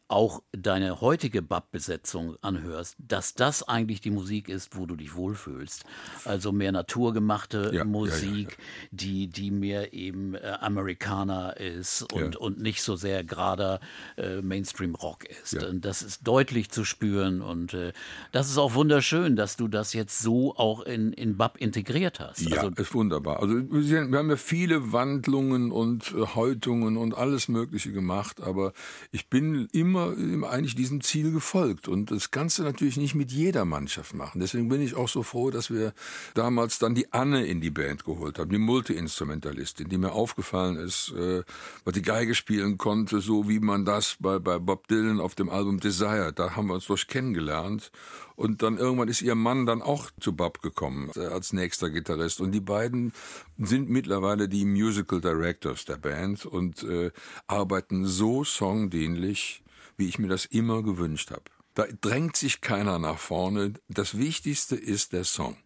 auch 0.08 0.44
deine 0.52 1.02
heutige 1.02 1.42
Bab-Besetzung 1.42 2.38
anhörst, 2.42 2.96
dass 3.00 3.34
das 3.34 3.68
eigentlich 3.68 4.02
die 4.02 4.12
Musik 4.12 4.50
ist, 4.50 4.78
wo 4.78 4.86
du 4.86 4.96
dich 4.96 5.16
wohlfühlst. 5.16 5.84
Also 6.26 6.52
mehr 6.52 6.72
naturgemachte 6.72 7.72
ja, 7.74 7.84
Musik, 7.84 8.52
ja, 8.52 8.58
ja, 8.58 8.88
die, 8.92 9.28
die 9.28 9.50
mehr 9.50 9.94
eben 9.94 10.36
äh, 10.36 10.58
Amerikaner 10.60 11.58
ist 11.58 12.04
und, 12.14 12.36
und 12.36 12.62
nicht 12.62 12.84
so 12.84 12.96
sehr 12.96 13.24
gerader 13.24 13.80
äh, 14.18 14.42
Mainstream-Rock 14.42 15.26
ist. 15.26 15.64
Und 15.64 15.86
das 15.86 16.04
ist 16.04 16.28
deutlich 16.28 16.70
zu 16.70 16.86
spüren 16.86 17.42
und 17.42 17.74
äh, 17.74 17.92
das 18.32 18.50
ist 18.50 18.60
auch 18.60 18.76
wunderschön, 18.76 19.36
dass 19.36 19.58
du 19.58 19.68
das 19.68 19.94
jetzt 19.94 20.20
so 20.20 20.56
auch 20.56 20.82
in, 20.82 21.14
in 21.14 21.36
Bab 21.36 21.58
integriert 21.58 22.20
hast. 22.20 22.42
Ja, 22.42 22.62
also, 22.62 22.70
ist 22.76 22.94
wunderbar. 22.94 23.40
Also 23.42 23.56
wir 23.56 24.02
haben 24.02 24.30
ja 24.30 24.36
viele 24.36 24.92
Wandlungen 24.92 25.72
und 25.72 26.14
äh, 26.16 26.36
Häutungen 26.36 26.98
und 26.98 27.16
alles 27.16 27.48
Mögliche 27.48 27.92
gemacht, 27.92 28.42
aber 28.42 28.74
ich 29.12 29.30
bin 29.30 29.68
immer 29.72 29.95
immer 29.96 30.50
eigentlich 30.50 30.76
diesem 30.76 31.02
Ziel 31.02 31.32
gefolgt 31.32 31.88
und 31.88 32.12
das 32.12 32.32
Ganze 32.32 32.64
natürlich 32.64 32.98
nicht 32.98 33.16
mit 33.16 33.32
jeder 33.32 33.66
Mannschaft 33.66 34.14
machen. 34.14 34.40
Deswegen 34.40 34.70
bin 34.70 34.82
ich 34.82 34.96
auch 34.96 35.10
so 35.10 35.24
froh, 35.24 35.52
dass 35.52 35.70
wir 35.70 35.94
damals 36.34 36.80
dann 36.80 36.96
die 36.96 37.12
Anne 37.14 37.46
in 37.46 37.62
die 37.62 37.72
Band 37.72 38.06
geholt 38.06 38.40
haben, 38.40 38.50
die 38.50 38.58
Multi-Instrumentalistin, 38.58 39.90
die 39.90 39.98
mir 39.98 40.12
aufgefallen 40.12 40.78
ist, 40.78 41.14
äh, 41.18 41.44
weil 41.84 41.94
die 41.94 42.02
Geige 42.02 42.36
spielen 42.36 42.78
konnte, 42.78 43.22
so 43.22 43.48
wie 43.50 43.60
man 43.60 43.86
das 43.86 44.18
bei, 44.20 44.40
bei 44.40 44.60
Bob 44.60 44.88
Dylan 44.88 45.20
auf 45.20 45.36
dem 45.36 45.50
Album 45.50 45.80
Desire, 45.80 46.34
da 46.34 46.56
haben 46.56 46.68
wir 46.68 46.76
uns 46.76 46.86
durch 46.86 47.08
kennengelernt 47.08 47.92
und 48.36 48.62
dann 48.62 48.78
irgendwann 48.78 49.08
ist 49.08 49.22
ihr 49.22 49.36
Mann 49.36 49.66
dann 49.66 49.82
auch 49.82 50.12
zu 50.20 50.36
Bob 50.36 50.62
gekommen 50.62 51.10
äh, 51.16 51.26
als 51.26 51.54
nächster 51.54 51.90
Gitarrist. 51.90 52.42
Und 52.42 52.52
die 52.52 52.60
beiden 52.60 53.14
sind 53.58 53.90
mittlerweile 53.90 54.50
die 54.50 54.66
Musical 54.66 55.22
Directors 55.22 55.86
der 55.86 55.98
Band 55.98 56.46
und 56.46 56.84
äh, 56.84 57.12
arbeiten 57.48 58.06
so 58.06 58.44
songdienlich, 58.44 59.64
wie 59.98 60.08
ich 60.08 60.20
mir 60.20 60.28
das 60.28 60.46
immer 60.46 60.84
gewünscht 60.84 61.32
habe. 61.32 61.44
Da 61.74 61.86
drängt 62.02 62.38
sich 62.38 62.62
keiner 62.62 63.00
nach 63.00 63.20
vorne. 63.20 63.74
Das 63.90 64.18
Wichtigste 64.18 64.76
ist 64.76 65.14
der 65.14 65.26
Song. 65.26 65.58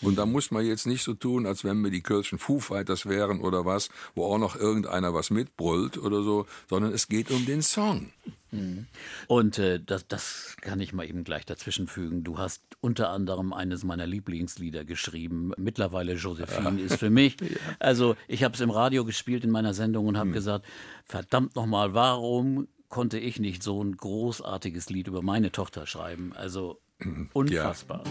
Und 0.00 0.16
da 0.16 0.26
muss 0.26 0.50
man 0.50 0.66
jetzt 0.66 0.86
nicht 0.86 1.02
so 1.02 1.14
tun, 1.14 1.46
als 1.46 1.64
wenn 1.64 1.80
wir 1.82 1.90
die 1.90 2.02
Kölschen 2.02 2.38
Foo 2.38 2.58
Fighters 2.58 3.06
wären 3.06 3.40
oder 3.40 3.64
was, 3.64 3.88
wo 4.14 4.24
auch 4.26 4.38
noch 4.38 4.56
irgendeiner 4.56 5.14
was 5.14 5.30
mitbrüllt 5.30 5.98
oder 5.98 6.22
so, 6.22 6.46
sondern 6.68 6.92
es 6.92 7.08
geht 7.08 7.30
um 7.30 7.46
den 7.46 7.62
Song. 7.62 8.10
Mhm. 8.50 8.86
Und 9.28 9.58
äh, 9.58 9.80
das, 9.80 10.06
das 10.08 10.56
kann 10.60 10.80
ich 10.80 10.92
mal 10.92 11.08
eben 11.08 11.24
gleich 11.24 11.46
dazwischenfügen. 11.46 12.24
Du 12.24 12.38
hast 12.38 12.62
unter 12.80 13.10
anderem 13.10 13.52
eines 13.52 13.84
meiner 13.84 14.06
Lieblingslieder 14.06 14.84
geschrieben. 14.84 15.52
Mittlerweile 15.56 16.14
Josephine 16.14 16.80
ist 16.80 16.98
für 16.98 17.10
mich. 17.10 17.36
Also 17.78 18.16
ich 18.28 18.44
habe 18.44 18.54
es 18.54 18.60
im 18.60 18.70
Radio 18.70 19.04
gespielt 19.04 19.44
in 19.44 19.50
meiner 19.50 19.74
Sendung 19.74 20.06
und 20.06 20.16
habe 20.16 20.28
hm. 20.28 20.34
gesagt, 20.34 20.64
verdammt 21.04 21.54
nochmal, 21.56 21.94
warum 21.94 22.68
konnte 22.94 23.18
ich 23.18 23.40
nicht 23.40 23.64
so 23.64 23.82
ein 23.82 23.96
großartiges 23.96 24.88
Lied 24.88 25.08
über 25.08 25.20
meine 25.20 25.50
Tochter 25.50 25.84
schreiben. 25.84 26.32
Also 26.36 26.80
unfassbar. 27.32 28.04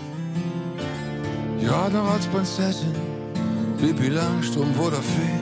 Ja, 1.61 1.87
noch 1.87 2.11
als 2.11 2.27
Prinzessin, 2.27 2.93
Bibi 3.79 4.09
Langstrumpf 4.09 4.77
oder 4.77 4.97
Fee. 4.97 5.39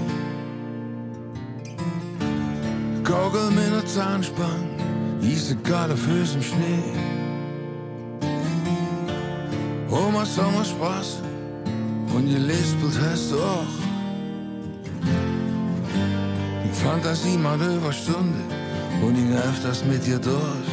Gaukel 3.04 3.50
mit 3.50 3.66
einer 3.66 3.84
Zahnspange, 3.84 4.78
hieß 5.22 5.58
gerade 5.64 5.98
Füße 5.98 6.36
im 6.36 6.44
Schnee. 6.44 6.84
Oma 9.90 10.24
Sommerspaß 10.24 11.18
und 12.16 12.28
ihr 12.28 12.38
lispelt 12.38 12.94
hast 13.02 13.32
du 13.32 13.38
auch. 13.42 13.74
Die 16.64 16.70
Und 19.02 19.16
ging 19.16 19.34
öfters 19.34 19.84
mit 19.84 20.06
dir 20.06 20.20
durch. 20.20 20.72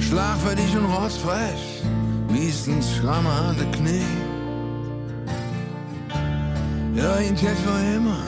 Schlagfertig 0.00 0.76
und 0.76 0.84
rotzfrech, 0.86 1.82
an 3.48 3.56
der 3.56 3.70
Knie. 3.70 4.02
Ja, 6.94 7.20
ihn 7.20 7.36
jetzt 7.36 7.60
für 7.60 7.96
immer, 7.96 8.22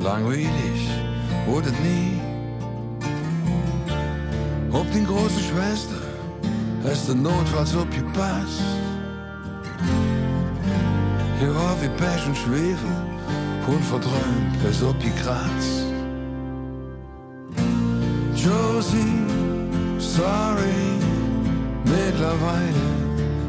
langweilig 0.00 0.88
wurde 1.46 1.70
nie. 1.70 2.20
Ob 4.72 4.90
die 4.92 5.04
große 5.04 5.40
Schwester, 5.40 6.00
hast 6.84 7.08
du 7.08 7.14
notfalls 7.14 7.74
abgepasst. 7.76 8.62
Hier 11.38 11.54
war 11.54 11.76
wie 11.80 11.88
Pech 12.00 12.26
und 12.26 12.36
Schwefel, 12.36 12.96
unverträumt, 13.66 14.62
bis 14.62 14.82
abgekratzt. 14.82 15.85
Josie, 18.46 19.26
sorry, 19.98 20.78
mittlerweile 21.84 22.86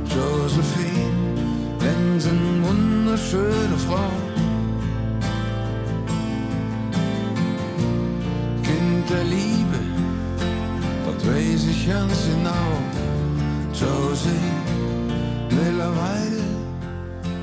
Josephine, 0.09 1.13
Benson, 1.77 2.63
wunderschöne 2.63 3.77
Frau. 3.87 4.11
Kind 8.63 9.07
der 9.07 9.23
Liebe, 9.25 9.79
das 11.05 11.27
weiß 11.27 11.67
ich 11.69 11.87
ganz 11.87 12.17
genau. 12.31 12.69
Josie, 13.73 14.49
mittlerweile 15.51 16.41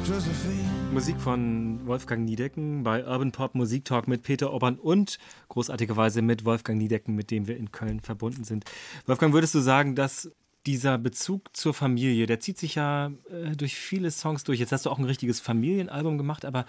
Josephine. 0.05 0.64
Musik 0.95 1.18
von 1.18 1.84
Wolfgang 1.88 2.24
Niedecken 2.24 2.84
bei 2.84 3.05
Urban 3.05 3.32
Pop 3.32 3.57
Musik 3.57 3.84
Talk 3.84 4.07
mit 4.07 4.22
Peter 4.22 4.55
Obern 4.55 4.76
und 4.76 5.18
großartigerweise 5.49 6.22
mit 6.22 6.45
Wolfgang 6.45 6.78
Niedecken, 6.78 7.16
mit 7.16 7.32
dem 7.32 7.49
wir 7.49 7.57
in 7.57 7.72
Köln 7.72 7.99
verbunden 7.99 8.45
sind. 8.45 8.64
Wolfgang, 9.05 9.34
würdest 9.34 9.57
du 9.57 9.59
sagen, 9.59 9.97
dass 9.97 10.30
dieser 10.66 10.97
Bezug 10.97 11.55
zur 11.57 11.74
Familie, 11.74 12.26
der 12.26 12.38
zieht 12.38 12.59
sich 12.59 12.76
ja 12.76 13.11
äh, 13.28 13.57
durch 13.57 13.74
viele 13.74 14.12
Songs 14.12 14.45
durch. 14.45 14.61
Jetzt 14.61 14.70
hast 14.70 14.86
du 14.86 14.90
auch 14.90 15.01
ein 15.01 15.05
richtiges 15.05 15.40
Familienalbum 15.40 16.16
gemacht, 16.16 16.45
aber 16.45 16.64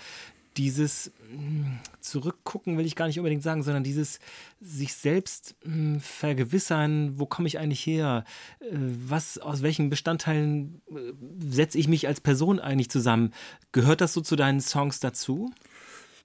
dieses 0.57 1.11
hm, 1.29 1.79
Zurückgucken 1.99 2.77
will 2.77 2.85
ich 2.85 2.95
gar 2.95 3.07
nicht 3.07 3.19
unbedingt 3.19 3.43
sagen, 3.43 3.63
sondern 3.63 3.83
dieses 3.83 4.19
sich 4.61 4.93
selbst 4.93 5.55
hm, 5.63 5.99
vergewissern, 5.99 7.19
wo 7.19 7.25
komme 7.25 7.47
ich 7.47 7.59
eigentlich 7.59 7.85
her? 7.85 8.23
Äh, 8.59 8.67
was, 8.71 9.37
aus 9.37 9.61
welchen 9.61 9.89
Bestandteilen 9.89 10.81
äh, 10.89 11.13
setze 11.39 11.77
ich 11.77 11.87
mich 11.87 12.07
als 12.07 12.21
Person 12.21 12.59
eigentlich 12.59 12.89
zusammen? 12.89 13.33
Gehört 13.71 14.01
das 14.01 14.13
so 14.13 14.21
zu 14.21 14.35
deinen 14.35 14.61
Songs 14.61 14.99
dazu? 14.99 15.53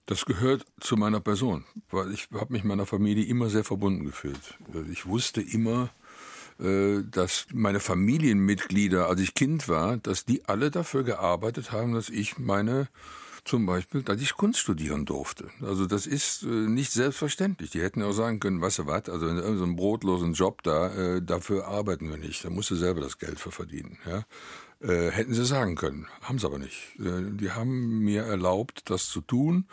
Das 0.06 0.24
gehört 0.24 0.64
zu 0.80 0.96
meiner 0.96 1.20
Person, 1.20 1.64
weil 1.90 2.12
ich 2.12 2.28
habe 2.32 2.52
mich 2.52 2.64
meiner 2.64 2.86
Familie 2.86 3.24
immer 3.26 3.48
sehr 3.48 3.64
verbunden 3.64 4.06
gefühlt. 4.06 4.58
Ich 4.90 5.06
wusste 5.06 5.40
immer, 5.40 5.90
äh, 6.58 7.02
dass 7.10 7.46
meine 7.52 7.80
Familienmitglieder, 7.80 9.08
als 9.08 9.20
ich 9.20 9.34
Kind 9.34 9.68
war, 9.68 9.96
dass 9.96 10.24
die 10.24 10.44
alle 10.46 10.70
dafür 10.70 11.04
gearbeitet 11.04 11.72
haben, 11.72 11.94
dass 11.94 12.08
ich 12.08 12.38
meine 12.38 12.88
zum 13.50 13.66
Beispiel, 13.66 14.02
dass 14.04 14.20
ich 14.20 14.34
Kunst 14.34 14.60
studieren 14.60 15.04
durfte. 15.04 15.50
Also 15.60 15.86
das 15.86 16.06
ist 16.06 16.44
äh, 16.44 16.46
nicht 16.46 16.92
selbstverständlich. 16.92 17.70
Die 17.70 17.82
hätten 17.82 18.00
auch 18.02 18.12
sagen 18.12 18.38
können, 18.38 18.60
weißt 18.60 18.78
du 18.78 18.86
was, 18.86 19.08
also 19.08 19.26
in 19.26 19.38
irgendeinem 19.38 19.74
brotlosen 19.74 20.34
Job 20.34 20.62
da, 20.62 20.94
äh, 20.94 21.20
dafür 21.20 21.66
arbeiten 21.66 22.08
wir 22.08 22.16
nicht. 22.16 22.44
Da 22.44 22.50
musst 22.50 22.70
du 22.70 22.76
selber 22.76 23.00
das 23.00 23.18
Geld 23.18 23.40
für 23.40 23.50
verdienen. 23.50 23.98
Ja? 24.06 24.24
Äh, 24.88 25.10
hätten 25.10 25.34
sie 25.34 25.44
sagen 25.44 25.74
können, 25.74 26.06
haben 26.22 26.38
sie 26.38 26.46
aber 26.46 26.60
nicht. 26.60 26.94
Äh, 27.00 27.32
die 27.32 27.50
haben 27.50 27.98
mir 27.98 28.22
erlaubt, 28.22 28.88
das 28.88 29.08
zu 29.08 29.20
tun. 29.20 29.66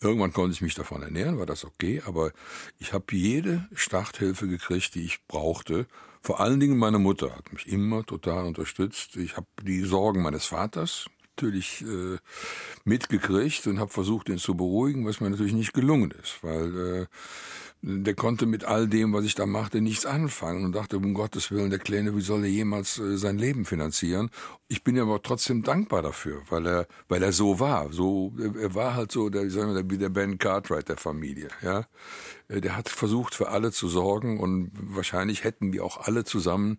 Irgendwann 0.00 0.32
konnte 0.32 0.54
ich 0.54 0.62
mich 0.62 0.76
davon 0.76 1.02
ernähren, 1.02 1.36
war 1.36 1.46
das 1.46 1.64
okay, 1.64 2.02
aber 2.06 2.30
ich 2.78 2.92
habe 2.92 3.16
jede 3.16 3.68
Starthilfe 3.74 4.46
gekriegt, 4.46 4.94
die 4.94 5.02
ich 5.02 5.26
brauchte. 5.26 5.88
Vor 6.22 6.38
allen 6.38 6.60
Dingen 6.60 6.78
meine 6.78 7.00
Mutter 7.00 7.34
hat 7.34 7.52
mich 7.52 7.66
immer 7.66 8.06
total 8.06 8.44
unterstützt. 8.44 9.16
Ich 9.16 9.36
habe 9.36 9.48
die 9.62 9.80
Sorgen 9.80 10.22
meines 10.22 10.46
Vaters, 10.46 11.06
natürlich 11.36 11.82
äh, 11.82 12.18
mitgekriegt 12.84 13.66
und 13.66 13.80
habe 13.80 13.90
versucht, 13.90 14.28
ihn 14.28 14.38
zu 14.38 14.54
beruhigen, 14.54 15.06
was 15.06 15.20
mir 15.20 15.30
natürlich 15.30 15.52
nicht 15.52 15.74
gelungen 15.74 16.12
ist, 16.12 16.42
weil 16.42 17.02
äh, 17.02 17.06
der 17.82 18.14
konnte 18.14 18.46
mit 18.46 18.64
all 18.64 18.88
dem, 18.88 19.12
was 19.12 19.24
ich 19.24 19.34
da 19.34 19.44
machte, 19.44 19.80
nichts 19.80 20.06
anfangen 20.06 20.64
und 20.64 20.72
dachte, 20.72 20.96
um 20.96 21.12
Gottes 21.12 21.50
Willen, 21.50 21.70
der 21.70 21.80
Kleine, 21.80 22.16
wie 22.16 22.20
soll 22.22 22.44
er 22.44 22.50
jemals 22.50 22.98
äh, 22.98 23.18
sein 23.18 23.36
Leben 23.36 23.64
finanzieren? 23.64 24.30
Ich 24.68 24.84
bin 24.84 24.96
ihm 24.96 25.02
aber 25.02 25.22
trotzdem 25.22 25.62
dankbar 25.62 26.02
dafür, 26.02 26.42
weil 26.48 26.66
er, 26.66 26.86
weil 27.08 27.22
er 27.22 27.32
so 27.32 27.58
war. 27.58 27.92
So, 27.92 28.32
er 28.38 28.74
war 28.74 28.94
halt 28.94 29.12
so, 29.12 29.28
der, 29.28 29.50
sagen 29.50 29.74
wir, 29.74 29.90
wie 29.90 29.98
der 29.98 30.08
Ben 30.08 30.38
Cartwright 30.38 30.88
der 30.88 30.96
Familie, 30.96 31.48
ja. 31.62 31.86
Äh, 32.48 32.60
der 32.60 32.76
hat 32.76 32.88
versucht, 32.88 33.34
für 33.34 33.48
alle 33.48 33.72
zu 33.72 33.88
sorgen 33.88 34.38
und 34.38 34.70
wahrscheinlich 34.74 35.42
hätten 35.42 35.72
wir 35.72 35.84
auch 35.84 35.98
alle 36.06 36.24
zusammen 36.24 36.78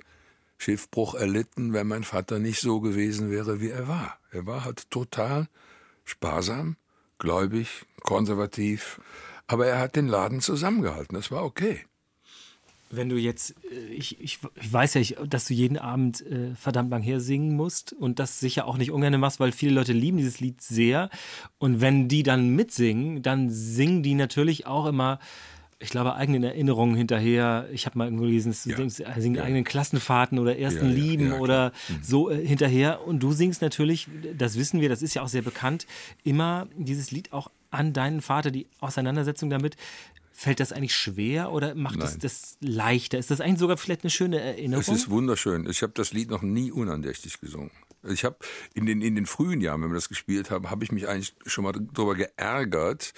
Schiffbruch 0.57 1.15
erlitten, 1.15 1.73
wenn 1.73 1.87
mein 1.87 2.03
Vater 2.03 2.39
nicht 2.39 2.59
so 2.59 2.79
gewesen 2.79 3.29
wäre, 3.29 3.61
wie 3.61 3.69
er 3.69 3.87
war. 3.87 4.17
Er 4.31 4.45
war 4.45 4.65
halt 4.65 4.89
total 4.89 5.47
sparsam, 6.05 6.77
gläubig, 7.19 7.85
konservativ, 8.03 9.01
aber 9.47 9.67
er 9.67 9.79
hat 9.79 9.95
den 9.95 10.07
Laden 10.07 10.41
zusammengehalten. 10.41 11.15
Das 11.15 11.31
war 11.31 11.43
okay. 11.43 11.85
Wenn 12.91 13.09
du 13.09 13.17
jetzt, 13.17 13.55
äh, 13.71 13.93
ich, 13.93 14.21
ich, 14.21 14.39
ich 14.55 14.73
weiß 14.73 14.93
ja, 14.93 15.01
dass 15.25 15.45
du 15.45 15.53
jeden 15.53 15.77
Abend 15.77 16.21
äh, 16.25 16.53
verdammt 16.55 16.91
lang 16.91 17.01
her 17.01 17.19
singen 17.19 17.55
musst 17.55 17.93
und 17.93 18.19
das 18.19 18.39
sicher 18.39 18.67
auch 18.67 18.77
nicht 18.77 18.91
ungern 18.91 19.19
machst, 19.19 19.39
weil 19.39 19.51
viele 19.51 19.73
Leute 19.73 19.93
lieben 19.93 20.17
dieses 20.17 20.39
Lied 20.39 20.61
sehr. 20.61 21.09
Und 21.57 21.81
wenn 21.81 22.07
die 22.07 22.23
dann 22.23 22.49
mitsingen, 22.49 23.21
dann 23.21 23.49
singen 23.49 24.03
die 24.03 24.13
natürlich 24.13 24.67
auch 24.67 24.85
immer 24.85 25.19
ich 25.79 25.89
glaube, 25.89 26.15
eigenen 26.15 26.43
Erinnerungen 26.43 26.95
hinterher. 26.95 27.67
Ich 27.71 27.85
habe 27.85 27.97
mal 27.97 28.05
irgendwo 28.05 28.23
gelesen, 28.23 28.55
du 28.63 28.69
ja. 28.69 28.77
singst, 28.77 29.03
singen 29.17 29.35
ja. 29.35 29.43
eigenen 29.43 29.65
Klassenfahrten 29.65 30.39
oder 30.39 30.57
ersten 30.57 30.87
ja, 30.87 30.93
Lieben 30.93 31.33
oder 31.33 31.73
mhm. 31.89 31.99
so 32.01 32.29
äh, 32.29 32.45
hinterher. 32.45 33.05
Und 33.05 33.19
du 33.19 33.33
singst 33.33 33.61
natürlich, 33.61 34.07
das 34.37 34.57
wissen 34.57 34.79
wir, 34.79 34.87
das 34.87 35.01
ist 35.01 35.13
ja 35.15 35.21
auch 35.21 35.27
sehr 35.27 35.41
bekannt, 35.41 35.85
immer 36.23 36.67
dieses 36.77 37.11
Lied 37.11 37.33
auch 37.33 37.51
an 37.71 37.91
deinen 37.91 38.21
Vater, 38.21 38.51
die 38.51 38.67
Auseinandersetzung 38.79 39.49
damit. 39.49 39.75
Fällt 40.31 40.59
das 40.59 40.73
eigentlich 40.73 40.95
schwer 40.95 41.51
oder 41.51 41.75
macht 41.75 41.99
es 42.01 42.17
das, 42.17 42.19
das 42.19 42.57
leichter? 42.59 43.17
Ist 43.17 43.31
das 43.31 43.39
eigentlich 43.39 43.59
sogar 43.59 43.77
vielleicht 43.77 44.03
eine 44.03 44.11
schöne 44.11 44.39
Erinnerung? 44.39 44.81
Es 44.81 44.87
ist 44.89 45.09
wunderschön. 45.09 45.69
Ich 45.69 45.81
habe 45.81 45.93
das 45.95 46.11
Lied 46.11 46.29
noch 46.29 46.41
nie 46.41 46.71
unandächtig 46.71 47.39
gesungen. 47.39 47.71
Ich 48.09 48.25
habe 48.25 48.37
in 48.73 48.85
den, 48.85 49.01
in 49.01 49.15
den 49.15 49.25
frühen 49.25 49.61
Jahren, 49.61 49.81
wenn 49.81 49.89
wir 49.89 49.95
das 49.95 50.09
gespielt 50.09 50.51
haben, 50.51 50.69
habe 50.69 50.83
ich 50.83 50.91
mich 50.91 51.07
eigentlich 51.07 51.35
schon 51.45 51.63
mal 51.63 51.73
darüber 51.73 52.15
geärgert, 52.15 53.13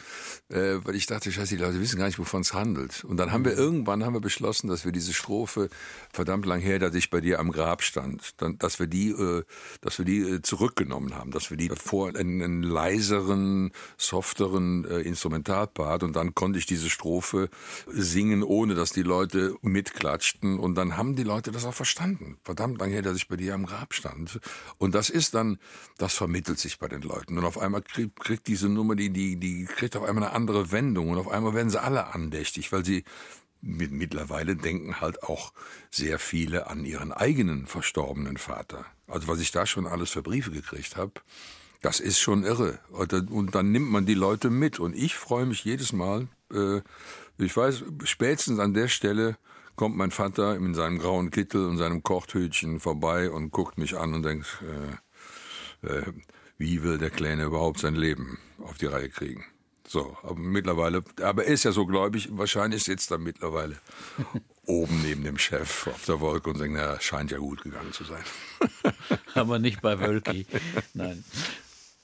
äh, 0.50 0.76
weil 0.84 0.96
ich 0.96 1.06
dachte, 1.06 1.32
scheiße, 1.32 1.56
die 1.56 1.62
Leute 1.62 1.80
wissen 1.80 1.98
gar 1.98 2.06
nicht, 2.06 2.20
wovon 2.20 2.42
es 2.42 2.54
handelt. 2.54 3.04
Und 3.04 3.18
dann 3.18 3.32
haben 3.32 3.46
wir 3.46 3.54
mhm. 3.54 3.58
irgendwann 3.60 4.06
haben 4.06 4.14
wir 4.14 4.22
beschlossen, 4.22 4.68
dass 4.68 4.86
wir 4.86 4.92
diese 4.92 5.14
Strophe 5.14 5.70
verdammt 6.12 6.46
lang 6.46 6.60
her, 6.60 6.80
dass 6.80 6.96
ich 6.96 7.10
bei 7.10 7.22
dir 7.22 7.40
am 7.40 7.52
Grab 7.52 7.82
stand, 7.84 8.42
dann, 8.42 8.58
dass 8.58 8.80
wir 8.80 8.88
die, 8.88 9.10
äh, 9.10 9.44
dass 9.82 9.98
wir 9.98 10.06
die 10.06 10.20
äh, 10.20 10.42
zurückgenommen 10.42 11.16
haben, 11.16 11.32
dass 11.32 11.50
wir 11.50 11.58
die 11.58 11.70
vor 11.70 12.16
einen, 12.16 12.42
einen 12.42 12.64
leiseren, 12.64 13.72
softeren 13.98 14.86
äh, 14.86 15.02
Instrumentalpart 15.02 16.04
und 16.04 16.16
dann 16.16 16.36
konnte 16.36 16.60
ich 16.60 16.66
diese 16.66 16.90
Strophe 16.90 17.50
singen, 17.88 18.44
ohne 18.44 18.76
dass 18.76 18.92
die 18.92 19.04
Leute 19.04 19.56
mitklatschten 19.62 20.60
und 20.60 20.76
dann 20.76 20.98
haben 20.98 21.16
die 21.16 21.24
Leute 21.24 21.52
das 21.52 21.66
auch 21.66 21.74
verstanden. 21.74 22.38
Verdammt 22.44 22.80
lang 22.80 22.90
her, 22.90 23.02
dass 23.02 23.18
ich 23.18 23.28
bei 23.28 23.36
dir 23.36 23.54
am 23.54 23.66
Grab 23.66 23.94
stand. 23.94 24.40
Und 24.78 24.94
das 24.96 25.10
ist 25.10 25.34
dann, 25.34 25.58
das 25.98 26.14
vermittelt 26.14 26.60
sich 26.60 26.80
bei 26.80 26.88
den 26.88 27.02
Leuten. 27.02 27.38
Und 27.38 27.46
auf 27.46 27.58
einmal 27.58 27.82
kriegt, 27.82 28.20
kriegt 28.20 28.48
diese 28.48 28.70
Nummer, 28.70 28.96
die, 28.96 29.10
die, 29.10 29.38
die 29.38 29.66
kriegt 29.66 29.96
auf 29.96 30.04
einmal 30.04 30.26
eine 30.26 30.34
andere 30.34 30.72
Wendung. 30.72 31.10
Und 31.10 31.18
auf 31.18 31.28
einmal 31.28 31.54
werden 31.54 31.70
sie 31.70 31.82
alle 31.82 32.14
andächtig, 32.14 32.72
weil 32.72 32.86
sie 32.86 33.04
mit, 33.62 33.92
mittlerweile 33.92 34.56
denken 34.56 35.02
halt 35.02 35.24
auch 35.24 35.52
sehr 35.90 36.20
viele 36.20 36.68
an 36.68 36.86
ihren 36.86 37.12
eigenen 37.12 37.66
verstorbenen 37.66 38.38
Vater. 38.38 38.86
Also 39.08 39.28
was 39.28 39.40
ich 39.40 39.52
da 39.52 39.66
schon 39.66 39.88
alles 39.88 40.12
für 40.12 40.22
Briefe 40.22 40.52
gekriegt 40.52 40.96
habe, 40.96 41.14
das 41.82 42.00
ist 42.00 42.20
schon 42.20 42.44
irre. 42.44 42.80
Und 42.90 43.56
dann 43.56 43.72
nimmt 43.72 43.90
man 43.90 44.06
die 44.06 44.14
Leute 44.14 44.50
mit. 44.50 44.80
Und 44.80 44.96
ich 44.96 45.16
freue 45.16 45.46
mich 45.46 45.64
jedes 45.64 45.94
Mal, 45.94 46.28
äh, 46.52 46.82
ich 47.40 47.56
weiß, 47.56 47.84
spätestens 48.04 48.60
an 48.60 48.74
der 48.74 48.88
Stelle, 48.88 49.38
kommt 49.78 49.96
mein 49.96 50.12
Vater 50.12 50.56
in 50.58 50.74
seinem 50.74 50.98
grauen 50.98 51.32
Kittel 51.32 51.66
und 51.66 51.78
seinem 51.78 52.04
Kochthütchen 52.04 52.82
vorbei 52.82 53.30
und 53.30 53.52
guckt 53.52 53.78
mich 53.78 53.96
an 53.96 54.14
und 54.14 54.24
denkt, 54.24 54.62
äh, 55.84 55.88
äh, 55.88 56.12
wie 56.58 56.84
will 56.84 56.98
der 56.98 57.12
Kleine 57.12 57.44
überhaupt 57.46 57.80
sein 57.80 57.96
Leben 57.96 58.40
auf 58.58 58.78
die 58.78 58.88
Reihe 58.88 59.10
kriegen? 59.10 59.46
So, 59.88 60.18
aber 60.24 60.36
mittlerweile, 60.36 61.04
aber 61.22 61.46
er 61.46 61.54
ist 61.54 61.64
ja 61.64 61.72
so 61.72 61.86
gläubig, 61.86 62.28
wahrscheinlich 62.32 62.84
sitzt 62.84 63.12
er 63.12 63.20
mittlerweile 63.20 63.78
oben 64.66 65.02
neben 65.04 65.24
dem 65.24 65.38
Chef 65.38 65.88
auf 65.88 66.04
der 66.06 66.20
Wolke 66.20 66.50
und 66.50 66.60
denkt, 66.60 66.76
naja, 66.76 67.00
scheint 67.00 67.32
ja 67.32 67.38
gut 67.38 67.62
gegangen 67.62 67.94
zu 67.94 68.04
sein. 68.04 68.24
aber 69.36 69.60
nicht 69.60 69.82
bei 69.82 69.98
Wölki. 70.00 70.46
Nein. 70.94 71.24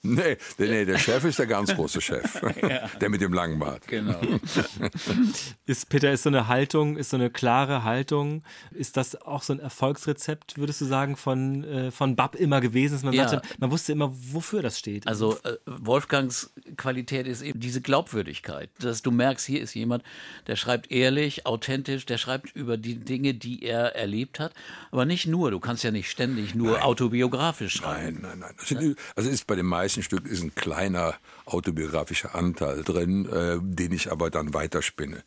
Nee, 0.06 0.38
nee, 0.58 0.84
der 0.84 0.97
Chef 0.97 1.24
ist 1.24 1.39
der 1.39 1.47
ganz 1.47 1.74
große 1.74 2.01
Chef. 2.01 2.41
ja. 2.62 2.89
Der 2.99 3.10
mit 3.10 3.22
dem 3.22 3.32
langen 3.32 3.58
Bart. 3.58 3.88
Genau. 3.88 4.20
ist, 5.66 5.88
Peter, 5.88 6.12
ist 6.12 6.24
so 6.24 6.30
eine 6.30 6.49
Haltung, 6.49 6.97
ist 6.97 7.12
so 7.12 7.18
eine 7.18 7.30
klare 7.30 7.86
Haltung, 7.86 8.43
ist 8.72 8.97
das 8.97 9.16
auch 9.22 9.43
so 9.43 9.54
ein 9.54 9.60
Erfolgsrezept, 9.60 10.58
würdest 10.58 10.82
du 10.82 10.86
sagen, 10.86 11.16
von, 11.16 11.64
äh, 11.64 11.91
von 11.91 12.18
Bab 12.18 12.36
immer 12.36 12.60
gewesen? 12.60 12.95
Dass 12.95 13.04
man, 13.04 13.14
ja. 13.14 13.30
sagte, 13.30 13.47
man 13.60 13.72
wusste 13.72 13.93
immer, 13.93 14.12
wofür 14.14 14.62
das 14.62 14.78
steht. 14.78 15.08
Also 15.08 15.38
äh, 15.43 15.56
Wolfgangs 15.66 16.51
Qualität 16.76 17.26
ist 17.26 17.41
eben 17.41 17.62
diese 17.62 17.80
Glaubwürdigkeit, 17.80 18.72
dass 18.80 19.04
du 19.04 19.12
merkst, 19.12 19.45
hier 19.45 19.62
ist 19.62 19.74
jemand, 19.74 20.04
der 20.47 20.58
schreibt 20.58 20.91
ehrlich, 20.91 21.45
authentisch, 21.45 22.06
der 22.06 22.18
schreibt 22.18 22.54
über 22.58 22.76
die 22.76 22.95
Dinge, 22.95 23.36
die 23.36 23.64
er 23.64 23.95
erlebt 23.95 24.41
hat, 24.41 24.54
aber 24.91 25.06
nicht 25.06 25.28
nur, 25.28 25.49
du 25.51 25.62
kannst 25.62 25.86
ja 25.86 25.91
nicht 25.91 26.10
ständig 26.10 26.56
nur 26.56 26.74
nein. 26.74 26.82
autobiografisch 26.82 27.76
schreiben. 27.76 28.20
Nein, 28.22 28.39
nein, 28.39 28.54
nein. 28.70 28.95
Also 29.16 29.30
ist 29.30 29.47
bei 29.47 29.56
den 29.56 29.66
meisten 29.66 29.93
meisten 29.94 30.04
Stück 30.04 30.26
ist 30.26 30.41
ein 30.41 30.56
kleiner 30.56 31.16
autobiografischer 31.46 32.34
Anteil 32.34 32.84
drin, 32.84 33.28
äh, 33.28 33.60
den 33.62 33.91
ich 33.91 34.12
aber 34.12 34.32
dann 34.32 34.54
weiterspinne. 34.54 35.24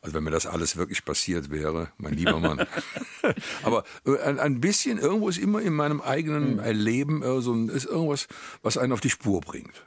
Also 0.00 0.14
wenn 0.14 0.24
mir 0.24 0.30
das 0.30 0.46
alles 0.46 0.76
wirklich 0.76 1.04
passiert 1.04 1.50
wäre, 1.50 1.92
mein 1.98 2.14
lieber 2.14 2.38
Mann. 2.40 2.66
aber 3.62 3.84
äh, 4.04 4.18
ein, 4.18 4.40
ein, 4.40 4.60
bisschen, 4.60 4.98
irgendwo 4.98 5.28
ist 5.28 5.38
immer 5.38 5.60
in 5.60 5.72
meinem 5.72 6.00
eigenen 6.00 6.54
mhm. 6.54 6.58
Erleben 6.58 7.22
äh, 7.22 7.40
so 7.40 7.52
ein, 7.52 7.68
ist 7.68 7.86
irgendwas, 7.86 8.26
was 8.62 8.76
einen 8.76 8.92
auf 8.92 9.00
die 9.00 9.10
Spur 9.10 9.40
bringt. 9.40 9.84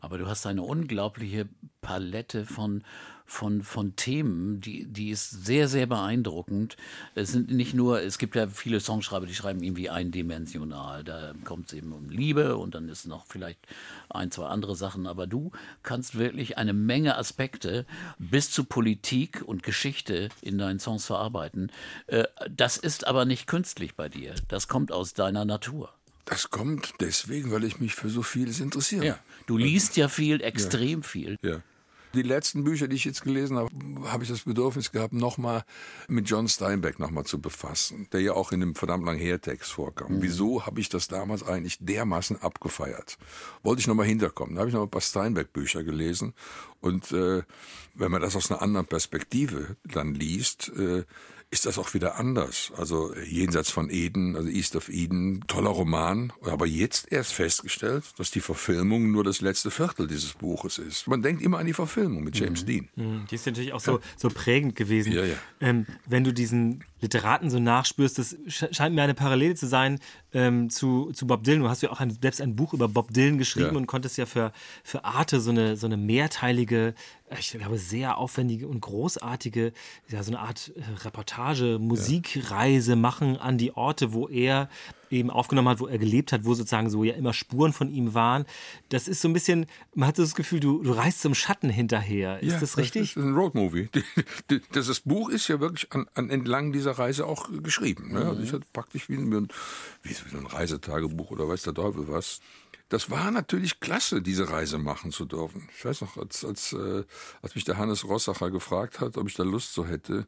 Aber 0.00 0.16
du 0.16 0.26
hast 0.26 0.46
eine 0.46 0.62
unglaubliche 0.62 1.48
Palette 1.82 2.46
von 2.46 2.84
von, 3.28 3.62
von 3.62 3.94
Themen, 3.94 4.60
die, 4.60 4.86
die 4.86 5.10
ist 5.10 5.44
sehr, 5.44 5.68
sehr 5.68 5.86
beeindruckend. 5.86 6.78
Es 7.14 7.30
sind 7.30 7.50
nicht 7.50 7.74
nur, 7.74 8.00
es 8.00 8.16
gibt 8.16 8.34
ja 8.34 8.48
viele 8.48 8.80
Songschreiber, 8.80 9.26
die 9.26 9.34
schreiben 9.34 9.62
irgendwie 9.62 9.90
eindimensional. 9.90 11.04
Da 11.04 11.34
kommt 11.44 11.66
es 11.68 11.74
eben 11.74 11.92
um 11.92 12.08
Liebe 12.08 12.56
und 12.56 12.74
dann 12.74 12.88
ist 12.88 13.06
noch 13.06 13.26
vielleicht 13.26 13.60
ein, 14.08 14.30
zwei 14.30 14.46
andere 14.46 14.74
Sachen. 14.74 15.06
Aber 15.06 15.26
du 15.26 15.52
kannst 15.82 16.18
wirklich 16.18 16.56
eine 16.56 16.72
Menge 16.72 17.18
Aspekte 17.18 17.84
bis 18.18 18.50
zu 18.50 18.64
Politik 18.64 19.42
und 19.44 19.62
Geschichte 19.62 20.30
in 20.40 20.56
deinen 20.56 20.80
Songs 20.80 21.04
verarbeiten. 21.04 21.70
Äh, 22.06 22.24
das 22.50 22.78
ist 22.78 23.06
aber 23.06 23.26
nicht 23.26 23.46
künstlich 23.46 23.94
bei 23.94 24.08
dir. 24.08 24.34
Das 24.48 24.68
kommt 24.68 24.90
aus 24.90 25.12
deiner 25.12 25.44
Natur. 25.44 25.92
Das 26.24 26.50
kommt 26.50 26.94
deswegen, 27.00 27.50
weil 27.50 27.64
ich 27.64 27.78
mich 27.78 27.94
für 27.94 28.08
so 28.08 28.22
vieles 28.22 28.60
interessiere. 28.60 29.04
Ja, 29.04 29.18
du 29.46 29.58
liest 29.58 29.96
ja 29.96 30.08
viel, 30.08 30.40
extrem 30.42 31.00
ja. 31.00 31.06
viel. 31.06 31.36
Ja. 31.42 31.62
Die 32.14 32.22
letzten 32.22 32.64
Bücher, 32.64 32.88
die 32.88 32.96
ich 32.96 33.04
jetzt 33.04 33.22
gelesen 33.22 33.58
habe, 33.58 33.68
habe 34.10 34.24
ich 34.24 34.30
das 34.30 34.44
Bedürfnis 34.44 34.92
gehabt, 34.92 35.12
nochmal 35.12 35.64
mit 36.08 36.28
John 36.28 36.48
Steinbeck 36.48 36.98
nochmal 36.98 37.24
zu 37.24 37.40
befassen, 37.40 38.08
der 38.12 38.20
ja 38.20 38.32
auch 38.32 38.52
in 38.52 38.60
dem 38.60 38.74
verdammt 38.74 39.04
lang 39.04 39.18
Hertext 39.18 39.72
vorkam. 39.72 40.16
Mhm. 40.16 40.22
Wieso 40.22 40.66
habe 40.66 40.80
ich 40.80 40.88
das 40.88 41.08
damals 41.08 41.42
eigentlich 41.42 41.78
dermaßen 41.80 42.40
abgefeiert? 42.40 43.18
Wollte 43.62 43.80
ich 43.80 43.86
nochmal 43.86 44.06
hinterkommen. 44.06 44.54
Da 44.54 44.60
habe 44.60 44.70
ich 44.70 44.74
noch 44.74 44.82
ein 44.82 44.90
paar 44.90 45.00
Steinbeck-Bücher 45.00 45.84
gelesen 45.84 46.32
und 46.80 47.12
äh, 47.12 47.42
wenn 47.94 48.10
man 48.10 48.22
das 48.22 48.36
aus 48.36 48.50
einer 48.50 48.62
anderen 48.62 48.86
Perspektive 48.86 49.76
dann 49.84 50.14
liest, 50.14 50.70
äh, 50.76 51.04
ist 51.50 51.64
das 51.64 51.78
auch 51.78 51.94
wieder 51.94 52.16
anders. 52.16 52.72
Also 52.76 53.14
jenseits 53.16 53.70
von 53.70 53.88
Eden, 53.90 54.36
also 54.36 54.48
East 54.48 54.76
of 54.76 54.88
Eden, 54.88 55.44
toller 55.46 55.70
Roman, 55.70 56.32
aber 56.42 56.66
jetzt 56.66 57.10
erst 57.10 57.32
festgestellt, 57.32 58.04
dass 58.18 58.30
die 58.30 58.40
Verfilmung 58.40 59.10
nur 59.10 59.24
das 59.24 59.40
letzte 59.40 59.70
Viertel 59.70 60.06
dieses 60.06 60.34
Buches 60.34 60.78
ist. 60.78 61.06
Man 61.06 61.22
denkt 61.22 61.40
immer 61.40 61.58
an 61.58 61.66
die 61.66 61.72
Verfilmung 61.72 62.22
mit 62.22 62.38
James 62.38 62.62
mhm. 62.62 62.66
Dean. 62.66 62.88
Mhm. 62.96 63.26
Die 63.30 63.34
ist 63.34 63.46
natürlich 63.46 63.72
auch 63.72 63.80
so, 63.80 64.00
so 64.16 64.28
prägend 64.28 64.76
gewesen. 64.76 65.12
Ja, 65.12 65.24
ja. 65.24 65.36
Ähm, 65.60 65.86
wenn 66.06 66.24
du 66.24 66.32
diesen 66.32 66.84
Literaten 67.00 67.50
so 67.50 67.58
nachspürst, 67.58 68.18
das 68.18 68.36
scheint 68.48 68.94
mir 68.94 69.02
eine 69.02 69.14
Parallele 69.14 69.54
zu 69.54 69.66
sein 69.66 70.00
ähm, 70.32 70.68
zu, 70.68 71.12
zu 71.12 71.26
Bob 71.26 71.44
Dylan. 71.44 71.62
Du 71.62 71.68
hast 71.68 71.82
ja 71.82 71.90
auch 71.90 72.00
ein, 72.00 72.10
selbst 72.10 72.40
ein 72.40 72.56
Buch 72.56 72.74
über 72.74 72.88
Bob 72.88 73.12
Dylan 73.12 73.38
geschrieben 73.38 73.72
ja. 73.72 73.76
und 73.76 73.86
konntest 73.86 74.18
ja 74.18 74.26
für, 74.26 74.52
für 74.82 75.04
Arte 75.04 75.40
so 75.40 75.50
eine, 75.50 75.76
so 75.76 75.86
eine 75.86 75.96
mehrteilige, 75.96 76.94
ich 77.38 77.52
glaube, 77.52 77.78
sehr 77.78 78.18
aufwendige 78.18 78.68
und 78.68 78.80
großartige, 78.80 79.72
ja, 80.08 80.22
so 80.22 80.32
eine 80.32 80.40
Art 80.40 80.72
äh, 80.74 81.04
Reportage, 81.04 81.78
Musikreise 81.78 82.96
machen 82.96 83.36
an 83.36 83.58
die 83.58 83.76
Orte, 83.76 84.12
wo 84.12 84.28
er 84.28 84.68
eben 85.10 85.30
aufgenommen 85.30 85.68
hat, 85.68 85.80
wo 85.80 85.86
er 85.86 85.98
gelebt 85.98 86.32
hat, 86.32 86.44
wo 86.44 86.54
sozusagen 86.54 86.90
so 86.90 87.04
ja 87.04 87.14
immer 87.14 87.32
Spuren 87.32 87.72
von 87.72 87.90
ihm 87.90 88.14
waren. 88.14 88.44
Das 88.88 89.08
ist 89.08 89.20
so 89.20 89.28
ein 89.28 89.32
bisschen, 89.32 89.66
man 89.94 90.08
hat 90.08 90.18
das 90.18 90.34
Gefühl, 90.34 90.60
du, 90.60 90.82
du 90.82 90.92
reist 90.92 91.20
zum 91.20 91.34
Schatten 91.34 91.70
hinterher. 91.70 92.40
Ist 92.40 92.52
ja, 92.52 92.60
das 92.60 92.76
richtig? 92.76 93.14
Das 93.14 93.22
ist 93.22 93.28
ein 93.28 93.34
Roadmovie. 93.34 93.88
Das, 94.72 94.86
das 94.86 95.00
Buch 95.00 95.28
ist 95.28 95.48
ja 95.48 95.60
wirklich 95.60 95.92
an, 95.92 96.06
an 96.14 96.30
entlang 96.30 96.72
dieser 96.72 96.92
Reise 96.92 97.26
auch 97.26 97.48
geschrieben. 97.62 98.12
Ne? 98.12 98.24
Also 98.24 98.42
ich 98.42 98.52
hatte 98.52 98.66
praktisch 98.72 99.08
wie 99.08 99.16
ein, 99.16 99.48
wie 100.02 100.12
so 100.12 100.36
ein 100.36 100.46
Reisetagebuch 100.46 101.30
oder 101.30 101.48
weiß 101.48 101.62
der 101.62 101.74
Teufel 101.74 102.08
was. 102.08 102.40
das 102.88 103.10
war 103.10 103.30
natürlich 103.30 103.80
klasse, 103.80 104.22
diese 104.22 104.48
Reise 104.48 104.78
machen 104.78 105.12
zu 105.12 105.24
dürfen. 105.24 105.68
Ich 105.76 105.84
weiß 105.84 106.00
noch, 106.00 106.16
als, 106.16 106.44
als, 106.44 106.72
äh, 106.72 107.04
als 107.42 107.54
mich 107.54 107.64
der 107.64 107.76
Hannes 107.76 108.04
Rossacher 108.04 108.50
gefragt 108.50 109.00
hat, 109.00 109.16
ob 109.16 109.28
ich 109.28 109.34
da 109.34 109.42
Lust 109.42 109.74
so 109.74 109.86
hätte, 109.86 110.26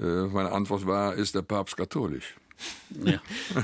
äh, 0.00 0.26
meine 0.26 0.52
Antwort 0.52 0.86
war, 0.86 1.14
ist 1.14 1.34
der 1.34 1.42
Papst 1.42 1.76
katholisch. 1.76 2.36
Ja. 3.04 3.20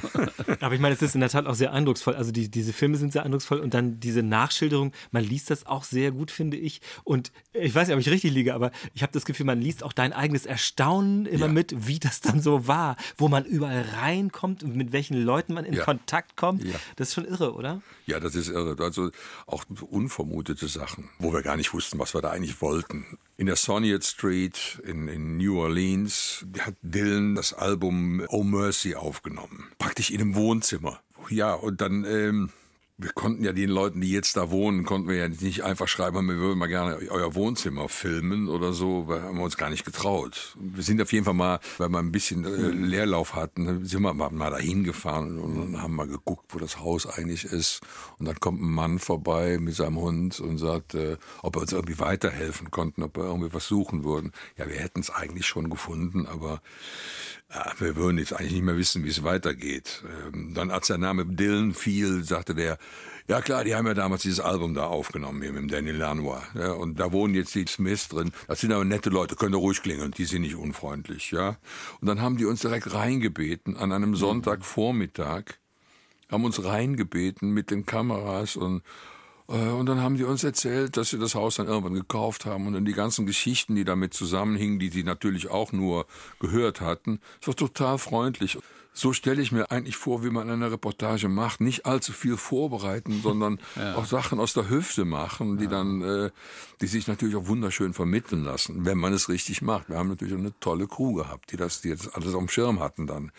Aber 0.61 0.75
ich 0.75 0.81
meine, 0.81 0.95
es 0.95 1.03
ist 1.03 1.15
in 1.15 1.21
der 1.21 1.31
Tat 1.31 1.47
auch 1.47 1.55
sehr 1.55 1.73
eindrucksvoll. 1.73 2.15
Also 2.15 2.31
die, 2.31 2.51
diese 2.51 2.73
Filme 2.73 2.97
sind 2.97 3.13
sehr 3.13 3.25
eindrucksvoll 3.25 3.59
und 3.59 3.75
dann 3.75 4.01
diese 4.01 4.23
Nachschilderung, 4.23 4.93
man 5.11 5.25
liest 5.25 5.51
das 5.51 5.67
auch 5.67 5.85
sehr 5.85 6.13
gut, 6.13 6.31
finde 6.31 6.57
ich. 6.57 6.81
Und 7.05 7.33
ich 7.53 7.75
weiß 7.75 7.89
nicht, 7.89 7.95
ob 7.95 8.01
ich 8.01 8.11
richtig 8.11 8.33
liege, 8.33 8.55
aber 8.55 8.71
ich 8.95 9.03
habe 9.03 9.13
das 9.13 9.25
Gefühl, 9.25 9.47
man 9.47 9.61
liest 9.61 9.83
auch 9.83 9.93
dein 9.93 10.13
eigenes 10.13 10.47
Erstaunen 10.47 11.27
immer 11.27 11.47
ja. 11.47 11.53
mit, 11.53 11.87
wie 11.87 11.99
das 11.99 12.21
dann 12.21 12.41
so 12.41 12.67
war, 12.67 12.97
wo 13.17 13.29
man 13.29 13.45
überall 13.45 13.83
reinkommt 13.83 14.63
und 14.63 14.77
mit 14.77 14.93
welchen 14.93 15.21
Leuten 15.21 15.55
man 15.55 15.65
in 15.65 15.75
ja. 15.75 15.85
Kontakt 15.85 16.37
kommt. 16.37 16.65
Ja. 16.65 16.75
Das 16.97 17.09
ist 17.09 17.15
schon 17.15 17.25
irre, 17.25 17.55
oder? 17.55 17.83
Ja, 18.07 18.21
das 18.21 18.35
ist 18.35 18.49
irre. 18.49 18.77
Also 18.83 19.11
auch 19.47 19.65
unvermutete 19.81 20.69
Sachen, 20.69 21.09
wo 21.19 21.33
wir 21.33 21.43
gar 21.43 21.57
nicht 21.57 21.73
wussten, 21.73 21.99
was 21.99 22.15
wir 22.15 22.21
da 22.21 22.31
eigentlich 22.31 22.61
wollten. 22.61 23.19
In 23.37 23.47
der 23.47 23.57
Soniet 23.57 24.05
Street 24.05 24.81
in, 24.85 25.09
in 25.09 25.39
New 25.39 25.59
Orleans 25.59 26.47
hat 26.61 26.75
Dylan 26.83 27.35
das 27.35 27.53
Album 27.53 28.25
Oh 28.29 28.45
Mercy 28.45 28.95
aufgenommen. 28.95 29.73
Praktisch 29.79 30.11
in 30.11 30.21
einem 30.21 30.37
Wohnzimmer. 30.37 31.01
Ja, 31.31 31.55
und 31.55 31.81
dann 31.81 32.05
ähm, 32.05 32.51
wir 32.97 33.11
konnten 33.11 33.43
ja 33.43 33.53
den 33.53 33.71
Leuten, 33.71 34.01
die 34.01 34.13
jetzt 34.13 34.37
da 34.37 34.53
wohnen, 34.53 34.85
konnten 34.85 35.09
wir 35.09 35.17
ja 35.17 35.29
nicht 35.29 35.65
einfach 35.65 35.89
schreiben, 35.89 36.29
wir 36.29 36.37
würden 36.37 36.59
mal 36.59 36.69
gerne 36.69 36.97
euer 37.11 37.35
Wohnzimmer 37.35 37.89
filmen 37.89 38.49
oder 38.49 38.73
so, 38.73 39.09
weil 39.09 39.23
haben 39.23 39.37
wir 39.37 39.43
uns 39.43 39.57
gar 39.57 39.69
nicht 39.69 39.85
getraut. 39.85 40.57
Wir 40.61 40.85
sind 40.85 41.03
auf 41.03 41.13
jeden 41.13 41.25
Fall 41.25 41.35
mal, 41.35 41.59
weil 41.79 41.89
wir 41.89 41.99
ein 41.99 42.13
bisschen 42.13 42.45
äh, 42.45 42.69
Leerlauf 42.69 43.35
hatten, 43.35 43.85
sind 43.85 44.03
wir 44.03 44.15
mal, 44.15 44.31
mal 44.31 44.51
dahin 44.51 44.85
gefahren 44.85 45.41
und 45.41 45.83
haben 45.83 45.97
mal 45.97 46.07
geguckt, 46.07 46.55
wo 46.55 46.61
das 46.61 46.79
Haus 46.79 47.07
eigentlich 47.07 47.45
ist. 47.45 47.81
Und 48.21 48.27
dann 48.27 48.39
kommt 48.39 48.63
ein 48.63 48.71
Mann 48.71 49.01
vorbei 49.01 49.59
mit 49.59 49.75
seinem 49.75 49.97
Hund 49.97 50.39
und 50.39 50.59
sagt, 50.59 50.95
äh, 50.95 51.17
ob 51.43 51.57
er 51.57 51.63
uns 51.63 51.73
irgendwie 51.73 51.99
weiterhelfen 51.99 52.71
konnten, 52.71 53.03
ob 53.03 53.17
wir 53.17 53.25
irgendwie 53.25 53.53
was 53.53 53.67
suchen 53.67 54.05
würden. 54.05 54.31
Ja, 54.57 54.69
wir 54.69 54.77
hätten 54.77 55.01
es 55.01 55.11
eigentlich 55.11 55.47
schon 55.47 55.69
gefunden, 55.69 56.27
aber 56.27 56.63
ja, 57.55 57.73
wir 57.79 57.97
würden 57.97 58.19
jetzt 58.19 58.33
eigentlich 58.33 58.53
nicht 58.53 58.65
mehr 58.65 58.77
wissen, 58.77 59.05
wie 59.05 59.11
es 59.11 59.23
weitergeht. 59.23 60.03
Ähm, 60.27 60.55
dann, 60.55 60.71
als 60.71 60.89
der 60.89 60.99
Name 60.99 61.25
Dylan 61.25 61.73
fiel, 61.73 62.25
sagte 62.25 62.55
der, 62.55 62.79
ja 63.29 63.41
klar, 63.41 63.65
die 63.65 63.75
haben 63.75 63.87
ja 63.87 63.95
damals 63.95 64.23
dieses 64.23 64.41
Album 64.41 64.75
da 64.75 64.87
aufgenommen, 64.87 65.41
hier 65.41 65.53
mit 65.53 65.73
Daniel 65.73 65.97
Lanois. 65.97 66.43
Ja, 66.55 66.73
und 66.73 66.99
da 66.99 67.13
wohnen 67.13 67.35
jetzt 67.35 67.55
die 67.55 67.65
Smiths 67.67 68.09
drin. 68.09 68.33
Das 68.49 68.61
sind 68.61 68.73
aber 68.73 68.85
nette 68.85 69.09
Leute, 69.09 69.37
können 69.37 69.55
ruhig 69.55 69.83
klingeln, 69.83 70.11
die 70.11 70.25
sind 70.25 70.43
nicht 70.43 70.57
unfreundlich. 70.57 71.31
ja. 71.31 71.57
Und 72.01 72.09
dann 72.09 72.21
haben 72.21 72.37
die 72.37 72.45
uns 72.45 72.61
direkt 72.61 72.93
reingebeten 72.93 73.77
an 73.77 73.93
einem 73.93 74.17
Sonntagvormittag, 74.17 75.45
haben 76.31 76.45
uns 76.45 76.63
reingebeten 76.65 77.51
mit 77.51 77.71
den 77.71 77.87
Kameras 77.87 78.57
und 78.57 78.83
und 79.47 79.87
dann 79.87 80.01
haben 80.01 80.17
die 80.17 80.25
uns 80.25 80.43
erzählt, 80.43 80.97
dass 80.97 81.11
sie 81.11 81.19
das 81.19 81.35
Haus 81.35 81.57
dann 81.57 81.67
irgendwann 81.67 81.95
gekauft 81.95 82.47
haben 82.47 82.67
und 82.67 82.73
dann 82.73 82.87
die 82.87 82.95
ganzen 82.95 83.27
Geschichten, 83.27 83.75
die 83.75 83.85
damit 83.85 84.15
zusammenhingen, 84.15 84.79
die 84.79 84.89
sie 84.89 85.05
natürlich 85.05 85.51
auch 85.51 85.73
nur 85.73 86.07
gehört 86.41 86.81
hatten. 86.81 87.21
Es 87.43 87.47
war 87.47 87.55
total 87.55 87.99
freundlich. 87.99 88.59
So 88.97 89.13
stelle 89.13 89.43
ich 89.43 89.51
mir 89.51 89.73
eigentlich 89.73 89.97
vor, 89.97 90.23
wie 90.23 90.31
man 90.31 90.49
eine 90.49 90.71
Reportage 90.71 91.29
macht. 91.29 91.61
Nicht 91.61 91.85
allzu 91.85 92.13
viel 92.13 92.37
vorbereiten, 92.37 93.21
sondern 93.23 93.59
ja. 93.77 93.97
auch 93.97 94.07
Sachen 94.07 94.39
aus 94.39 94.53
der 94.53 94.71
Hüfte 94.71 95.05
machen, 95.05 95.59
die 95.59 95.65
ja. 95.65 95.71
dann, 95.71 96.03
äh, 96.03 96.31
die 96.81 96.87
sich 96.87 97.09
natürlich 97.09 97.35
auch 97.35 97.49
wunderschön 97.49 97.93
vermitteln 97.93 98.45
lassen, 98.45 98.85
wenn 98.87 98.97
man 98.97 99.13
es 99.13 99.29
richtig 99.29 99.63
macht. 99.63 99.89
Wir 99.89 99.99
haben 99.99 100.09
natürlich 100.09 100.35
eine 100.35 100.53
tolle 100.61 100.87
Crew 100.87 101.15
gehabt, 101.15 101.51
die 101.51 101.57
das, 101.57 101.81
die 101.81 101.89
jetzt 101.89 102.15
alles 102.15 102.35
auf 102.35 102.39
dem 102.41 102.49
Schirm 102.49 102.79
hatten 102.79 103.09
dann. 103.09 103.33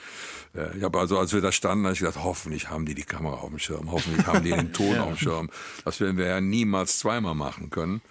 Äh, 0.54 0.78
ich 0.78 0.84
habe 0.84 1.00
also, 1.00 1.18
als 1.18 1.32
wir 1.32 1.40
da 1.40 1.54
standen, 1.54 1.86
habe 1.86 1.94
ich 1.94 2.00
gedacht, 2.00 2.22
hoffentlich 2.22 2.70
haben 2.70 2.86
die 2.86 2.94
die 2.94 3.04
Kamera 3.04 3.38
auf 3.38 3.50
dem 3.50 3.60
Schirm, 3.60 3.92
hoffentlich 3.92 4.28
haben 4.28 4.44
die 4.44 4.52
den 4.52 4.74
Ton 4.74 4.92
ja. 4.92 5.04
auf 5.04 5.08
dem 5.08 5.18
Schirm. 5.18 5.50
Das 5.86 6.02
werden 6.02 6.18
wir 6.18 6.26
ja 6.26 6.42
niemals 6.42 7.00
zweimal 7.00 7.34
machen 7.34 7.70
können. 7.70 8.02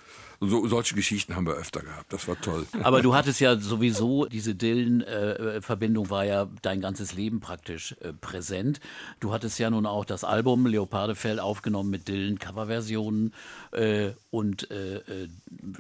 So, 0.41 0.67
solche 0.67 0.95
Geschichten 0.95 1.37
haben 1.37 1.47
wir 1.47 1.55
öfter 1.55 1.81
gehabt. 1.81 2.13
Das 2.13 2.27
war 2.29 2.41
toll. 2.41 2.67
Aber 2.83 3.03
du 3.03 3.15
hattest 3.15 3.41
ja 3.41 3.57
sowieso, 3.57 4.27
diese 4.27 4.55
Dylan-Verbindung 4.55 6.11
war 6.11 6.25
ja 6.25 6.49
dein 6.63 6.81
ganzes 6.81 7.15
Leben 7.15 7.41
praktisch 7.41 7.95
äh, 8.01 8.13
präsent. 8.13 8.81
Du 9.21 9.33
hattest 9.33 9.59
ja 9.59 9.71
nun 9.71 9.87
auch 9.87 10.05
das 10.05 10.25
Album 10.25 10.67
Leopardefell 10.67 11.41
aufgenommen 11.41 11.91
mit 11.91 12.09
Dylan-Coverversionen 12.09 13.33
äh, 13.73 14.11
und 14.31 14.71
äh, 14.71 15.01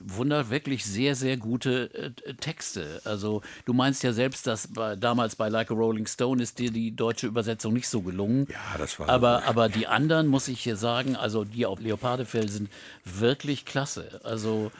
wunder 0.04 0.50
wirklich 0.50 0.84
sehr, 0.84 1.16
sehr 1.16 1.36
gute 1.36 2.14
Texte. 2.40 3.00
Also 3.04 3.42
du 3.64 3.72
meinst 3.72 4.02
ja 4.02 4.12
selbst, 4.12 4.46
dass 4.46 4.68
damals 4.98 5.36
bei 5.36 5.48
Like 5.48 5.70
a 5.70 5.74
Rolling 5.74 6.06
Stone 6.06 6.42
ist 6.42 6.58
dir 6.58 6.70
die 6.70 6.94
deutsche 6.94 7.26
Übersetzung 7.26 7.72
nicht 7.72 7.88
so 7.88 8.00
gelungen. 8.00 8.46
Ja, 8.50 8.78
das 8.78 8.98
war 8.98 9.08
aber, 9.08 9.40
so. 9.40 9.48
aber 9.48 9.68
die 9.68 9.86
anderen, 9.86 10.28
muss 10.28 10.48
ich 10.48 10.60
hier 10.60 10.76
sagen, 10.76 11.16
also 11.16 11.44
die 11.44 11.66
auf 11.66 11.80
Leopardefell 11.80 12.48
sind 12.48 12.70
wirklich 13.04 13.64
klasse. 13.64 14.20
Also 14.22 14.53
also 14.54 14.70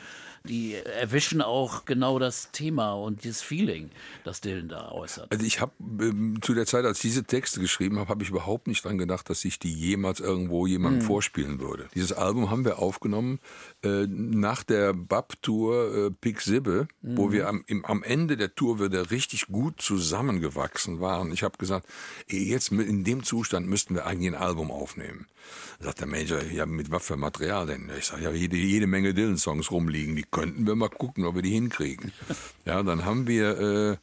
die 0.47 0.75
erwischen 0.75 1.41
auch 1.41 1.87
genau 1.87 2.18
das 2.18 2.51
Thema 2.53 2.93
und 2.93 3.25
dieses 3.25 3.41
Feeling, 3.41 3.91
das 4.25 4.43
Dylan 4.43 4.68
da 4.68 4.93
äußert. 4.93 5.33
Also 5.33 5.47
ich 5.47 5.62
habe 5.62 5.72
ähm, 5.81 6.39
zu 6.43 6.53
der 6.53 6.66
Zeit, 6.66 6.85
als 6.85 6.99
ich 6.99 7.03
diese 7.03 7.25
Texte 7.25 7.61
geschrieben 7.61 7.99
habe, 7.99 8.11
habe 8.11 8.22
ich 8.22 8.29
überhaupt 8.29 8.66
nicht 8.66 8.85
dran 8.85 8.99
gedacht, 8.99 9.31
dass 9.31 9.43
ich 9.47 9.59
die 9.59 9.72
jemals 9.72 10.20
irgendwo 10.20 10.66
jemandem 10.66 11.01
hm. 11.01 11.07
vorspielen 11.07 11.61
würde. 11.61 11.89
Dieses 11.95 12.12
Album 12.12 12.51
haben 12.51 12.66
wir 12.66 12.79
aufgenommen 12.79 13.39
äh, 13.85 14.07
nach 14.09 14.62
der 14.62 14.95
Bab-Tour 14.95 16.07
äh, 16.07 16.11
Pick 16.11 16.41
Sibbe, 16.41 16.89
hm. 17.03 17.16
wo 17.16 17.32
wir 17.32 17.49
am, 17.49 17.64
im, 17.66 17.85
am 17.85 18.03
Ende 18.03 18.37
der 18.37 18.55
Tour 18.55 18.80
wieder 18.80 19.11
richtig 19.11 19.47
gut 19.47 19.80
zusammengewachsen 19.80 21.01
waren. 21.01 21.32
Ich 21.32 21.43
habe 21.43 21.59
gesagt, 21.59 21.87
ey, 22.28 22.43
jetzt 22.43 22.72
in 22.72 23.05
dem 23.05 23.22
Zustand 23.22 23.68
müssten 23.68 23.95
wir 23.95 24.07
eigentlich 24.07 24.35
ein 24.35 24.41
Album 24.41 24.70
aufnehmen. 24.70 25.26
Da 25.78 25.87
sagt 25.87 26.01
der 26.01 26.07
Major, 26.07 26.43
ja, 26.43 26.66
mit 26.66 26.91
was 26.91 27.05
für 27.07 27.16
Material 27.16 27.66
denn? 27.66 27.91
Ich 27.99 28.07
sage, 28.07 28.24
ja, 28.24 28.30
jede, 28.30 28.57
jede 28.57 28.87
Menge 28.87 29.12
Dylan-Songs 29.12 29.70
rumliegen, 29.70 30.16
die 30.16 30.24
könnten 30.24 30.66
wir 30.66 30.74
mal 30.74 30.89
gucken, 30.89 31.24
ob 31.24 31.35
wir 31.35 31.43
die 31.43 31.51
hinkriegen. 31.51 32.12
Ja, 32.66 32.82
dann 32.82 33.05
haben 33.05 33.26
wir, 33.26 33.59
äh, 33.61 33.97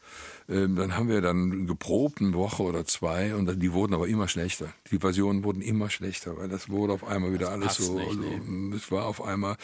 dann 0.52 0.98
haben 0.98 1.08
wir 1.08 1.22
dann 1.22 1.66
geprobt, 1.66 2.20
eine 2.20 2.34
Woche 2.34 2.64
oder 2.64 2.86
zwei, 2.86 3.36
und 3.36 3.62
die 3.62 3.72
wurden 3.72 3.94
aber 3.94 4.08
immer 4.08 4.28
schlechter. 4.28 4.74
Die 4.92 5.00
Versionen 5.00 5.46
wurden 5.46 5.62
immer 5.62 5.90
schlechter, 5.90 6.36
weil 6.36 6.50
das 6.50 6.68
wurde 6.68 6.92
auf 6.92 7.06
einmal 7.06 7.32
wieder 7.32 7.46
das 7.46 7.54
alles 7.54 7.78
so, 7.78 7.98
nicht, 7.98 8.12
so 8.12 8.20
nee. 8.20 8.76
es 8.76 8.92
war 8.92 9.06
auf 9.06 9.24
einmal, 9.24 9.56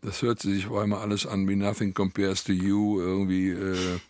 das 0.00 0.20
hörte 0.22 0.50
sich 0.50 0.66
auf 0.66 0.76
einmal 0.76 1.00
alles 1.00 1.26
an 1.26 1.48
wie 1.48 1.54
Nothing 1.54 1.94
Compares 1.94 2.42
to 2.42 2.52
You, 2.52 3.00
irgendwie, 3.00 3.50
äh, 3.50 4.00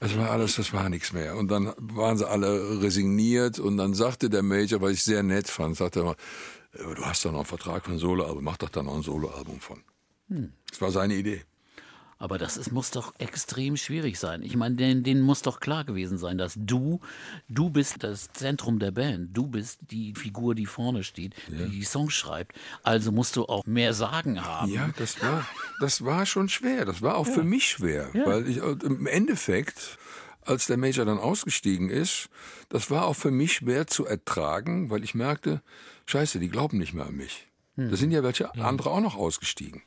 es 0.00 0.16
war 0.16 0.30
alles, 0.30 0.56
das 0.56 0.72
war 0.72 0.88
nichts 0.88 1.12
mehr. 1.12 1.36
Und 1.36 1.52
dann 1.52 1.72
waren 1.78 2.18
sie 2.18 2.28
alle 2.28 2.82
resigniert, 2.82 3.60
und 3.60 3.76
dann 3.76 3.94
sagte 3.94 4.28
der 4.28 4.42
Major, 4.42 4.80
was 4.80 4.90
ich 4.92 5.04
sehr 5.04 5.22
nett 5.22 5.48
fand, 5.48 5.76
sagte 5.76 6.00
er 6.00 6.04
mal, 6.04 6.16
du 6.72 7.04
hast 7.04 7.24
doch 7.24 7.30
noch 7.30 7.38
einen 7.38 7.46
Vertrag 7.46 7.84
für 7.84 7.92
ein 7.92 7.98
Soloalbum, 7.98 8.42
mach 8.42 8.56
doch 8.56 8.70
da 8.70 8.82
noch 8.82 8.96
ein 8.96 9.02
Soloalbum 9.02 9.60
von. 9.60 9.82
Hm. 10.28 10.52
Das 10.68 10.80
war 10.80 10.90
seine 10.90 11.14
Idee. 11.14 11.42
Aber 12.18 12.38
das 12.38 12.56
ist, 12.56 12.72
muss 12.72 12.90
doch 12.90 13.12
extrem 13.18 13.76
schwierig 13.76 14.18
sein. 14.18 14.42
Ich 14.42 14.56
meine, 14.56 14.76
denen, 14.76 15.02
denen 15.02 15.20
muss 15.20 15.42
doch 15.42 15.60
klar 15.60 15.84
gewesen 15.84 16.16
sein, 16.16 16.38
dass 16.38 16.54
du, 16.56 17.00
du 17.48 17.68
bist 17.68 18.02
das 18.02 18.28
Zentrum 18.32 18.78
der 18.78 18.90
Band. 18.90 19.36
Du 19.36 19.48
bist 19.48 19.80
die 19.90 20.14
Figur, 20.14 20.54
die 20.54 20.64
vorne 20.64 21.04
steht, 21.04 21.34
ja. 21.48 21.66
die 21.66 21.70
die 21.70 21.84
Songs 21.84 22.14
schreibt. 22.14 22.56
Also 22.82 23.12
musst 23.12 23.36
du 23.36 23.44
auch 23.44 23.66
mehr 23.66 23.92
Sagen 23.92 24.42
haben. 24.42 24.72
Ja, 24.72 24.90
das 24.96 25.20
war, 25.20 25.46
das 25.80 26.04
war 26.04 26.24
schon 26.24 26.48
schwer. 26.48 26.86
Das 26.86 27.02
war 27.02 27.16
auch 27.16 27.26
ja. 27.26 27.34
für 27.34 27.44
mich 27.44 27.68
schwer. 27.68 28.08
Ja. 28.14 28.24
Weil 28.24 28.48
ich, 28.48 28.58
im 28.58 29.06
Endeffekt, 29.06 29.98
als 30.40 30.66
der 30.66 30.78
Major 30.78 31.04
dann 31.04 31.18
ausgestiegen 31.18 31.90
ist, 31.90 32.30
das 32.70 32.90
war 32.90 33.04
auch 33.04 33.16
für 33.16 33.30
mich 33.30 33.52
schwer 33.52 33.86
zu 33.86 34.06
ertragen, 34.06 34.88
weil 34.88 35.04
ich 35.04 35.14
merkte, 35.14 35.60
scheiße, 36.06 36.38
die 36.38 36.48
glauben 36.48 36.78
nicht 36.78 36.94
mehr 36.94 37.06
an 37.06 37.16
mich. 37.16 37.48
Hm. 37.74 37.90
Da 37.90 37.96
sind 37.96 38.10
ja 38.10 38.22
welche 38.22 38.54
andere 38.54 38.90
auch 38.90 39.00
noch 39.00 39.16
ausgestiegen. 39.16 39.82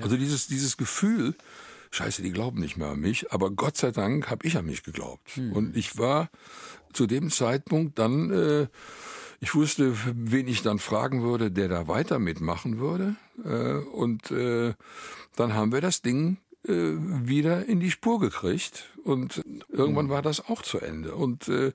Also 0.00 0.16
dieses, 0.16 0.46
dieses 0.46 0.76
Gefühl, 0.76 1.34
scheiße, 1.92 2.22
die 2.22 2.32
glauben 2.32 2.60
nicht 2.60 2.76
mehr 2.76 2.88
an 2.88 3.00
mich, 3.00 3.30
aber 3.32 3.50
Gott 3.50 3.76
sei 3.76 3.90
Dank 3.90 4.30
habe 4.30 4.46
ich 4.46 4.56
an 4.56 4.66
mich 4.66 4.82
geglaubt. 4.82 5.36
Hm. 5.36 5.52
Und 5.52 5.76
ich 5.76 5.98
war 5.98 6.30
zu 6.92 7.06
dem 7.06 7.30
Zeitpunkt 7.30 7.98
dann, 7.98 8.30
äh, 8.30 8.66
ich 9.40 9.54
wusste, 9.54 9.94
wen 10.14 10.48
ich 10.48 10.62
dann 10.62 10.78
fragen 10.78 11.22
würde, 11.22 11.50
der 11.50 11.68
da 11.68 11.88
weiter 11.88 12.18
mitmachen 12.18 12.78
würde. 12.78 13.16
Äh, 13.44 13.84
und 13.90 14.30
äh, 14.30 14.74
dann 15.36 15.54
haben 15.54 15.72
wir 15.72 15.80
das 15.80 16.02
Ding 16.02 16.38
äh, 16.64 16.72
wieder 16.72 17.66
in 17.66 17.80
die 17.80 17.90
Spur 17.90 18.20
gekriegt 18.20 18.88
und 19.04 19.42
irgendwann 19.68 20.06
hm. 20.06 20.12
war 20.12 20.22
das 20.22 20.48
auch 20.48 20.62
zu 20.62 20.78
Ende. 20.78 21.14
Und 21.14 21.48
äh, 21.48 21.72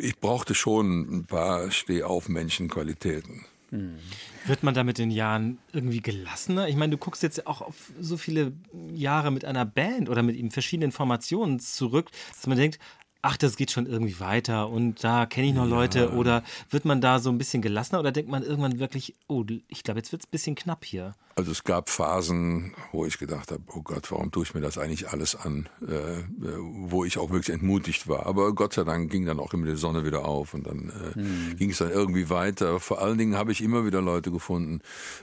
ich 0.00 0.18
brauchte 0.18 0.54
schon 0.54 1.18
ein 1.18 1.24
paar 1.26 1.70
Stehaufmenschenqualitäten. 1.70 3.44
Hm. 3.70 3.98
Wird 4.46 4.62
man 4.62 4.74
da 4.74 4.82
mit 4.82 4.98
den 4.98 5.10
Jahren 5.10 5.58
irgendwie 5.72 6.00
gelassener? 6.00 6.68
Ich 6.68 6.76
meine, 6.76 6.90
du 6.90 6.98
guckst 6.98 7.22
jetzt 7.22 7.46
auch 7.46 7.60
auf 7.60 7.92
so 8.00 8.16
viele 8.16 8.52
Jahre 8.92 9.30
mit 9.30 9.44
einer 9.44 9.64
Band 9.64 10.08
oder 10.08 10.22
mit 10.22 10.36
verschiedenen 10.50 10.92
Formationen 10.92 11.60
zurück, 11.60 12.10
dass 12.34 12.46
man 12.46 12.58
denkt, 12.58 12.78
ach, 13.22 13.36
das 13.36 13.56
geht 13.56 13.70
schon 13.70 13.86
irgendwie 13.86 14.18
weiter 14.20 14.68
und 14.68 15.02
da 15.04 15.26
kenne 15.26 15.48
ich 15.48 15.54
noch 15.54 15.64
ja. 15.64 15.70
Leute? 15.70 16.12
Oder 16.12 16.42
wird 16.70 16.84
man 16.84 17.00
da 17.00 17.18
so 17.18 17.30
ein 17.30 17.38
bisschen 17.38 17.62
gelassener 17.62 18.00
oder 18.00 18.12
denkt 18.12 18.30
man 18.30 18.42
irgendwann 18.42 18.78
wirklich, 18.78 19.14
oh, 19.28 19.44
ich 19.68 19.82
glaube, 19.82 20.00
jetzt 20.00 20.12
wird 20.12 20.22
es 20.22 20.28
ein 20.28 20.30
bisschen 20.30 20.54
knapp 20.54 20.84
hier? 20.84 21.14
Also 21.36 21.52
es 21.52 21.64
gab 21.64 21.88
Phasen, 21.88 22.74
wo 22.92 23.06
ich 23.06 23.18
gedacht 23.18 23.50
habe, 23.50 23.62
oh 23.68 23.82
Gott, 23.82 24.10
warum 24.10 24.30
tue 24.30 24.42
ich 24.42 24.54
mir 24.54 24.60
das 24.60 24.76
eigentlich 24.76 25.08
alles 25.08 25.36
an? 25.36 25.68
Äh, 25.80 26.22
wo 26.36 27.04
ich 27.04 27.18
auch 27.18 27.30
wirklich 27.30 27.54
entmutigt 27.54 28.08
war. 28.08 28.26
Aber 28.26 28.54
Gott 28.54 28.74
sei 28.74 28.84
Dank 28.84 29.10
ging 29.10 29.24
dann 29.24 29.40
auch 29.40 29.54
immer 29.54 29.66
die 29.66 29.76
Sonne 29.76 30.04
wieder 30.04 30.24
auf 30.26 30.52
und 30.54 30.66
dann 30.66 30.90
äh, 30.90 31.14
hm. 31.14 31.56
ging 31.56 31.70
es 31.70 31.78
dann 31.78 31.90
irgendwie 31.90 32.28
weiter. 32.28 32.80
Vor 32.80 33.00
allen 33.00 33.16
Dingen 33.16 33.36
habe 33.36 33.52
ich 33.52 33.62
immer 33.62 33.86
wieder 33.86 34.02
Leute 34.02 34.30
gefunden, 34.30 34.80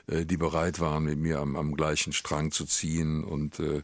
äh, 0.08 0.26
die 0.26 0.38
bereit 0.38 0.80
waren, 0.80 1.04
mit 1.04 1.20
mir 1.20 1.40
am, 1.40 1.56
am 1.56 1.76
gleichen 1.76 2.14
Strang 2.14 2.52
zu 2.52 2.66
ziehen 2.66 3.24
und 3.24 3.60
äh, 3.60 3.84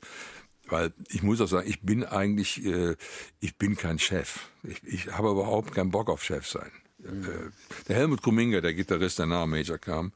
weil 0.68 0.94
ich 1.10 1.24
muss 1.24 1.42
auch 1.42 1.48
sagen, 1.48 1.70
ich 1.70 1.82
bin 1.82 2.04
eigentlich, 2.04 2.66
äh, 2.66 2.96
ich 3.40 3.58
bin 3.58 3.76
kein 3.76 4.00
Chef. 4.00 4.48
Ich, 4.64 4.84
ich 4.84 5.08
habe 5.12 5.32
überhaupt 5.32 5.74
keinen 5.74 5.92
Bock 5.92 6.10
auf 6.10 6.24
Chef 6.24 6.48
sein. 6.48 6.72
Mhm. 7.00 7.24
Äh, 7.24 7.88
der 7.88 7.96
Helmut 7.98 8.22
Kuminga, 8.22 8.62
der 8.62 8.74
Gitarrist, 8.74 9.20
der 9.20 9.26
nach 9.26 9.46
Major 9.46 9.78
kam, 9.78 10.14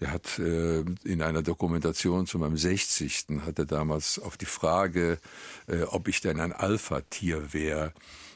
der 0.00 0.12
hat 0.12 0.38
äh, 0.38 0.80
in 1.04 1.22
einer 1.22 1.42
Dokumentation 1.42 2.26
zu 2.26 2.38
meinem 2.38 2.56
60. 2.56 3.26
hat 3.44 3.58
er 3.58 3.66
damals 3.66 4.18
auf 4.18 4.38
die 4.38 4.46
Frage, 4.46 5.18
äh, 5.66 5.82
ob 5.82 6.08
ich 6.08 6.22
denn 6.22 6.40
ein 6.40 6.52
Alpha-Tier 6.52 7.52
wäre, 7.52 7.92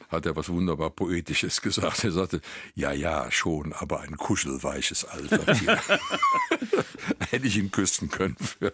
hat 0.09 0.27
er 0.27 0.35
was 0.35 0.49
wunderbar 0.49 0.91
Poetisches 0.91 1.61
gesagt. 1.63 2.03
Er 2.03 2.11
sagte, 2.11 2.41
ja, 2.75 2.91
ja, 2.91 3.31
schon, 3.31 3.73
aber 3.73 4.01
ein 4.01 4.15
kuschelweiches 4.17 5.05
Alpha-Tier. 5.05 5.81
Hätte 7.31 7.47
ich 7.47 7.57
ihn 7.57 7.71
küssen 7.71 8.09
können. 8.09 8.37
Für. 8.37 8.73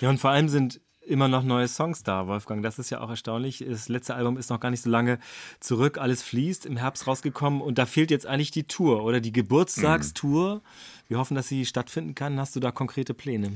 Ja, 0.00 0.10
und 0.10 0.18
vor 0.18 0.30
allem 0.30 0.48
sind 0.48 0.80
immer 1.10 1.28
noch 1.28 1.42
neue 1.42 1.68
Songs 1.68 2.02
da, 2.02 2.26
Wolfgang. 2.26 2.62
Das 2.62 2.78
ist 2.78 2.90
ja 2.90 3.00
auch 3.00 3.10
erstaunlich. 3.10 3.64
Das 3.68 3.88
letzte 3.88 4.14
Album 4.14 4.36
ist 4.38 4.48
noch 4.48 4.60
gar 4.60 4.70
nicht 4.70 4.82
so 4.82 4.88
lange 4.88 5.18
zurück. 5.58 5.98
Alles 5.98 6.22
fließt, 6.22 6.64
im 6.64 6.76
Herbst 6.76 7.06
rausgekommen 7.06 7.60
und 7.60 7.78
da 7.78 7.86
fehlt 7.86 8.10
jetzt 8.10 8.26
eigentlich 8.26 8.50
die 8.50 8.64
Tour 8.64 9.04
oder 9.04 9.20
die 9.20 9.32
Geburtstagstour. 9.32 10.56
Mhm. 10.56 10.60
Wir 11.08 11.18
hoffen, 11.18 11.34
dass 11.34 11.48
sie 11.48 11.66
stattfinden 11.66 12.14
kann. 12.14 12.38
Hast 12.38 12.54
du 12.56 12.60
da 12.60 12.70
konkrete 12.70 13.12
Pläne? 13.14 13.52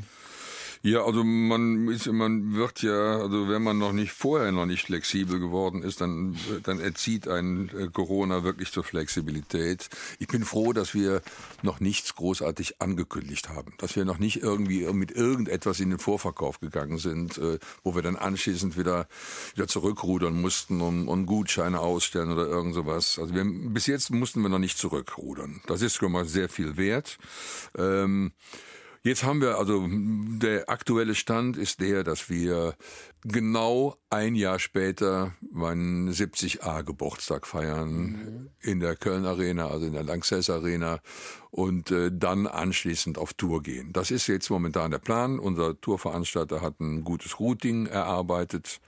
Ja, 0.86 1.02
also 1.06 1.24
man 1.24 1.88
ist, 1.88 2.12
man 2.12 2.54
wird 2.56 2.82
ja, 2.82 3.16
also 3.16 3.48
wenn 3.48 3.62
man 3.62 3.78
noch 3.78 3.94
nicht 3.94 4.12
vorher 4.12 4.52
noch 4.52 4.66
nicht 4.66 4.84
flexibel 4.84 5.40
geworden 5.40 5.82
ist, 5.82 6.02
dann, 6.02 6.36
dann 6.62 6.78
erzieht 6.78 7.26
ein 7.26 7.70
äh, 7.70 7.86
Corona 7.90 8.44
wirklich 8.44 8.70
zur 8.70 8.84
Flexibilität. 8.84 9.88
Ich 10.18 10.28
bin 10.28 10.44
froh, 10.44 10.74
dass 10.74 10.92
wir 10.92 11.22
noch 11.62 11.80
nichts 11.80 12.14
großartig 12.16 12.82
angekündigt 12.82 13.48
haben, 13.48 13.72
dass 13.78 13.96
wir 13.96 14.04
noch 14.04 14.18
nicht 14.18 14.42
irgendwie 14.42 14.84
mit 14.92 15.10
irgendetwas 15.10 15.80
in 15.80 15.88
den 15.88 15.98
Vorverkauf 15.98 16.60
gegangen 16.60 16.98
sind, 16.98 17.38
äh, 17.38 17.58
wo 17.82 17.94
wir 17.94 18.02
dann 18.02 18.16
anschließend 18.16 18.76
wieder, 18.76 19.08
wieder 19.54 19.66
zurückrudern 19.66 20.38
mussten 20.38 20.82
und, 20.82 21.08
und 21.08 21.24
Gutscheine 21.24 21.80
ausstellen 21.80 22.30
oder 22.30 22.46
irgend 22.46 22.74
sowas. 22.74 23.18
Also 23.18 23.34
wir, 23.34 23.46
bis 23.46 23.86
jetzt 23.86 24.10
mussten 24.10 24.42
wir 24.42 24.50
noch 24.50 24.58
nicht 24.58 24.76
zurückrudern. 24.76 25.62
Das 25.66 25.80
ist 25.80 25.94
schon 25.94 26.12
mal 26.12 26.26
sehr 26.26 26.50
viel 26.50 26.76
wert. 26.76 27.16
Ähm, 27.74 28.32
Jetzt 29.06 29.22
haben 29.22 29.42
wir 29.42 29.58
also, 29.58 29.86
der 29.86 30.70
aktuelle 30.70 31.14
Stand 31.14 31.58
ist 31.58 31.82
der, 31.82 32.04
dass 32.04 32.30
wir 32.30 32.74
genau 33.22 33.98
ein 34.08 34.34
Jahr 34.34 34.58
später 34.58 35.34
meinen 35.52 36.10
70a 36.10 36.82
Geburtstag 36.82 37.46
feiern 37.46 37.92
mhm. 37.92 38.50
in 38.60 38.80
der 38.80 38.96
Köln 38.96 39.26
Arena, 39.26 39.68
also 39.68 39.84
in 39.84 39.92
der 39.92 40.04
Lanxess 40.04 40.48
Arena 40.48 41.00
und 41.54 41.92
äh, 41.92 42.10
dann 42.12 42.48
anschließend 42.48 43.16
auf 43.16 43.32
Tour 43.32 43.62
gehen. 43.62 43.92
Das 43.92 44.10
ist 44.10 44.26
jetzt 44.26 44.50
momentan 44.50 44.90
der 44.90 44.98
Plan. 44.98 45.38
Unser 45.38 45.80
Tourveranstalter 45.80 46.60
hat 46.60 46.80
ein 46.80 47.04
gutes 47.04 47.38
Routing 47.38 47.86
erarbeitet 47.86 48.80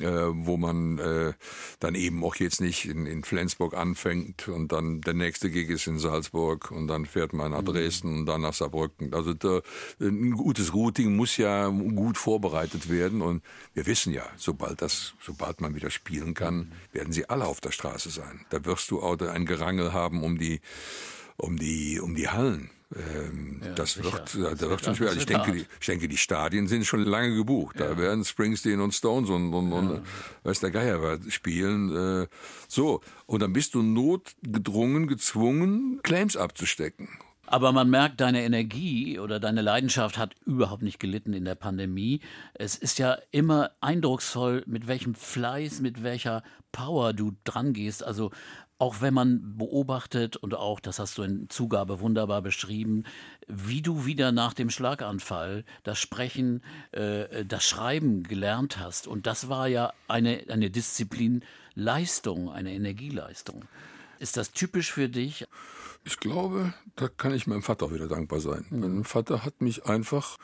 äh, 0.00 0.06
wo 0.06 0.56
man 0.56 0.98
äh, 0.98 1.32
dann 1.78 1.94
eben 1.94 2.24
auch 2.24 2.36
jetzt 2.36 2.60
nicht 2.60 2.86
in, 2.86 3.06
in 3.06 3.22
Flensburg 3.22 3.74
anfängt 3.74 4.48
und 4.48 4.72
dann 4.72 5.00
der 5.00 5.14
nächste 5.14 5.50
Gig 5.50 5.70
ist 5.70 5.86
in 5.86 5.98
Salzburg 5.98 6.70
und 6.70 6.88
dann 6.88 7.06
fährt 7.06 7.32
man 7.32 7.52
nach 7.52 7.60
mhm. 7.60 7.66
Dresden 7.66 8.10
mhm. 8.12 8.18
und 8.20 8.26
dann 8.26 8.40
nach 8.40 8.54
Saarbrücken. 8.54 9.14
Also 9.14 9.34
da, 9.34 9.60
ein 10.00 10.32
gutes 10.32 10.74
Routing 10.74 11.14
muss 11.14 11.36
ja 11.36 11.68
gut 11.68 12.18
vorbereitet 12.18 12.90
werden 12.90 13.22
und 13.22 13.42
wir 13.72 13.86
wissen 13.86 14.12
ja, 14.12 14.24
sobald 14.36 14.82
das, 14.82 15.14
sobald 15.20 15.60
man 15.60 15.74
wieder 15.74 15.90
spielen 15.90 16.34
kann, 16.34 16.56
mhm. 16.56 16.72
werden 16.92 17.12
sie 17.12 17.28
alle 17.28 17.46
auf 17.46 17.60
der 17.60 17.70
Straße 17.70 18.10
sein. 18.10 18.44
Da 18.50 18.64
wirst 18.64 18.90
du 18.90 19.00
auch 19.00 19.18
ein 19.20 19.46
Gerangel 19.46 19.92
haben 19.92 20.22
um 20.24 20.38
die 20.38 20.60
um 21.36 21.56
die 21.56 22.00
um 22.00 22.14
die 22.14 22.28
Hallen. 22.28 22.70
Ähm, 22.96 23.60
ja, 23.64 23.72
das 23.72 23.94
sicher. 23.94 24.12
wird, 24.12 24.60
da 24.62 24.70
wird 24.70 24.84
schon 24.84 24.94
schwer. 24.94 25.12
Ich 25.14 25.26
denke, 25.26 25.52
die, 25.52 25.66
ich 25.80 25.86
denke, 25.86 26.06
die 26.06 26.16
Stadien 26.16 26.68
sind 26.68 26.86
schon 26.86 27.02
lange 27.04 27.34
gebucht. 27.34 27.80
Ja. 27.80 27.88
Da 27.88 27.98
werden 27.98 28.24
Springsteen 28.24 28.80
und 28.80 28.92
Stones 28.92 29.30
und, 29.30 29.52
und, 29.52 29.70
ja. 29.70 29.78
und 29.78 30.02
weiß 30.44 30.60
der 30.60 30.70
Geier 30.70 31.18
spielen. 31.28 32.22
Äh, 32.22 32.28
so. 32.68 33.00
Und 33.26 33.40
dann 33.40 33.52
bist 33.52 33.74
du 33.74 33.82
notgedrungen, 33.82 35.08
gezwungen, 35.08 36.00
Claims 36.02 36.36
abzustecken. 36.36 37.08
Aber 37.46 37.72
man 37.72 37.90
merkt, 37.90 38.20
deine 38.20 38.42
Energie 38.42 39.18
oder 39.18 39.38
deine 39.38 39.60
Leidenschaft 39.60 40.16
hat 40.16 40.34
überhaupt 40.46 40.82
nicht 40.82 40.98
gelitten 40.98 41.34
in 41.34 41.44
der 41.44 41.54
Pandemie. 41.54 42.20
Es 42.54 42.76
ist 42.76 42.98
ja 42.98 43.18
immer 43.32 43.72
eindrucksvoll, 43.80 44.62
mit 44.66 44.86
welchem 44.86 45.14
Fleiß, 45.14 45.80
mit 45.80 46.02
welcher 46.02 46.42
Power 46.72 47.12
du 47.12 47.36
dran 47.44 47.72
gehst. 47.72 48.02
Also 48.02 48.30
auch 48.78 49.00
wenn 49.00 49.14
man 49.14 49.56
beobachtet 49.56 50.36
und 50.36 50.54
auch, 50.54 50.80
das 50.80 50.98
hast 50.98 51.18
du 51.18 51.22
in 51.22 51.48
Zugabe 51.48 52.00
wunderbar 52.00 52.42
beschrieben, 52.42 53.04
wie 53.46 53.82
du 53.82 54.04
wieder 54.04 54.32
nach 54.32 54.52
dem 54.52 54.68
Schlaganfall 54.68 55.64
das 55.84 55.98
Sprechen, 55.98 56.62
äh, 56.92 57.44
das 57.44 57.64
Schreiben 57.64 58.24
gelernt 58.24 58.78
hast. 58.78 59.06
Und 59.06 59.26
das 59.26 59.48
war 59.48 59.68
ja 59.68 59.92
eine, 60.08 60.44
eine 60.48 60.70
Disziplinleistung, 60.70 62.50
eine 62.50 62.72
Energieleistung. 62.72 63.64
Ist 64.18 64.36
das 64.36 64.52
typisch 64.52 64.92
für 64.92 65.08
dich? 65.08 65.46
Ich 66.04 66.18
glaube, 66.18 66.74
da 66.96 67.08
kann 67.08 67.34
ich 67.34 67.46
meinem 67.46 67.62
Vater 67.62 67.92
wieder 67.92 68.08
dankbar 68.08 68.40
sein. 68.40 68.66
Mhm. 68.70 68.80
Mein 68.80 69.04
Vater 69.04 69.44
hat 69.44 69.60
mich 69.60 69.86
einfach 69.86 70.38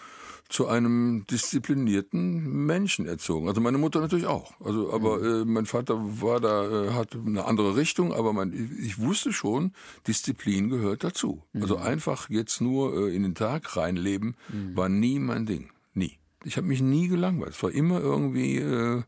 zu 0.51 0.67
einem 0.67 1.25
disziplinierten 1.31 2.67
Menschen 2.67 3.07
erzogen. 3.07 3.49
Also 3.49 3.61
meine 3.61 3.79
Mutter 3.79 4.01
natürlich 4.01 4.27
auch. 4.27 4.53
Also, 4.61 4.93
aber 4.93 5.19
mhm. 5.19 5.25
äh, 5.25 5.45
mein 5.45 5.67
Vater 5.67 5.97
war 6.21 6.41
da, 6.41 6.87
äh, 6.87 6.91
hat 6.91 7.15
eine 7.15 7.45
andere 7.45 7.77
Richtung, 7.77 8.13
aber 8.13 8.33
mein, 8.33 8.77
ich 8.83 8.99
wusste 8.99 9.33
schon, 9.33 9.73
Disziplin 10.07 10.69
gehört 10.69 11.05
dazu. 11.05 11.43
Also 11.55 11.77
mhm. 11.77 11.81
Also 11.81 11.89
einfach 11.89 12.31
jetzt 12.31 12.61
nur 12.61 13.09
äh, 13.09 13.15
in 13.15 13.23
den 13.23 13.37
Tag 13.37 13.77
reinleben, 13.77 14.37
mhm. 14.53 14.77
war 14.77 14.89
nie 14.89 15.21
mein 15.21 15.47
Ding. 15.47 15.71
Nie. 15.95 16.19
Ich 16.45 16.57
habe 16.57 16.67
mich 16.67 16.83
nie 16.83 17.07
gelangweilt. 17.07 17.55
Es 17.55 17.63
war 17.63 17.71
immer 17.71 18.01
irgendwie 18.01 18.57
äh, 18.57 19.03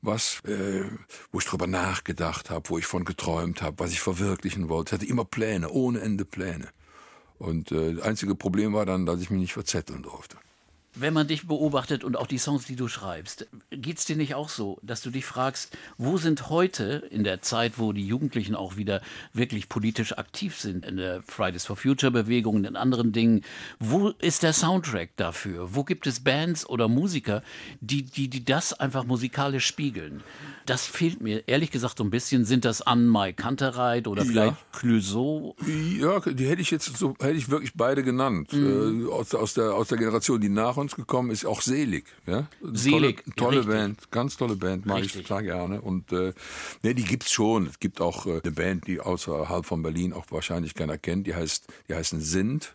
was, 0.00 0.40
äh, 0.44 0.84
wo 1.30 1.40
ich 1.40 1.44
drüber 1.44 1.66
nachgedacht 1.66 2.48
habe, 2.48 2.70
wo 2.70 2.78
ich 2.78 2.86
von 2.86 3.04
geträumt 3.04 3.60
habe, 3.60 3.78
was 3.80 3.92
ich 3.92 4.00
verwirklichen 4.00 4.70
wollte. 4.70 4.94
Ich 4.94 5.00
hatte 5.00 5.10
immer 5.10 5.26
Pläne, 5.26 5.68
ohne 5.68 6.00
Ende 6.00 6.24
Pläne. 6.24 6.68
Und 7.38 7.70
äh, 7.70 7.94
das 7.94 8.04
einzige 8.04 8.34
Problem 8.34 8.72
war 8.72 8.86
dann, 8.86 9.04
dass 9.04 9.20
ich 9.20 9.28
mich 9.28 9.40
nicht 9.40 9.52
verzetteln 9.52 10.02
durfte. 10.02 10.38
Wenn 10.94 11.14
man 11.14 11.28
dich 11.28 11.46
beobachtet 11.46 12.02
und 12.02 12.16
auch 12.16 12.26
die 12.26 12.38
Songs, 12.38 12.64
die 12.64 12.74
du 12.74 12.88
schreibst, 12.88 13.46
geht 13.70 13.98
es 13.98 14.06
dir 14.06 14.16
nicht 14.16 14.34
auch 14.34 14.48
so, 14.48 14.78
dass 14.82 15.02
du 15.02 15.10
dich 15.10 15.24
fragst, 15.24 15.76
wo 15.98 16.18
sind 16.18 16.50
heute 16.50 17.06
in 17.10 17.22
der 17.22 17.42
Zeit, 17.42 17.78
wo 17.78 17.92
die 17.92 18.04
Jugendlichen 18.04 18.56
auch 18.56 18.76
wieder 18.76 19.00
wirklich 19.32 19.68
politisch 19.68 20.18
aktiv 20.18 20.58
sind, 20.58 20.84
in 20.84 20.96
der 20.96 21.22
Fridays 21.22 21.64
for 21.64 21.76
Future 21.76 22.10
Bewegung, 22.10 22.64
in 22.64 22.74
anderen 22.74 23.12
Dingen, 23.12 23.42
wo 23.78 24.08
ist 24.08 24.42
der 24.42 24.52
Soundtrack 24.52 25.10
dafür? 25.16 25.76
Wo 25.76 25.84
gibt 25.84 26.08
es 26.08 26.24
Bands 26.24 26.68
oder 26.68 26.88
Musiker, 26.88 27.44
die, 27.80 28.02
die, 28.02 28.26
die 28.26 28.44
das 28.44 28.72
einfach 28.72 29.04
musikalisch 29.04 29.66
spiegeln? 29.66 30.24
Das 30.66 30.86
fehlt 30.86 31.20
mir 31.20 31.46
ehrlich 31.48 31.70
gesagt 31.70 31.98
so 31.98 32.04
ein 32.04 32.10
bisschen. 32.10 32.44
Sind 32.44 32.64
das 32.64 32.82
Anmai 32.82 33.32
Kantereit 33.32 34.06
oder 34.06 34.24
vielleicht 34.24 34.52
ja. 34.52 34.78
Clouseau? 34.78 35.56
Ja, 35.98 36.20
die 36.20 36.46
hätte 36.46 36.62
ich 36.62 36.70
jetzt 36.70 36.96
so, 36.96 37.14
hätte 37.20 37.36
ich 37.36 37.50
wirklich 37.50 37.72
beide 37.74 38.02
genannt. 38.02 38.52
Mhm. 38.52 39.06
Äh, 39.06 39.10
aus, 39.10 39.34
aus, 39.34 39.54
der, 39.54 39.74
aus 39.74 39.88
der 39.88 39.98
Generation, 39.98 40.40
die 40.40 40.48
nach 40.48 40.76
uns 40.76 40.94
gekommen 40.94 41.30
ist, 41.30 41.44
auch 41.44 41.60
Selig. 41.62 42.04
Ja? 42.26 42.46
Selig. 42.72 43.24
Tolle, 43.36 43.62
tolle 43.62 43.64
Band, 43.64 44.10
ganz 44.10 44.36
tolle 44.36 44.56
Band, 44.56 44.86
mag 44.86 44.98
richtig. 44.98 45.22
ich 45.22 45.26
total 45.26 45.42
gerne. 45.42 45.80
Und 45.80 46.12
äh, 46.12 46.32
ne, 46.82 46.94
die 46.94 47.04
gibt's 47.04 47.32
schon. 47.32 47.66
Es 47.66 47.78
gibt 47.78 48.00
auch 48.00 48.26
äh, 48.26 48.40
eine 48.42 48.52
Band, 48.52 48.86
die 48.86 49.00
außerhalb 49.00 49.66
von 49.66 49.82
Berlin 49.82 50.12
auch 50.12 50.26
wahrscheinlich 50.30 50.74
keiner 50.74 50.98
kennt, 50.98 51.26
die 51.26 51.34
heißt, 51.34 51.66
die 51.88 51.94
heißen 51.94 52.20
Sind. 52.20 52.74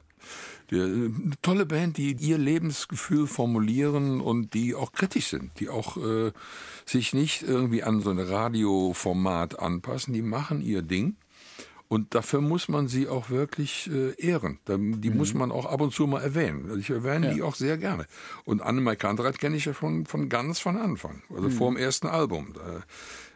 Die, 0.71 0.81
eine 0.81 1.33
tolle 1.41 1.65
Band, 1.65 1.97
die 1.97 2.13
ihr 2.13 2.37
Lebensgefühl 2.37 3.27
formulieren 3.27 4.19
und 4.19 4.53
die 4.53 4.73
auch 4.73 4.91
kritisch 4.93 5.27
sind, 5.27 5.51
die 5.59 5.69
auch 5.69 5.97
äh, 5.97 6.31
sich 6.85 7.13
nicht 7.13 7.43
irgendwie 7.43 7.83
an 7.83 8.01
so 8.01 8.11
ein 8.11 8.19
Radioformat 8.19 9.59
anpassen, 9.59 10.13
die 10.13 10.21
machen 10.21 10.61
ihr 10.61 10.81
Ding. 10.81 11.15
Und 11.87 12.15
dafür 12.15 12.41
muss 12.41 12.67
man 12.67 12.87
sie 12.87 13.07
auch 13.07 13.29
wirklich 13.29 13.89
äh, 13.91 14.15
ehren. 14.19 14.59
Die 14.67 15.09
mhm. 15.09 15.17
muss 15.17 15.35
man 15.35 15.51
auch 15.51 15.67
ab 15.67 15.81
und 15.81 15.93
zu 15.93 16.07
mal 16.07 16.21
erwähnen. 16.21 16.65
Also 16.65 16.77
ich 16.77 16.89
erwähne 16.89 17.27
ja. 17.27 17.33
die 17.33 17.43
auch 17.43 17.55
sehr 17.55 17.77
gerne. 17.77 18.07
Und 18.43 18.61
Annemai 18.61 18.95
Kantereit 18.95 19.39
kenne 19.39 19.55
ich 19.55 19.65
ja 19.65 19.73
von, 19.73 20.05
von 20.07 20.27
ganz 20.27 20.59
von 20.59 20.77
Anfang, 20.77 21.21
also 21.29 21.43
mhm. 21.43 21.51
vor 21.51 21.71
dem 21.71 21.77
ersten 21.77 22.07
Album. 22.07 22.53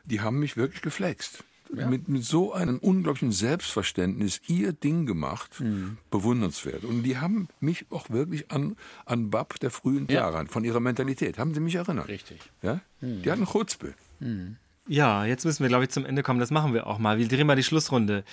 Die 0.05 0.21
haben 0.21 0.39
mich 0.39 0.57
wirklich 0.57 0.81
geflext 0.81 1.43
ja. 1.75 1.87
mit, 1.87 2.07
mit 2.07 2.23
so 2.23 2.53
einem 2.53 2.77
unglaublichen 2.77 3.31
Selbstverständnis 3.31 4.41
ihr 4.47 4.73
Ding 4.73 5.05
gemacht, 5.05 5.59
mhm. 5.59 5.97
bewundernswert. 6.09 6.83
Und 6.83 7.03
die 7.03 7.17
haben 7.17 7.47
mich 7.59 7.85
auch 7.89 8.09
wirklich 8.09 8.51
an, 8.51 8.75
an 9.05 9.29
Bab 9.29 9.59
der 9.59 9.71
frühen 9.71 10.07
ja. 10.09 10.21
Jahre, 10.21 10.45
von 10.47 10.63
ihrer 10.63 10.79
Mentalität, 10.79 11.37
haben 11.37 11.53
sie 11.53 11.59
mich 11.59 11.75
erinnert. 11.75 12.07
Richtig. 12.07 12.39
Ja? 12.61 12.81
Mhm. 13.01 13.21
Die 13.23 13.31
hatten 13.31 13.45
Chutzpe. 13.45 13.93
Mhm. 14.19 14.57
Ja, 14.87 15.25
jetzt 15.25 15.45
müssen 15.45 15.63
wir, 15.63 15.69
glaube 15.69 15.83
ich, 15.83 15.91
zum 15.91 16.05
Ende 16.05 16.23
kommen. 16.23 16.39
Das 16.39 16.49
machen 16.49 16.73
wir 16.73 16.87
auch 16.87 16.97
mal. 16.97 17.19
Wir 17.19 17.27
drehen 17.27 17.45
mal 17.45 17.55
die 17.55 17.63
Schlussrunde. 17.63 18.23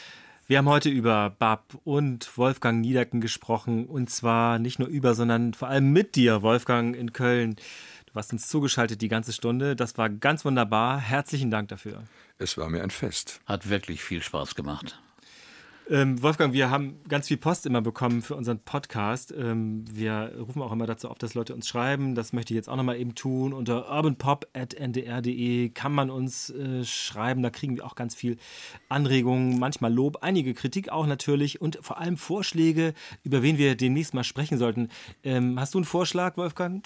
Wir 0.47 0.59
haben 0.59 0.69
heute 0.69 0.89
über 0.89 1.29
Bab 1.31 1.77
und 1.85 2.39
Wolfgang 2.39 2.81
Niederken 2.81 3.21
gesprochen. 3.21 3.85
Und 3.87 4.09
zwar 4.11 4.59
nicht 4.59 4.79
nur 4.79 4.89
über, 4.89 5.15
sondern 5.15 5.53
vor 5.53 5.69
allem 5.69 5.93
mit 5.93 6.15
dir, 6.15 6.41
Wolfgang, 6.41 6.97
in 6.97 7.13
Köln. 7.13 7.57
Du 8.17 8.19
warst 8.19 8.33
uns 8.33 8.49
zugeschaltet 8.49 9.03
die 9.03 9.09
ganze 9.09 9.35
Stunde. 9.35 9.77
Das 9.77 9.99
war 9.99 10.09
ganz 10.09 10.43
wunderbar. 10.47 10.99
Herzlichen 10.99 11.51
Dank 11.51 11.69
dafür. 11.69 12.03
Es 12.39 12.57
war 12.57 12.71
mir 12.71 12.83
ein 12.83 12.89
Fest. 12.89 13.43
Hat 13.45 13.69
wirklich 13.69 14.03
viel 14.03 14.23
Spaß 14.23 14.55
gemacht. 14.55 14.99
Ähm, 15.91 16.23
Wolfgang, 16.23 16.55
wir 16.55 16.71
haben 16.71 16.99
ganz 17.11 17.29
viel 17.29 17.37
Post 17.37 17.67
immer 17.67 17.83
bekommen 17.83 18.23
für 18.23 18.35
unseren 18.35 18.59
Podcast. 18.61 19.35
Ähm, 19.37 19.85
wir 19.93 20.33
rufen 20.39 20.63
auch 20.63 20.73
immer 20.73 20.87
dazu 20.87 21.11
auf, 21.11 21.19
dass 21.19 21.35
Leute 21.35 21.53
uns 21.53 21.69
schreiben. 21.69 22.15
Das 22.15 22.33
möchte 22.33 22.55
ich 22.55 22.57
jetzt 22.57 22.71
auch 22.71 22.77
nochmal 22.77 22.97
eben 22.97 23.15
tun. 23.15 23.53
Unter 23.53 23.95
urbanpop.ndr.de 23.95 25.69
kann 25.69 25.93
man 25.93 26.09
uns 26.09 26.49
äh, 26.49 26.85
schreiben. 26.85 27.43
Da 27.43 27.51
kriegen 27.51 27.77
wir 27.77 27.85
auch 27.85 27.97
ganz 27.97 28.15
viel 28.15 28.39
Anregungen, 28.89 29.59
manchmal 29.59 29.93
Lob, 29.93 30.23
einige 30.23 30.55
Kritik 30.55 30.89
auch 30.89 31.07
natürlich 31.07 31.61
und 31.61 31.81
vor 31.83 31.99
allem 31.99 32.17
Vorschläge, 32.17 32.95
über 33.25 33.43
wen 33.43 33.59
wir 33.59 33.77
demnächst 33.77 34.15
mal 34.15 34.25
sprechen 34.25 34.57
sollten. 34.57 34.89
Ähm, 35.23 35.61
hast 35.61 35.75
du 35.75 35.79
einen 35.79 35.85
Vorschlag, 35.85 36.39
Wolfgang? 36.39 36.83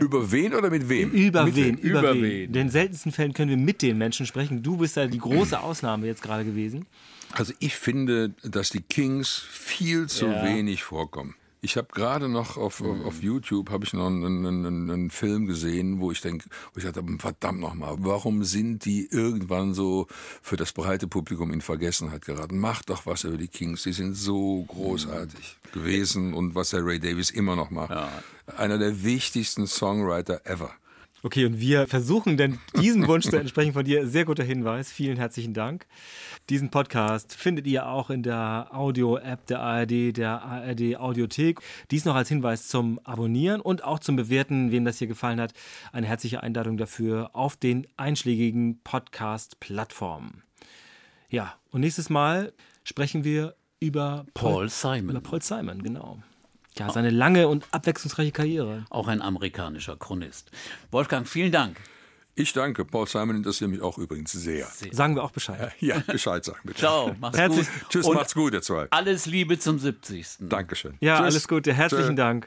Über 0.00 0.30
wen 0.32 0.54
oder 0.54 0.70
mit 0.70 0.88
wem? 0.88 1.10
Über 1.10 1.44
mit 1.44 1.56
wen? 1.56 1.76
Über, 1.78 2.00
Über 2.00 2.14
wen? 2.14 2.22
wen? 2.22 2.44
In 2.46 2.52
den 2.52 2.70
seltensten 2.70 3.12
Fällen 3.12 3.32
können 3.32 3.50
wir 3.50 3.56
mit 3.56 3.82
den 3.82 3.98
Menschen 3.98 4.26
sprechen. 4.26 4.62
Du 4.62 4.76
bist 4.76 4.96
ja 4.96 5.06
die 5.06 5.18
große 5.18 5.58
Ausnahme 5.60 6.06
jetzt 6.06 6.22
gerade 6.22 6.44
gewesen. 6.44 6.86
Also 7.32 7.52
ich 7.58 7.74
finde, 7.74 8.30
dass 8.42 8.70
die 8.70 8.80
Kings 8.82 9.44
viel 9.50 10.06
zu 10.06 10.26
Ja. 10.26 10.44
wenig 10.44 10.82
vorkommen. 10.82 11.34
Ich 11.64 11.78
habe 11.78 11.88
gerade 11.90 12.28
noch 12.28 12.58
auf, 12.58 12.82
auf, 12.82 13.06
auf 13.06 13.22
YouTube 13.22 13.70
habe 13.70 13.86
ich 13.86 13.94
noch 13.94 14.08
einen, 14.08 14.44
einen, 14.44 14.90
einen, 14.90 15.10
Film 15.10 15.46
gesehen, 15.46 15.98
wo 15.98 16.12
ich 16.12 16.20
denke, 16.20 16.46
wo 16.74 16.78
ich 16.78 16.84
dachte, 16.84 17.02
verdammt 17.18 17.58
nochmal, 17.58 17.96
warum 18.00 18.44
sind 18.44 18.84
die 18.84 19.08
irgendwann 19.10 19.72
so 19.72 20.06
für 20.42 20.58
das 20.58 20.72
breite 20.72 21.08
Publikum 21.08 21.50
in 21.54 21.62
Vergessenheit 21.62 22.26
geraten? 22.26 22.58
Macht 22.58 22.90
doch 22.90 23.06
was 23.06 23.24
über 23.24 23.38
die 23.38 23.48
Kings, 23.48 23.84
die 23.84 23.94
sind 23.94 24.12
so 24.12 24.64
großartig 24.64 25.56
gewesen 25.72 26.34
und 26.34 26.54
was 26.54 26.68
der 26.68 26.84
Ray 26.84 27.00
Davis 27.00 27.30
immer 27.30 27.56
noch 27.56 27.70
macht. 27.70 27.96
Einer 28.58 28.76
der 28.76 29.02
wichtigsten 29.02 29.66
Songwriter 29.66 30.42
ever. 30.44 30.70
Okay, 31.24 31.46
und 31.46 31.58
wir 31.58 31.86
versuchen 31.86 32.36
denn 32.36 32.58
diesem 32.78 33.08
Wunsch 33.08 33.24
zu 33.24 33.38
entsprechen 33.38 33.72
von 33.72 33.82
dir. 33.82 34.06
Sehr 34.06 34.26
guter 34.26 34.44
Hinweis. 34.44 34.92
Vielen 34.92 35.16
herzlichen 35.16 35.54
Dank. 35.54 35.86
Diesen 36.50 36.68
Podcast 36.68 37.34
findet 37.34 37.66
ihr 37.66 37.86
auch 37.86 38.10
in 38.10 38.22
der 38.22 38.68
Audio-App 38.72 39.46
der 39.46 39.60
ARD, 39.60 40.14
der 40.18 40.42
ARD 40.42 40.98
Audiothek. 40.98 41.60
Dies 41.90 42.04
noch 42.04 42.14
als 42.14 42.28
Hinweis 42.28 42.68
zum 42.68 43.00
Abonnieren 43.04 43.62
und 43.62 43.84
auch 43.84 44.00
zum 44.00 44.16
Bewerten, 44.16 44.70
wem 44.70 44.84
das 44.84 44.98
hier 44.98 45.08
gefallen 45.08 45.40
hat. 45.40 45.54
Eine 45.92 46.06
herzliche 46.08 46.42
Einladung 46.42 46.76
dafür 46.76 47.30
auf 47.32 47.56
den 47.56 47.86
einschlägigen 47.96 48.82
Podcast-Plattformen. 48.84 50.42
Ja, 51.30 51.54
und 51.70 51.80
nächstes 51.80 52.10
Mal 52.10 52.52
sprechen 52.82 53.24
wir 53.24 53.54
über 53.80 54.26
Paul 54.34 54.68
Simon. 54.68 55.16
Über 55.16 55.20
Paul 55.22 55.40
Simon, 55.40 55.82
genau. 55.82 56.18
Ja, 56.76 56.90
seine 56.90 57.10
lange 57.10 57.46
und 57.48 57.66
abwechslungsreiche 57.70 58.32
Karriere. 58.32 58.84
Auch 58.90 59.06
ein 59.08 59.22
amerikanischer 59.22 59.96
Chronist. 59.96 60.50
Wolfgang, 60.90 61.26
vielen 61.28 61.52
Dank. 61.52 61.76
Ich 62.34 62.52
danke. 62.52 62.84
Paul 62.84 63.06
Simon 63.06 63.36
interessiert 63.36 63.70
mich 63.70 63.80
auch 63.80 63.96
übrigens 63.96 64.32
sehr. 64.32 64.66
Sagen 64.90 65.14
wir 65.14 65.22
auch 65.22 65.30
Bescheid. 65.30 65.72
Ja, 65.78 65.98
Bescheid 66.04 66.44
sagen 66.44 66.58
bitte. 66.64 66.80
Ciao, 66.80 67.14
mach's 67.20 67.38
Herzlich- 67.38 67.68
gut. 67.68 67.88
Tschüss, 67.90 68.06
Und 68.06 68.14
macht's 68.16 68.34
gut, 68.34 68.52
ihr 68.54 68.62
zwei. 68.62 68.88
alles 68.90 69.26
Liebe 69.26 69.56
zum 69.58 69.78
70. 69.78 70.38
Dankeschön. 70.40 70.96
Ja, 71.00 71.18
Tschüss. 71.18 71.24
alles 71.26 71.48
Gute. 71.48 71.72
Herzlichen 71.72 72.08
Tschö. 72.08 72.14
Dank. 72.16 72.46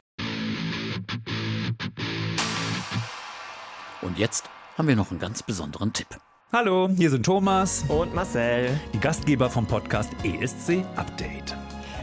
Und 4.02 4.18
jetzt 4.18 4.44
haben 4.76 4.88
wir 4.88 4.96
noch 4.96 5.10
einen 5.10 5.20
ganz 5.20 5.42
besonderen 5.42 5.92
Tipp. 5.94 6.08
Hallo, 6.52 6.88
hier 6.94 7.10
sind 7.10 7.24
Thomas, 7.24 7.84
Und 7.88 8.14
Marcel, 8.14 8.78
die 8.92 9.00
Gastgeber 9.00 9.48
vom 9.50 9.66
Podcast 9.66 10.10
ESC 10.22 10.84
Update. 10.96 11.54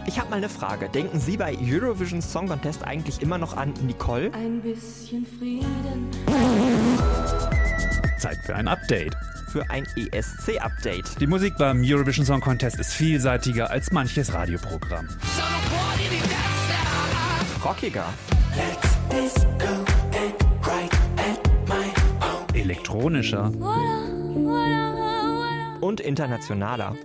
Ich 0.07 0.19
habe 0.19 0.29
mal 0.29 0.37
eine 0.37 0.49
Frage. 0.49 0.89
Denken 0.89 1.19
Sie 1.19 1.37
bei 1.37 1.55
Eurovision 1.61 2.21
Song 2.21 2.47
Contest 2.47 2.83
eigentlich 2.83 3.21
immer 3.21 3.37
noch 3.37 3.57
an 3.57 3.73
Nicole? 3.85 4.31
Ein 4.33 4.61
bisschen 4.61 5.25
Frieden. 5.25 6.09
Zeit 8.17 8.37
für 8.45 8.55
ein 8.55 8.67
Update. 8.67 9.15
Für 9.51 9.69
ein 9.69 9.85
ESC-Update. 9.95 11.19
Die 11.21 11.27
Musik 11.27 11.57
beim 11.57 11.81
Eurovision 11.83 12.25
Song 12.25 12.41
Contest 12.41 12.79
ist 12.79 12.93
vielseitiger 12.93 13.69
als 13.69 13.91
manches 13.91 14.33
Radioprogramm. 14.33 15.07
Rockiger. 17.63 18.05
Elektronischer. 22.53 23.51
Und 25.81 25.99
internationaler. 25.99 26.95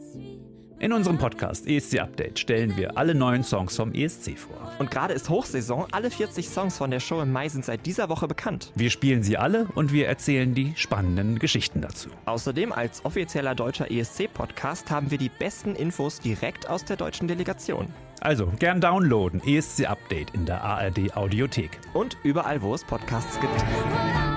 In 0.80 0.94
unserem 0.94 1.18
Podcast 1.18 1.68
ESC 1.68 1.98
Update 1.98 2.38
stellen 2.38 2.74
wir 2.74 2.96
alle 2.96 3.14
neuen 3.14 3.44
Songs 3.44 3.76
vom 3.76 3.92
ESC 3.92 4.38
vor. 4.38 4.72
Und 4.78 4.90
gerade 4.90 5.12
ist 5.12 5.28
Hochsaison. 5.28 5.86
Alle 5.92 6.10
40 6.10 6.48
Songs 6.48 6.78
von 6.78 6.90
der 6.90 7.00
Show 7.00 7.20
im 7.20 7.30
Mai 7.32 7.50
sind 7.50 7.66
seit 7.66 7.84
dieser 7.84 8.08
Woche 8.08 8.26
bekannt. 8.26 8.72
Wir 8.74 8.88
spielen 8.88 9.22
sie 9.22 9.36
alle 9.36 9.68
und 9.74 9.92
wir 9.92 10.08
erzählen 10.08 10.54
die 10.54 10.72
spannenden 10.76 11.38
Geschichten 11.38 11.82
dazu. 11.82 12.08
Außerdem 12.24 12.72
als 12.72 13.04
offizieller 13.04 13.54
deutscher 13.54 13.90
ESC-Podcast 13.90 14.90
haben 14.90 15.10
wir 15.10 15.18
die 15.18 15.28
besten 15.28 15.74
Infos 15.74 16.18
direkt 16.18 16.70
aus 16.70 16.82
der 16.86 16.96
deutschen 16.96 17.28
Delegation. 17.28 17.88
Also 18.22 18.50
gern 18.58 18.80
downloaden 18.80 19.42
ESC 19.44 19.84
Update 19.84 20.30
in 20.30 20.46
der 20.46 20.64
ARD 20.64 21.14
Audiothek. 21.14 21.78
Und 21.92 22.16
überall, 22.22 22.62
wo 22.62 22.72
es 22.74 22.84
Podcasts 22.84 23.38
gibt. 23.38 24.29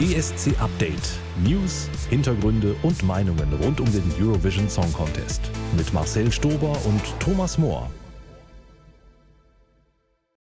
ESC 0.00 0.58
Update. 0.58 1.20
News, 1.44 1.90
Hintergründe 2.08 2.74
und 2.82 3.02
Meinungen 3.02 3.52
rund 3.62 3.80
um 3.80 3.92
den 3.92 4.10
Eurovision 4.18 4.66
Song 4.66 4.90
Contest. 4.94 5.42
Mit 5.76 5.92
Marcel 5.92 6.32
Stober 6.32 6.74
und 6.86 7.02
Thomas 7.20 7.58
Mohr. 7.58 7.90